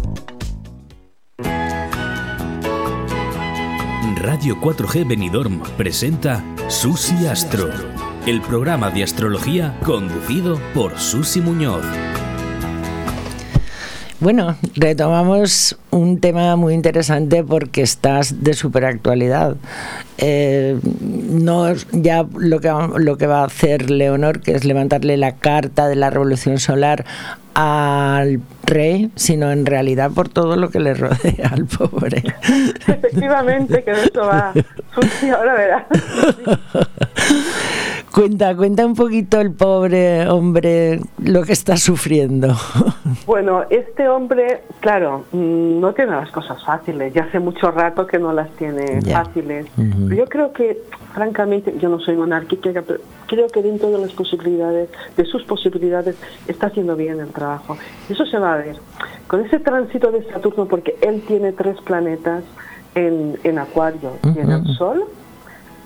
Radio 4.21 4.55
4G 4.61 5.07
Benidorm 5.07 5.61
presenta 5.77 6.43
Susi 6.67 7.25
Astro, 7.25 7.71
el 8.27 8.39
programa 8.41 8.91
de 8.91 9.03
astrología 9.03 9.75
conducido 9.83 10.61
por 10.75 10.99
Susi 10.99 11.41
Muñoz. 11.41 11.83
Bueno, 14.21 14.55
retomamos 14.75 15.75
un 15.89 16.19
tema 16.19 16.55
muy 16.55 16.75
interesante 16.75 17.43
porque 17.43 17.81
estás 17.81 18.43
de 18.43 18.53
superactualidad. 18.53 19.55
Eh, 20.19 20.79
no 21.01 21.73
ya 21.91 22.27
lo 22.37 22.59
que, 22.59 22.71
lo 22.97 23.17
que 23.17 23.25
va 23.25 23.41
a 23.41 23.45
hacer 23.45 23.89
Leonor, 23.89 24.41
que 24.41 24.53
es 24.53 24.63
levantarle 24.63 25.17
la 25.17 25.37
carta 25.37 25.87
de 25.87 25.95
la 25.95 26.11
revolución 26.11 26.59
solar 26.59 27.03
al 27.55 28.41
rey, 28.63 29.09
sino 29.15 29.51
en 29.51 29.65
realidad 29.65 30.11
por 30.11 30.29
todo 30.29 30.55
lo 30.55 30.69
que 30.69 30.79
le 30.79 30.93
rodea 30.93 31.49
al 31.51 31.65
pobre. 31.65 32.23
Efectivamente, 32.87 33.83
que 33.83 33.91
de 33.91 34.03
eso 34.03 34.21
va. 34.21 34.53
ahora 35.35 35.53
verás. 35.55 35.85
Cuenta, 38.13 38.55
cuenta 38.57 38.85
un 38.85 38.93
poquito 38.93 39.39
el 39.39 39.53
pobre 39.53 40.27
hombre 40.27 40.99
lo 41.23 41.43
que 41.43 41.53
está 41.53 41.77
sufriendo. 41.77 42.49
Bueno, 43.25 43.63
este 43.69 44.07
hombre, 44.09 44.63
claro, 44.79 45.25
mm, 45.31 45.79
no 45.79 45.93
tiene 45.93 46.11
las 46.11 46.31
cosas 46.31 46.63
fáciles. 46.63 47.13
Ya 47.13 47.23
hace 47.23 47.39
mucho 47.39 47.69
rato 47.71 48.07
que 48.07 48.17
no 48.17 48.33
las 48.33 48.49
tiene 48.51 49.01
fáciles. 49.01 49.67
Yo 49.77 50.25
creo 50.25 50.53
que, 50.53 50.81
francamente, 51.13 51.75
yo 51.79 51.89
no 51.89 51.99
soy 51.99 52.15
monárquica, 52.15 52.81
pero 52.85 52.99
creo 53.27 53.47
que 53.47 53.61
dentro 53.61 53.91
de 53.91 53.99
las 53.99 54.11
posibilidades, 54.13 54.89
de 55.15 55.25
sus 55.25 55.43
posibilidades, 55.43 56.15
está 56.47 56.67
haciendo 56.67 56.95
bien 56.95 57.19
el 57.19 57.29
trabajo. 57.29 57.77
Eso 58.09 58.25
se 58.25 58.37
va 58.37 58.55
a 58.55 58.57
ver. 58.57 58.77
Con 59.27 59.45
ese 59.45 59.59
tránsito 59.59 60.11
de 60.11 60.23
Saturno, 60.31 60.65
porque 60.65 60.95
él 61.01 61.21
tiene 61.27 61.51
tres 61.51 61.79
planetas 61.81 62.43
en, 62.95 63.37
en 63.43 63.59
Acuario. 63.59 64.11
Tiene 64.33 64.55
el 64.55 64.67
Sol, 64.77 65.03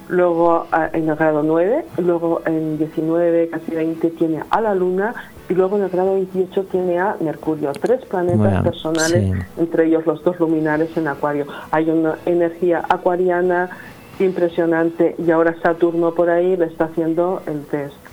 luego 0.08 0.68
en 0.94 1.10
el 1.10 1.16
grado 1.16 1.44
9, 1.44 1.86
luego 1.98 2.42
en 2.46 2.78
19, 2.78 3.50
casi 3.50 3.72
20 3.72 4.10
tiene 4.12 4.44
a 4.50 4.62
la 4.62 4.76
Luna. 4.76 5.14
Y 5.48 5.54
luego 5.54 5.78
en 5.78 5.84
el 5.84 5.90
grado 5.90 6.16
28 6.16 6.64
tiene 6.72 7.00
a 7.00 7.18
Mercurio. 7.20 7.72
Tres 7.74 8.04
planetas 8.06 8.64
personales, 8.64 9.32
entre 9.58 9.86
ellos 9.86 10.06
los 10.06 10.24
dos 10.24 10.40
luminares 10.40 10.96
en 10.98 11.08
Acuario. 11.08 11.46
Hay 11.70 11.90
una 11.90 12.18
energía 12.26 12.84
acuariana 12.90 13.70
impresionante. 14.20 15.16
Y 15.20 15.30
ahora 15.30 15.56
Saturno 15.62 16.16
por 16.16 16.30
ahí 16.30 16.58
le 16.58 16.66
está 16.66 16.86
haciendo 16.86 17.44
el 17.46 17.64
test 17.66 18.05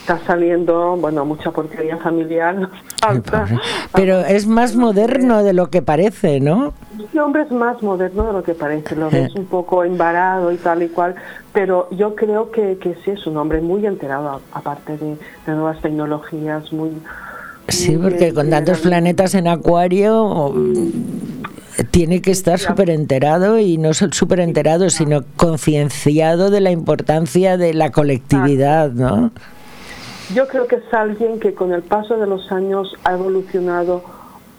está 0.00 0.18
saliendo, 0.26 0.96
bueno, 0.96 1.24
mucha 1.24 1.50
porquería 1.50 1.96
familiar. 1.98 2.68
Pero 3.94 4.20
es 4.20 4.46
más 4.46 4.74
moderno 4.74 5.42
de 5.42 5.52
lo 5.52 5.70
que 5.70 5.82
parece, 5.82 6.40
¿no? 6.40 6.72
Este 6.98 7.20
hombre 7.20 7.42
es 7.42 7.50
más 7.50 7.82
moderno 7.82 8.26
de 8.26 8.32
lo 8.32 8.42
que 8.42 8.54
parece, 8.54 8.96
lo 8.96 9.10
ves 9.10 9.34
un 9.34 9.46
poco 9.46 9.84
embarado 9.84 10.50
y 10.52 10.56
tal 10.56 10.82
y 10.82 10.88
cual, 10.88 11.14
pero 11.52 11.88
yo 11.90 12.14
creo 12.14 12.50
que, 12.50 12.78
que 12.78 12.96
sí 13.04 13.10
es 13.10 13.26
un 13.26 13.36
hombre 13.36 13.60
muy 13.60 13.86
enterado, 13.86 14.40
aparte 14.52 14.96
de, 14.96 15.16
nuevas 15.46 15.80
tecnologías, 15.82 16.72
muy... 16.72 16.90
Sí, 17.68 17.96
porque 17.96 18.34
con 18.34 18.50
tantos 18.50 18.80
planetas 18.80 19.34
en 19.34 19.48
acuario 19.48 20.54
tiene 21.90 22.20
que 22.20 22.30
estar 22.30 22.58
súper 22.58 22.90
enterado 22.90 23.58
y 23.58 23.78
no 23.78 23.94
súper 23.94 24.40
enterado, 24.40 24.90
sino 24.90 25.22
concienciado 25.36 26.50
de 26.50 26.60
la 26.60 26.70
importancia 26.70 27.56
de 27.56 27.74
la 27.74 27.90
colectividad, 27.90 28.90
¿no? 28.92 29.30
Yo 30.34 30.48
creo 30.48 30.66
que 30.66 30.76
es 30.76 30.94
alguien 30.94 31.40
que 31.40 31.54
con 31.54 31.72
el 31.72 31.82
paso 31.82 32.16
de 32.16 32.26
los 32.26 32.50
años 32.52 32.94
ha 33.04 33.12
evolucionado 33.12 34.02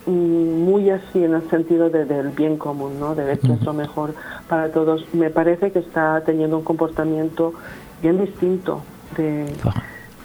mm, 0.06 0.12
muy 0.12 0.90
así 0.90 1.24
en 1.24 1.34
el 1.34 1.50
sentido 1.50 1.90
de, 1.90 2.06
del 2.06 2.30
bien 2.30 2.58
común, 2.58 3.00
¿no? 3.00 3.16
de 3.16 3.24
ver 3.24 3.40
que 3.40 3.54
es 3.54 3.62
lo 3.62 3.74
mejor 3.74 4.14
para 4.48 4.72
todos. 4.72 5.06
Me 5.14 5.30
parece 5.30 5.72
que 5.72 5.80
está 5.80 6.22
teniendo 6.26 6.58
un 6.58 6.64
comportamiento 6.64 7.54
bien 8.02 8.20
distinto 8.20 8.84
de, 9.18 9.46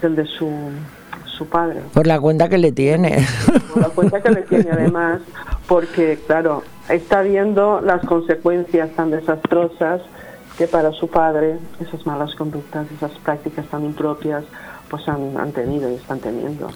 del 0.01 0.15
de 0.15 0.25
su, 0.25 0.49
su 1.25 1.47
padre. 1.47 1.81
Por 1.93 2.05
la 2.05 2.19
cuenta 2.19 2.47
que 2.47 2.57
le 2.57 2.71
tiene. 2.71 3.25
Por 3.73 3.81
la 3.81 3.89
cuenta 3.89 4.21
que 4.21 4.29
le 4.29 4.41
tiene 4.43 4.69
además, 4.71 5.21
porque 5.67 6.19
claro, 6.27 6.63
está 6.89 7.21
viendo 7.21 7.81
las 7.81 8.05
consecuencias 8.05 8.89
tan 8.95 9.11
desastrosas 9.11 10.01
que 10.57 10.67
para 10.67 10.91
su 10.91 11.07
padre 11.07 11.57
esas 11.79 12.05
malas 12.05 12.35
conductas, 12.35 12.85
esas 12.91 13.11
prácticas 13.19 13.65
tan 13.67 13.85
impropias, 13.85 14.43
pues 14.89 15.07
han, 15.07 15.51
tenido 15.51 15.89
y 15.89 15.95
están 15.95 16.19
teniendo. 16.19 16.69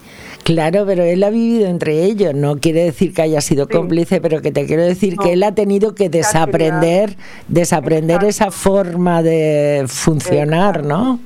Claro, 0.44 0.86
pero 0.86 1.04
él 1.04 1.24
ha 1.24 1.30
vivido 1.30 1.68
entre 1.68 2.04
ellos, 2.04 2.34
no 2.34 2.58
quiere 2.58 2.84
decir 2.86 3.14
que 3.14 3.24
haya 3.24 3.42
sido 3.42 3.68
cómplice, 3.68 4.22
pero 4.22 4.42
que 4.42 4.52
te 4.52 4.66
quiero 4.66 4.84
decir 4.84 5.18
que 5.18 5.34
él 5.34 5.44
ha 5.44 5.54
tenido 5.54 5.96
que 5.96 6.10
desaprender, 6.10 7.18
desaprender 7.48 8.24
esa 8.24 8.52
forma 8.52 9.24
de 9.24 9.86
funcionar, 9.88 10.86
¿no? 10.86 11.20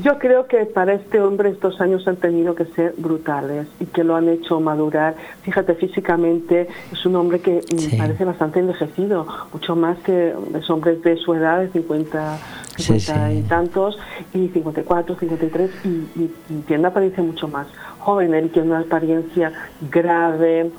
Yo 0.00 0.18
creo 0.18 0.46
que 0.46 0.64
para 0.64 0.94
este 0.94 1.20
hombre 1.20 1.50
estos 1.50 1.78
años 1.82 2.08
han 2.08 2.16
tenido 2.16 2.54
que 2.54 2.64
ser 2.64 2.94
brutales 2.96 3.66
y 3.78 3.84
que 3.84 4.04
lo 4.04 4.16
han 4.16 4.26
hecho 4.30 4.58
madurar. 4.58 5.16
Fíjate, 5.42 5.74
físicamente 5.74 6.66
es 6.90 7.04
un 7.04 7.14
hombre 7.16 7.40
que 7.40 7.60
parece 7.98 8.24
bastante 8.24 8.60
envejecido, 8.60 9.26
mucho 9.52 9.76
más 9.76 9.98
que 9.98 10.34
los 10.50 10.70
hombres 10.70 11.02
de 11.02 11.16
su 11.16 11.34
edad, 11.34 11.60
de 11.60 11.68
50, 11.72 12.38
50 12.78 13.32
y 13.34 13.42
tantos, 13.42 13.98
y 14.32 14.48
54, 14.48 15.14
53, 15.14 15.70
y, 15.84 15.88
y, 15.88 16.34
y 16.66 16.84
aparece 16.84 17.20
mucho 17.20 17.48
más 17.48 17.66
joven. 17.98 18.32
Él 18.32 18.50
tiene 18.50 18.68
una 18.68 18.80
apariencia 18.80 19.52
grave, 19.90 20.70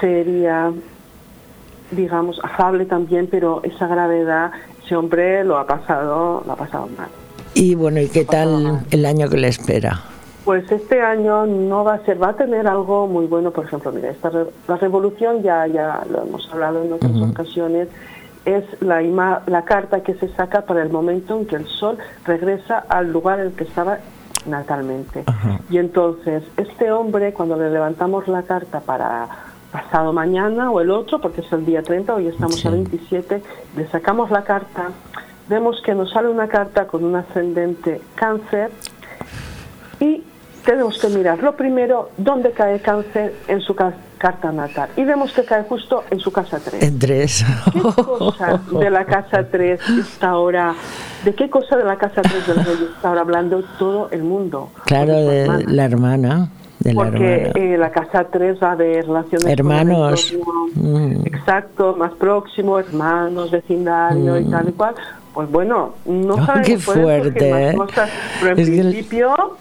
seria, 0.00 0.70
digamos, 1.92 2.38
afable 2.44 2.84
también, 2.84 3.26
pero 3.30 3.62
esa 3.62 3.86
gravedad, 3.86 4.52
ese 4.84 4.96
hombre 4.96 5.44
lo 5.44 5.56
ha 5.56 5.66
pasado, 5.66 6.42
lo 6.44 6.52
ha 6.52 6.56
pasado 6.56 6.88
mal. 6.98 7.08
Y 7.54 7.74
bueno, 7.74 8.00
¿y 8.00 8.08
qué 8.08 8.24
tal 8.24 8.84
el 8.90 9.06
año 9.06 9.28
que 9.28 9.36
le 9.36 9.48
espera? 9.48 10.02
Pues 10.44 10.70
este 10.70 11.00
año 11.00 11.46
no 11.46 11.84
va 11.84 11.94
a 11.94 12.04
ser, 12.04 12.22
va 12.22 12.30
a 12.30 12.36
tener 12.36 12.66
algo 12.66 13.06
muy 13.06 13.26
bueno, 13.26 13.50
por 13.50 13.64
ejemplo, 13.64 13.92
mira, 13.92 14.10
esta 14.10 14.30
la 14.68 14.76
revolución 14.76 15.42
ya 15.42 15.66
ya 15.66 16.02
lo 16.10 16.22
hemos 16.22 16.52
hablado 16.52 16.82
en 16.82 16.92
otras 16.92 17.16
ocasiones, 17.16 17.88
es 18.44 18.64
la, 18.82 19.42
la 19.46 19.64
carta 19.64 20.02
que 20.02 20.14
se 20.14 20.28
saca 20.34 20.62
para 20.62 20.82
el 20.82 20.90
momento 20.90 21.38
en 21.38 21.46
que 21.46 21.56
el 21.56 21.66
sol 21.66 21.96
regresa 22.26 22.84
al 22.88 23.10
lugar 23.10 23.40
en 23.40 23.46
el 23.46 23.52
que 23.52 23.64
estaba 23.64 23.98
natalmente. 24.46 25.24
Y 25.70 25.78
entonces, 25.78 26.42
este 26.58 26.92
hombre, 26.92 27.32
cuando 27.32 27.56
le 27.56 27.70
levantamos 27.70 28.28
la 28.28 28.42
carta 28.42 28.80
para 28.80 29.28
pasado 29.72 30.12
mañana 30.12 30.70
o 30.70 30.80
el 30.80 30.90
otro, 30.90 31.20
porque 31.20 31.40
es 31.40 31.52
el 31.52 31.64
día 31.64 31.82
30, 31.82 32.14
hoy 32.14 32.28
estamos 32.28 32.64
a 32.66 32.70
27, 32.70 33.42
le 33.76 33.88
sacamos 33.88 34.30
la 34.30 34.44
carta 34.44 34.90
vemos 35.48 35.80
que 35.84 35.94
nos 35.94 36.10
sale 36.10 36.28
una 36.28 36.48
carta 36.48 36.86
con 36.86 37.04
un 37.04 37.16
ascendente 37.16 38.00
cáncer 38.14 38.70
y 40.00 40.22
tenemos 40.64 40.98
que 40.98 41.08
mirar 41.08 41.42
lo 41.42 41.54
primero 41.54 42.10
dónde 42.16 42.52
cae 42.52 42.80
cáncer 42.80 43.34
en 43.48 43.60
su 43.60 43.74
carta 43.74 44.50
natal 44.50 44.88
y 44.96 45.04
vemos 45.04 45.32
que 45.32 45.44
cae 45.44 45.64
justo 45.64 46.04
en 46.10 46.18
su 46.20 46.32
casa 46.32 46.58
3. 46.58 46.82
En 46.82 46.98
3. 46.98 47.44
¿Qué 47.72 47.80
cosa 47.80 48.60
de 48.70 48.90
la 48.90 49.04
casa 49.04 49.46
3 49.50 49.80
está 50.00 50.30
ahora 50.30 50.74
¿De 51.24 51.34
qué 51.34 51.48
cosa 51.48 51.76
de 51.76 51.84
la 51.84 51.96
casa 51.96 52.20
3 52.20 52.46
del 52.46 52.64
rey 52.64 52.88
está 52.94 53.08
ahora 53.08 53.22
hablando 53.22 53.62
todo 53.78 54.08
el 54.10 54.22
mundo? 54.22 54.68
Claro, 54.84 55.14
de 55.14 55.64
la 55.66 55.84
hermana. 55.86 56.50
De 56.80 56.92
la 56.92 57.02
Porque 57.02 57.50
eh, 57.54 57.78
la 57.78 57.90
casa 57.90 58.24
3 58.24 58.58
va 58.62 58.76
de 58.76 59.00
relaciones 59.00 59.46
hermanos. 59.46 60.34
Mm. 60.74 61.26
Exacto, 61.26 61.96
más 61.96 62.12
próximo, 62.12 62.78
hermanos, 62.78 63.50
vecindario 63.50 64.38
y 64.38 64.44
mm. 64.44 64.50
tal 64.50 64.68
y 64.68 64.72
cual 64.72 64.94
pues 65.34 65.50
bueno, 65.50 65.94
no 66.06 66.34
oh, 66.34 66.46
Qué 66.64 66.78
fuerte, 66.78 67.70
¿eh? 67.70 67.76
pero 68.40 68.56
en 68.56 68.56
principio 68.56 69.56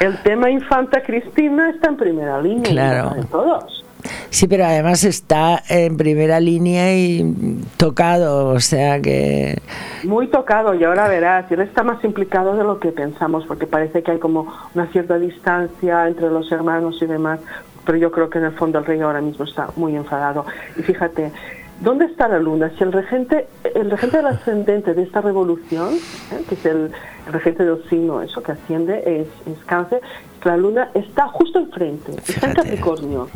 el... 0.00 0.16
tema 0.22 0.50
Infanta 0.50 1.02
Cristina 1.02 1.70
está 1.70 1.90
en 1.90 1.96
primera 1.98 2.40
línea 2.40 2.72
claro. 2.72 3.10
de 3.10 3.24
todos. 3.24 3.84
Sí, 4.30 4.48
pero 4.48 4.64
además 4.64 5.04
está 5.04 5.62
en 5.68 5.98
primera 5.98 6.40
línea 6.40 6.96
y 6.96 7.62
tocado, 7.76 8.48
o 8.48 8.60
sea 8.60 8.98
que... 9.00 9.60
Muy 10.04 10.28
tocado, 10.28 10.74
y 10.74 10.84
ahora 10.84 11.06
verás, 11.06 11.52
él 11.52 11.60
está 11.60 11.82
más 11.82 12.02
implicado 12.02 12.56
de 12.56 12.64
lo 12.64 12.80
que 12.80 12.92
pensamos, 12.92 13.44
porque 13.46 13.66
parece 13.66 14.02
que 14.02 14.12
hay 14.12 14.18
como 14.18 14.50
una 14.74 14.86
cierta 14.86 15.18
distancia 15.18 16.08
entre 16.08 16.30
los 16.30 16.50
hermanos 16.50 16.96
y 17.02 17.06
demás, 17.06 17.40
pero 17.84 17.98
yo 17.98 18.10
creo 18.10 18.30
que 18.30 18.38
en 18.38 18.44
el 18.44 18.52
fondo 18.52 18.78
el 18.78 18.86
rey 18.86 19.00
ahora 19.00 19.20
mismo 19.20 19.44
está 19.44 19.68
muy 19.76 19.94
enfadado. 19.96 20.46
Y 20.78 20.82
fíjate, 20.82 21.32
¿Dónde 21.80 22.04
está 22.04 22.28
la 22.28 22.38
luna? 22.38 22.70
Si 22.76 22.84
el 22.84 22.92
regente, 22.92 23.48
el 23.74 23.90
regente 23.90 24.18
del 24.18 24.26
ascendente 24.26 24.92
de 24.92 25.02
esta 25.02 25.22
revolución, 25.22 25.94
¿eh? 25.94 26.44
que 26.46 26.54
es 26.54 26.66
el, 26.66 26.92
regente 27.32 27.64
del 27.64 27.82
signo, 27.88 28.20
eso 28.20 28.42
que 28.42 28.52
asciende, 28.52 29.02
es, 29.04 29.28
es, 29.50 29.64
cáncer, 29.64 30.02
la 30.44 30.56
luna 30.56 30.90
está 30.94 31.28
justo 31.28 31.58
enfrente, 31.58 32.12
está 32.12 32.48
en 32.48 32.54
Capricornio. 32.54 33.28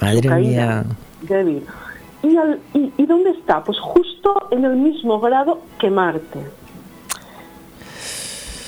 Madre 0.00 0.30
mía. 0.36 0.84
Débil. 1.22 1.64
¿Y, 2.24 2.36
y, 2.78 2.92
¿Y 2.96 3.06
dónde 3.06 3.30
está? 3.30 3.62
Pues 3.62 3.78
justo 3.78 4.48
en 4.50 4.64
el 4.64 4.76
mismo 4.76 5.20
grado 5.20 5.60
que 5.78 5.88
Marte. 5.88 6.40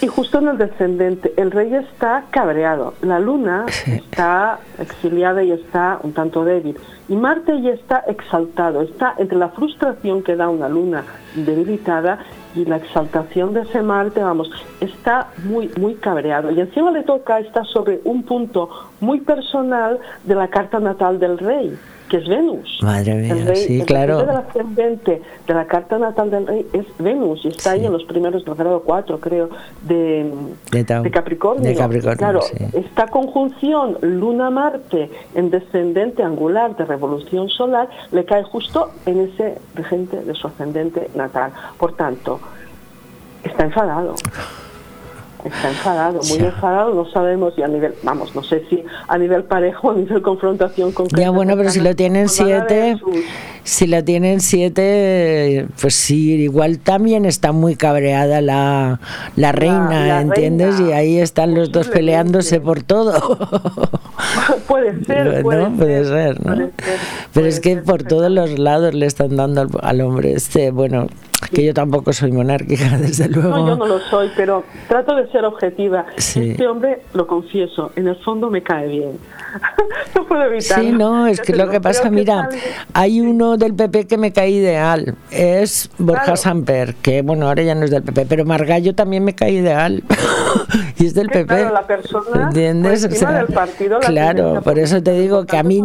Y 0.05 0.07
justo 0.07 0.39
en 0.39 0.49
el 0.49 0.59
descendente, 0.59 1.33
el 1.39 1.51
rey 1.51 1.73
está 1.73 2.25
cabreado, 2.29 2.93
la 3.01 3.19
luna 3.19 3.65
está 3.87 4.59
exiliada 4.79 5.43
y 5.43 5.51
está 5.51 5.99
un 6.03 6.13
tanto 6.13 6.45
débil, 6.45 6.77
y 7.09 7.17
Marte 7.17 7.63
ya 7.63 7.71
está 7.71 8.05
exaltado, 8.07 8.83
está 8.83 9.15
entre 9.17 9.39
la 9.39 9.49
frustración 9.49 10.23
que 10.23 10.37
da 10.37 10.51
una 10.51 10.69
luna 10.69 11.05
debilitada 11.35 12.19
y 12.55 12.67
la 12.67 12.77
exaltación 12.77 13.55
de 13.55 13.63
ese 13.63 13.81
Marte, 13.81 14.23
vamos, 14.23 14.51
está 14.79 15.29
muy, 15.43 15.71
muy 15.81 15.95
cabreado. 15.95 16.51
Y 16.51 16.61
encima 16.61 16.91
le 16.91 17.03
toca 17.03 17.39
estar 17.39 17.65
sobre 17.67 18.03
un 18.05 18.25
punto 18.25 18.69
muy 19.01 19.23
personal 19.23 19.99
de 20.25 20.35
la 20.35 20.49
carta 20.49 20.81
natal 20.81 21.19
del 21.19 21.39
rey 21.39 21.79
que 22.09 22.19
es 22.19 22.29
Venus. 22.29 22.79
Madre 22.83 23.15
mía, 23.15 23.33
el 23.33 23.47
rey, 23.47 23.57
sí, 23.57 23.81
el 23.81 23.87
claro. 23.87 24.19
del 24.19 24.31
ascendente 24.31 25.23
de 25.47 25.55
la 25.55 25.67
carta 25.67 25.99
natal 25.99 26.31
del 26.31 26.47
rey 26.47 26.67
es 26.73 26.87
Venus 26.99 27.45
y 27.45 27.49
está 27.49 27.73
ahí 27.73 27.87
en 27.87 27.93
los 27.93 28.05
primeros 28.05 28.45
del 28.45 28.55
grado 28.55 28.83
4, 28.83 29.21
creo, 29.21 29.49
de, 29.83 30.33
de, 30.71 30.85
de 30.85 31.11
Capricornio. 31.11 31.69
De 31.69 31.75
Capricornio 31.75 32.19
claro, 32.19 32.43
sí. 32.43 32.55
esta 32.73 33.07
conjunción 33.09 33.99
Luna-Marte 34.01 35.11
en 35.35 35.51
descendente 35.51 36.23
angular 36.23 36.77
de 36.77 36.85
revolución 36.85 37.49
solar 37.49 37.89
le 38.13 38.25
cae 38.25 38.43
justo 38.43 38.91
en 39.07 39.21
ese 39.21 39.59
regente 39.75 40.23
de 40.23 40.35
su 40.35 40.47
ascendente 40.47 41.09
natal. 41.15 41.53
Por 41.79 41.97
tanto, 41.97 42.41
está 43.43 43.65
enfadado 43.65 44.15
está 45.49 45.69
enfadado, 45.69 46.15
muy 46.15 46.39
sí. 46.39 46.45
enfadado, 46.45 46.95
no 46.95 47.11
sabemos 47.11 47.55
y 47.57 47.63
a 47.63 47.69
nivel, 47.69 47.95
vamos, 48.03 48.35
no 48.35 48.43
sé 48.43 48.65
si 48.69 48.85
a 49.09 49.19
nivel 49.19 49.45
parejo, 49.45 49.91
a 49.93 49.95
nivel 49.95 50.23
confrontación 50.23 50.93
con 50.93 51.09
Ya 51.09 51.31
bueno, 51.31 51.57
pero 51.57 51.71
si 51.71 51.81
lo 51.81 51.95
tienen 51.95 52.29
siete, 52.29 52.97
sus... 52.99 53.17
si 53.63 53.87
lo 53.87 54.03
tienen 54.05 54.41
siete, 54.41 55.67
pues 55.81 55.95
sí, 55.95 56.35
igual 56.35 56.79
también 56.79 57.25
está 57.25 57.53
muy 57.53 57.77
cabreada 57.77 58.41
la, 58.41 59.01
la 59.37 59.53
reina, 59.53 59.89
la, 59.91 60.07
la 60.07 60.21
¿entiendes? 60.21 60.79
Reina. 60.79 60.91
Y 60.91 60.93
ahí 60.93 61.19
están 61.19 61.55
los 61.55 61.73
dos 61.73 61.89
peleándose 61.89 62.61
por 62.61 62.83
todo. 62.83 63.13
puede 64.67 65.05
ser, 65.05 65.43
puede, 65.43 65.63
¿no? 65.63 65.77
puede 65.77 66.05
ser, 66.05 66.45
¿no? 66.45 66.55
Puede 66.55 66.73
ser, 66.79 66.99
pero 67.33 67.47
es 67.47 67.61
que 67.61 67.77
por 67.77 68.03
todos 68.03 68.31
los 68.31 68.59
lados 68.59 68.95
le 68.95 69.07
están 69.07 69.37
dando 69.37 69.63
al, 69.63 69.69
al 69.83 70.01
hombre 70.01 70.33
este, 70.33 70.71
bueno, 70.71 71.07
que 71.51 71.65
yo 71.65 71.75
tampoco 71.75 72.13
soy 72.13 72.33
monárquica, 72.33 72.97
desde 72.99 73.29
luego. 73.29 73.51
No, 73.51 73.69
yo 73.69 73.77
no 73.77 73.87
lo 73.87 73.99
soy, 74.01 74.31
pero 74.37 74.65
trato 74.89 75.15
de 75.15 75.31
ser 75.31 75.45
objetiva. 75.45 76.07
Sí. 76.17 76.51
Este 76.51 76.67
hombre, 76.67 77.03
lo 77.13 77.27
confieso, 77.27 77.93
en 77.97 78.09
el 78.09 78.17
fondo 78.17 78.51
me 78.51 78.63
cae 78.63 78.89
bien. 78.89 79.19
no 80.15 80.27
puedo 80.27 80.43
evitarlo. 80.45 80.85
Sí, 80.85 80.93
no, 80.93 81.27
es 81.27 81.41
que 81.41 81.55
lo 81.55 81.69
que 81.69 81.81
pasa, 81.81 82.11
mira, 82.11 82.49
que 82.51 82.59
hay 82.93 83.21
uno 83.21 83.57
del 83.57 83.75
PP 83.75 84.07
que 84.07 84.19
me 84.19 84.33
cae 84.33 84.51
ideal, 84.51 85.15
es 85.31 85.91
Borja 85.99 86.23
claro. 86.25 86.37
Samper, 86.37 86.95
que 86.97 87.23
bueno, 87.23 87.49
ahora 87.49 87.63
ya 87.63 87.75
no 87.75 87.85
es 87.85 87.91
del 87.91 88.03
PP, 88.03 88.27
pero 88.27 88.45
Margallo 88.45 88.95
también 88.95 89.25
me 89.25 89.35
cae 89.35 89.53
ideal. 89.53 90.03
y 90.99 91.07
es 91.07 91.15
del 91.15 91.29
PP. 91.29 91.47
Claro, 91.47 91.73
la 91.73 91.87
persona 91.87 92.45
¿Entiendes? 92.49 93.05
O 93.05 93.11
sea, 93.11 93.33
del 93.33 93.47
partido, 93.47 94.01
la 94.01 94.07
claro, 94.07 94.61
por 94.63 94.79
eso 94.79 95.03
te 95.03 95.13
digo 95.13 95.47
que 95.47 95.57
a 95.57 95.63
mí 95.63 95.83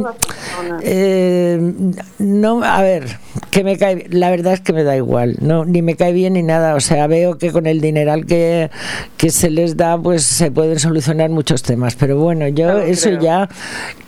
eh, 0.82 1.74
no, 2.18 2.64
a 2.64 2.82
ver, 2.82 3.06
que 3.52 3.64
me 3.64 3.78
cae, 3.78 4.08
la 4.10 4.30
verdad 4.30 4.54
es 4.54 4.62
que 4.62 4.74
me 4.74 4.84
da 4.84 4.96
igual, 4.96 5.36
no, 5.50 5.66
ni 5.66 5.82
me 5.82 5.96
cae 5.96 6.14
bien 6.14 6.34
ni 6.34 6.44
nada, 6.44 6.76
o 6.76 6.80
sea, 6.80 7.08
veo 7.08 7.40
que 7.40 7.52
con 7.52 7.66
el 7.66 7.82
dineral 7.82 8.28
que, 8.28 8.70
que 9.18 9.32
se 9.32 9.50
les 9.50 9.76
da, 9.76 9.98
pues 9.98 10.22
se 10.22 10.52
pueden 10.52 10.78
solucionar 10.78 11.32
muchos 11.32 11.64
temas, 11.64 11.96
pero 11.96 12.20
bueno, 12.20 12.48
yo 12.48 12.78
eso 12.78 13.10
creo. 13.10 13.20
ya 13.20 13.50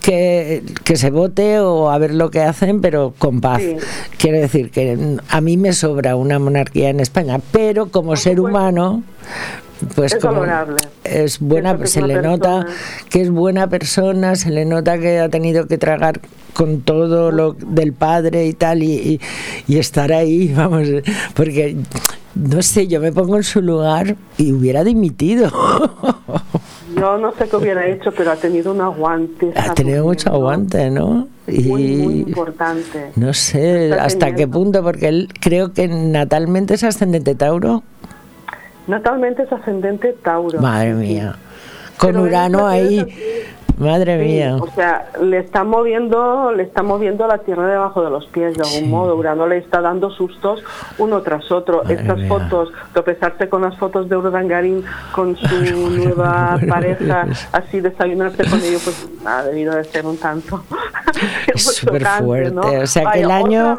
que, 0.02 0.62
que 0.84 0.98
se 0.98 1.10
vote 1.10 1.60
o 1.60 1.90
a 1.90 1.98
ver 1.98 2.14
lo 2.14 2.30
que 2.30 2.42
hacen, 2.42 2.80
pero 2.80 3.16
con 3.18 3.42
paz. 3.42 3.60
Sí. 3.60 3.76
Quiero 4.20 4.38
decir 4.38 4.70
que 4.70 5.18
a 5.28 5.42
mí 5.42 5.58
me 5.58 5.74
sobra 5.74 6.16
una 6.16 6.38
monarquía 6.38 6.90
en 6.90 7.00
España, 7.00 7.40
pero 7.52 7.90
como 7.90 8.16
ser 8.16 8.40
humano 8.40 9.02
pues 9.96 10.14
es 10.14 10.22
como 10.22 10.42
valorable. 10.42 10.78
es 11.04 11.40
buena 11.40 11.78
que 11.78 11.88
se 11.88 12.02
le 12.02 12.22
nota 12.22 12.66
que 13.10 13.22
es 13.22 13.30
buena 13.30 13.68
persona 13.68 14.36
se 14.36 14.50
le 14.50 14.66
nota 14.66 14.98
que 14.98 15.20
ha 15.20 15.30
tenido 15.30 15.68
que 15.68 15.78
tragar 15.78 16.22
con 16.54 16.82
todo 16.82 17.32
lo 17.32 17.54
del 17.54 17.94
padre 17.94 18.46
y 18.46 18.54
tal 18.54 18.84
y, 18.84 18.94
y, 18.94 19.22
y 19.68 19.78
estar 19.80 20.12
ahí 20.12 20.54
vamos 20.56 20.88
porque 21.34 21.78
no 22.36 22.62
sé 22.62 22.88
yo 22.88 23.00
me 23.00 23.12
pongo 23.12 23.38
en 23.38 23.44
su 23.44 23.62
lugar 23.62 24.16
y 24.38 24.52
hubiera 24.54 24.84
dimitido 24.84 25.52
Yo 26.96 27.18
no 27.18 27.34
sé 27.34 27.48
qué 27.48 27.56
hubiera 27.56 27.88
hecho, 27.88 28.12
pero 28.12 28.32
ha 28.32 28.36
tenido 28.36 28.74
un 28.74 28.82
aguante. 28.82 29.54
ha 29.56 29.74
tenido 29.74 30.04
mucho 30.04 30.30
aguante, 30.30 30.90
¿no? 30.90 31.28
Y 31.48 31.64
muy, 31.64 31.96
muy 31.98 32.20
importante. 32.20 33.12
No 33.16 33.34
sé 33.34 33.94
hasta 33.94 34.36
qué 34.36 34.48
punto, 34.48 34.84
porque 34.84 35.08
él 35.08 35.30
creo 35.40 35.74
que 35.74 35.88
natalmente 35.88 36.74
es 36.74 36.84
ascendente 36.84 37.36
Tauro. 37.36 37.84
Natalmente 38.88 39.44
es 39.44 39.52
ascendente 39.52 40.16
Tauro. 40.24 40.60
Madre 40.60 40.94
mía. 40.94 41.36
Con 42.02 42.18
Urano 42.18 42.68
ahí. 42.68 43.06
Madre 43.78 44.20
Sí, 44.20 44.26
mía. 44.26 44.58
O 44.60 44.68
sea, 44.76 45.10
le 45.24 45.40
está 45.40 45.64
moviendo, 45.64 46.52
le 46.52 46.62
está 46.64 46.84
moviendo 46.84 47.26
la 47.26 47.40
tierra 47.40 47.66
debajo 47.68 48.04
de 48.04 48.12
los 48.12 48.28
pies 48.28 48.54
de 48.56 48.62
algún 48.62 48.80
Sí. 48.82 48.86
modo. 48.86 49.16
Urano 49.16 49.48
le 49.48 49.58
está 49.58 49.82
dando 49.82 50.12
sustos 50.12 50.62
uno 51.00 51.22
tras 51.24 51.52
otro. 51.52 51.78
Madre 51.82 51.96
Estas 51.96 52.18
mía. 52.20 52.28
fotos, 52.28 52.70
tropezarse 52.94 53.50
con 53.50 53.64
las 53.64 53.76
fotos 53.80 54.08
de 54.08 54.18
Urdangarín 54.18 54.84
con 55.16 55.36
su 55.36 55.48
nueva 55.90 56.60
pareja, 56.70 57.26
así 57.54 57.80
desayunarse 57.80 58.44
con 58.48 58.60
ellos, 58.62 58.84
pues 58.84 59.08
ha 59.26 59.44
debido 59.46 59.74
de 59.76 59.84
ser 59.86 60.06
un 60.06 60.18
tanto. 60.18 60.64
Es 61.54 61.64
súper 61.76 62.06
fuerte. 62.06 62.52
¿no? 62.52 62.62
O 62.62 62.88
sea, 62.88 63.12
que 63.12 63.20
el 63.22 63.32
año-. 63.32 63.78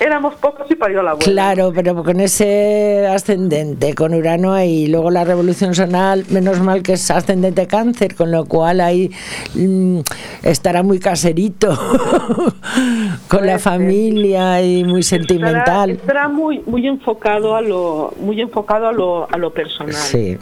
Éramos 0.00 0.34
pocos 0.34 0.68
y 0.70 0.74
parió 0.74 1.02
la 1.02 1.12
abuela. 1.12 1.24
Claro, 1.30 1.72
pero 1.74 2.02
con 2.02 2.18
ese 2.20 3.06
ascendente, 3.06 3.94
con 3.94 4.12
Urano 4.12 4.52
ahí, 4.52 4.88
luego 4.88 5.10
la 5.10 5.22
revolución 5.24 5.72
sonal, 5.74 6.24
menos 6.30 6.60
mal 6.60 6.82
que 6.82 6.94
es 6.94 7.10
ascendente 7.24 7.66
cáncer, 7.66 8.14
con 8.14 8.30
lo 8.30 8.44
cual 8.44 8.80
ahí 8.80 9.10
mm, 9.54 10.00
estará 10.42 10.82
muy 10.82 10.98
caserito, 10.98 11.70
con 13.28 13.46
la 13.46 13.46
Puede 13.46 13.48
ser. 13.50 13.58
familia 13.60 14.62
y 14.62 14.84
muy 14.84 15.00
Estará, 15.00 15.18
sentimental. 15.22 15.90
estará 15.90 16.28
muy 16.28 16.62
muy 16.66 16.86
enfocado 16.86 17.56
a 17.56 17.60
lo 17.62 18.12
muy 18.20 18.40
enfocado 18.40 18.88
a 18.88 18.92
lo 18.92 19.32
a 19.32 19.36
lo 19.38 19.52
personal. 19.52 19.94
Sí. 19.94 20.36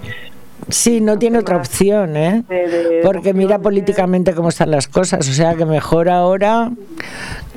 Sí, 0.68 1.00
no 1.00 1.18
tiene 1.18 1.38
otra 1.38 1.56
opción, 1.56 2.16
¿eh? 2.16 2.44
Porque 3.02 3.34
mira 3.34 3.58
políticamente 3.58 4.32
cómo 4.32 4.48
están 4.50 4.70
las 4.70 4.86
cosas, 4.86 5.28
o 5.28 5.32
sea 5.32 5.54
que 5.56 5.64
mejor 5.66 6.08
ahora 6.08 6.70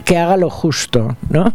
que 0.05 0.17
haga 0.17 0.37
lo 0.37 0.49
justo, 0.49 1.15
¿no? 1.29 1.53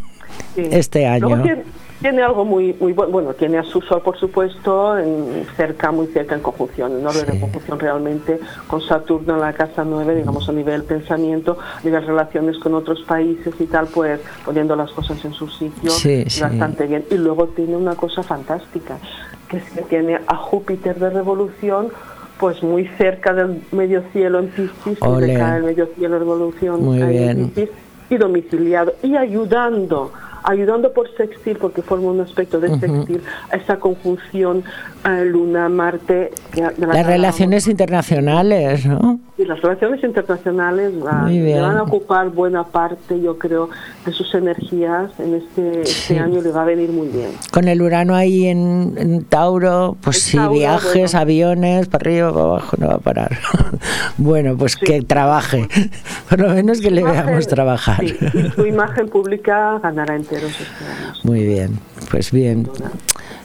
Sí. 0.54 0.62
Este 0.70 1.00
Luego 1.18 1.34
año. 1.34 1.42
tiene, 1.42 1.62
tiene 2.01 2.22
algo 2.22 2.44
muy 2.44 2.74
muy 2.80 2.92
bu- 2.94 3.11
bueno, 3.11 3.34
tiene 3.34 3.59
a 3.59 3.62
su 3.62 3.80
sol 3.82 4.01
por 4.03 4.18
supuesto 4.18 4.96
en, 4.98 5.44
cerca, 5.57 5.90
muy 5.92 6.07
cerca 6.09 6.34
en 6.34 6.40
conjunción, 6.40 6.98
en 6.98 7.07
orden 7.07 7.26
Sí. 7.26 7.32
de 7.32 7.40
conjunción 7.40 7.78
realmente 7.78 8.40
con 8.66 8.80
Saturno 8.80 9.34
en 9.34 9.40
la 9.40 9.53
casa 9.53 9.84
9, 9.84 10.14
digamos 10.14 10.48
a 10.48 10.53
nivel 10.53 10.84
pensamiento, 10.84 11.59
a 11.61 11.84
nivel 11.84 12.07
relaciones 12.07 12.59
con 12.59 12.74
otros 12.74 13.03
países 13.03 13.55
y 13.61 13.66
tal, 13.66 13.86
pues 13.88 14.20
poniendo 14.44 14.74
las 14.76 14.90
cosas 14.92 15.22
en 15.24 15.32
su 15.32 15.48
sitio 15.48 15.90
Sí, 15.90 16.24
sí. 16.28 16.40
bastante 16.40 16.86
bien. 16.86 17.05
Y 17.11 17.16
luego 17.16 17.48
tiene 17.48 17.76
una 17.76 17.94
cosa 17.94 18.22
fantástica, 18.22 18.96
que 19.48 19.59
es 19.59 19.64
que 19.70 19.82
tiene 19.82 20.20
a 20.26 20.36
Júpiter 20.36 20.98
de 20.98 21.11
revolución 21.11 21.88
pues 22.38 22.62
muy 22.62 22.86
cerca 22.96 23.34
del 23.34 23.61
medio 23.72 24.03
cielo 24.14 24.38
en 24.38 24.48
Piscis, 24.48 24.98
que 24.98 25.07
Ole. 25.07 25.26
le 25.26 25.34
cae 25.38 25.59
el 25.59 25.64
medio 25.64 25.86
cielo 25.94 26.14
de 26.14 26.18
revolución 26.20 26.82
Muy 26.82 27.03
en 27.03 27.09
bien. 27.11 27.51
Piscis, 27.51 27.70
y 28.09 28.16
domiciliado 28.16 28.94
y 29.03 29.14
ayudando 29.16 30.11
ayudando 30.45 30.93
por 30.93 31.09
sextil 31.16 31.57
porque 31.59 31.82
forma 31.82 32.11
un 32.11 32.20
aspecto 32.20 32.61
de 32.61 32.68
sextil 32.78 33.22
a 33.53 33.57
esa 33.57 33.78
conjunción 33.78 34.64
eh, 35.05 35.24
luna 35.24 35.68
Marte 35.68 36.30
que- 36.53 36.62
de 36.62 36.66
la 36.86 36.93
que 36.93 36.99
Las 36.99 37.07
relaciones 37.07 37.66
internacionales, 37.68 38.86
¿no? 38.86 39.20
Y 39.41 39.45
las 39.47 39.61
relaciones 39.62 40.03
internacionales 40.05 40.93
va- 41.05 41.28
le 41.28 41.61
van 41.61 41.76
a 41.78 41.82
ocupar 41.84 42.28
buena 42.30 42.64
parte 42.64 43.20
yo 43.20 43.38
creo 43.38 43.70
de 44.05 44.12
sus 44.12 44.34
energías 44.34 45.11
en 45.18 45.34
este, 45.34 45.80
este 45.82 45.93
Sí. 46.14 46.18
año 46.18 46.41
le 46.43 46.51
va 46.51 46.62
a 46.62 46.64
venir 46.66 46.91
muy 46.91 47.09
bien 47.09 47.30
Con 47.51 47.66
el 47.68 47.80
Urano 47.80 48.14
ahí 48.14 48.47
en, 48.47 48.95
en 48.99 49.24
Tauro, 49.24 49.97
pues 50.03 50.22
sí, 50.22 50.36
Tauro, 50.36 50.53
viajes, 50.53 51.12
bueno. 51.12 51.18
aviones, 51.20 51.88
para 51.88 52.03
arriba, 52.11 52.32
para 52.32 52.45
abajo, 52.45 52.76
no 52.78 52.86
va 52.88 52.95
a 52.95 52.99
parar. 52.99 53.38
bueno, 54.18 54.57
pues 54.57 54.76
que 54.76 55.03
trabaje, 55.03 55.68
por 56.28 56.41
lo 56.41 56.49
menos 56.51 56.80
que 56.80 56.91
le 56.91 57.01
Imagen- 57.03 57.26
veamos 57.26 57.47
trabajar. 57.47 58.01
sí, 58.01 58.16
y 58.34 58.51
su 58.51 58.66
imagen 58.66 59.09
pública 59.09 59.78
ganará 59.82 60.16
enteros 60.16 60.51
este 60.51 60.84
año 60.84 61.14
Muy 61.24 61.45
bien, 61.47 61.78
pues 62.11 62.30
bien. 62.30 62.68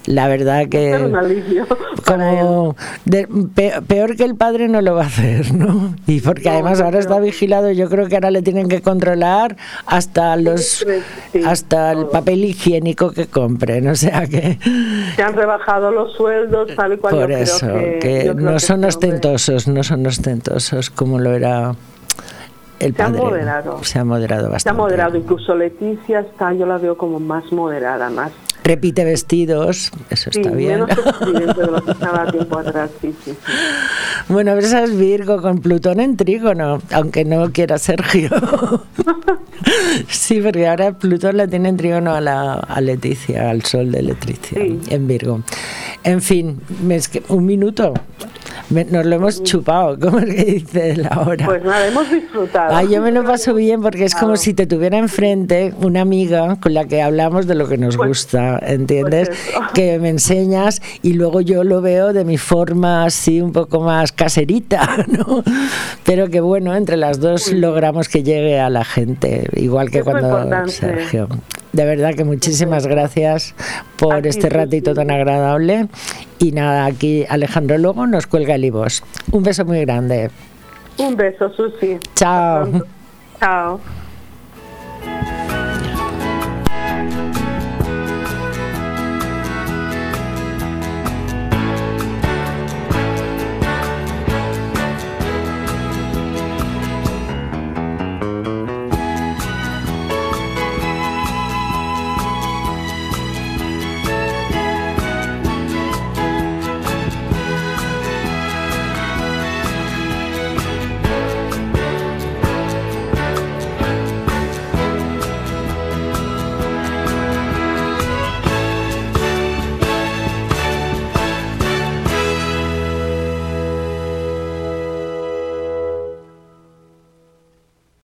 La 0.08 0.28
verdad 0.28 0.68
que 0.70 0.94
un 0.96 1.16
alivio 1.16 1.66
como 2.06 2.76
de- 3.06 3.28
pe- 3.54 3.74
peor 3.88 4.16
que 4.16 4.24
el 4.24 4.36
padre 4.36 4.68
no 4.68 4.82
lo 4.82 4.96
va 4.96 5.04
a 5.04 5.08
hacer, 5.08 5.54
¿no? 5.54 5.96
Y 6.08 6.22
porque 6.22 6.50
además 6.50 6.80
ahora 6.82 7.00
está 7.00 7.20
vigilado, 7.20 7.72
yo 7.72 7.90
creo 7.90 8.08
que 8.08 8.16
ahora 8.16 8.32
le 8.32 8.42
tienen 8.42 8.68
que 8.70 8.82
controlar 8.82 9.58
hasta 9.86 10.36
los 10.36 10.86
hasta 11.46 11.92
el 11.92 12.06
papel 12.08 12.46
higiénico 12.46 13.12
que 13.12 13.28
compren, 13.28 13.88
o 13.88 13.96
sea 13.96 14.28
que 14.28 14.58
se 15.16 15.24
han 15.24 15.34
rebajado 15.34 15.92
los 15.92 16.14
sueldos 16.14 16.70
tal 16.76 16.94
y 16.94 16.98
cual 16.98 17.14
yo 17.14 17.20
por 17.22 17.26
creo 17.28 17.40
eso 17.40 17.68
que, 17.68 18.00
que 18.02 18.26
yo 18.26 18.36
creo 18.36 18.46
no 18.46 18.54
que 18.54 18.60
son 18.60 18.84
este 18.84 19.08
ostentosos, 19.08 19.68
no 19.68 19.84
son 19.84 20.06
ostentosos 20.06 20.90
como 20.90 21.20
lo 21.20 21.34
era 21.34 21.76
el 22.80 22.96
Se 22.96 23.02
ha 23.04 23.10
moderado. 23.10 23.84
Se 23.84 24.00
ha 24.00 24.06
moderado 24.06 24.44
se 24.44 24.48
ha 24.48 24.52
bastante. 24.52 24.78
moderado 24.82 25.18
incluso 25.18 25.56
Leticia 25.56 26.22
está 26.22 26.54
yo 26.54 26.66
la 26.66 26.78
veo 26.78 26.98
como 26.98 27.20
más 27.20 27.52
moderada 27.52 28.10
más 28.10 28.32
Repite 28.66 29.06
vestidos, 29.06 29.92
eso 30.10 30.32
sí, 30.32 30.40
está 30.42 30.50
bien. 30.50 30.86
menos 30.86 30.90
de 31.56 31.68
lo 31.68 31.86
que 31.86 31.92
estaba 31.92 32.32
tiempo 32.32 32.58
atrás 32.58 32.90
sí 33.00 33.14
sí, 33.24 33.32
sí. 33.32 33.38
Bueno, 34.28 34.54
pero 34.56 34.66
esa 34.66 34.84
es 34.84 34.98
Virgo 34.98 35.40
con 35.40 35.60
Plutón 35.60 36.00
en 36.00 36.18
trígono, 36.18 36.82
aunque 36.92 37.26
no 37.26 37.52
quiera 37.52 37.78
Sergio. 37.78 38.32
sí, 40.10 40.42
porque 40.42 40.68
ahora 40.68 40.94
Plutón 40.94 41.38
la 41.38 41.48
tiene 41.48 41.70
en 41.70 41.78
trígono 41.78 42.16
a, 42.16 42.22
la, 42.22 42.54
a 42.56 42.82
Leticia, 42.82 43.52
al 43.52 43.62
sol 43.62 43.92
de 43.92 44.02
Leticia, 44.02 44.60
en 44.60 45.08
Virgo. 45.08 45.42
En 46.04 46.24
fin, 46.24 46.60
un 47.30 47.46
minuto. 47.46 47.94
Nos 48.70 49.06
lo 49.06 49.16
hemos 49.16 49.44
chupado, 49.44 50.00
como 50.00 50.20
el 50.20 50.36
que 50.36 50.46
dice 50.46 50.96
la 50.98 51.22
hora. 51.26 51.46
pues 51.46 51.64
nada 51.64 51.88
hemos 51.88 52.10
disfrutado 52.10 52.86
yo 52.90 53.02
me 53.02 53.12
lo 53.12 53.24
paso 53.24 53.54
bien 53.54 53.82
porque 53.82 54.06
es 54.06 54.16
como 54.16 54.38
si 54.38 54.54
te 54.54 54.66
tuviera 54.68 54.98
enfrente 54.98 55.74
una 55.82 56.02
amiga 56.02 56.58
con 56.60 56.74
la 56.74 56.86
que 56.86 57.02
hablamos 57.02 57.48
de 57.48 57.56
lo 57.56 57.68
que 57.68 57.78
nos 57.78 57.98
gusta, 57.98 58.60
¿entiendes? 58.60 59.32
que 59.74 60.00
me 60.00 60.10
enseñas 60.10 60.82
y 61.02 61.14
luego 61.14 61.42
yo 61.42 61.64
lo 61.64 61.82
veo 61.82 62.14
de 62.14 62.24
mi 62.26 62.38
forma 62.38 63.06
así 63.06 63.42
un 63.42 63.52
poco 63.52 63.82
más 63.82 64.12
caserita, 64.12 65.06
¿no? 65.08 65.44
Pero 66.04 66.30
que 66.30 66.42
bueno, 66.42 66.76
entre 66.76 66.98
las 66.98 67.20
dos 67.20 67.52
logramos 67.52 68.10
que 68.10 68.24
llegue 68.24 68.60
a 68.60 68.70
la 68.70 68.86
gente, 68.86 69.50
igual 69.56 69.90
que 69.90 70.00
Es 70.00 70.04
cuando. 70.04 70.68
Sergio. 70.68 71.28
De 71.76 71.84
verdad 71.84 72.14
que 72.16 72.24
muchísimas 72.24 72.88
gracias 72.88 73.54
por 73.98 74.26
este 74.26 74.48
ratito 74.48 74.94
tan 74.94 75.12
agradable. 75.12 75.90
Y 76.40 76.54
nada, 76.54 76.86
aquí 76.86 77.26
Alejandro 77.28 77.78
luego 77.78 78.08
nos 78.08 78.28
cuelga 78.28 78.56
el 78.56 78.64
ibos. 78.64 79.04
Un 79.34 79.44
beso 79.44 79.66
muy 79.66 79.82
grande. 79.82 80.32
un 80.98 81.18
beso 81.18 81.52
Susi 81.52 81.98
Chao. 82.16 82.82
chao 83.42 83.82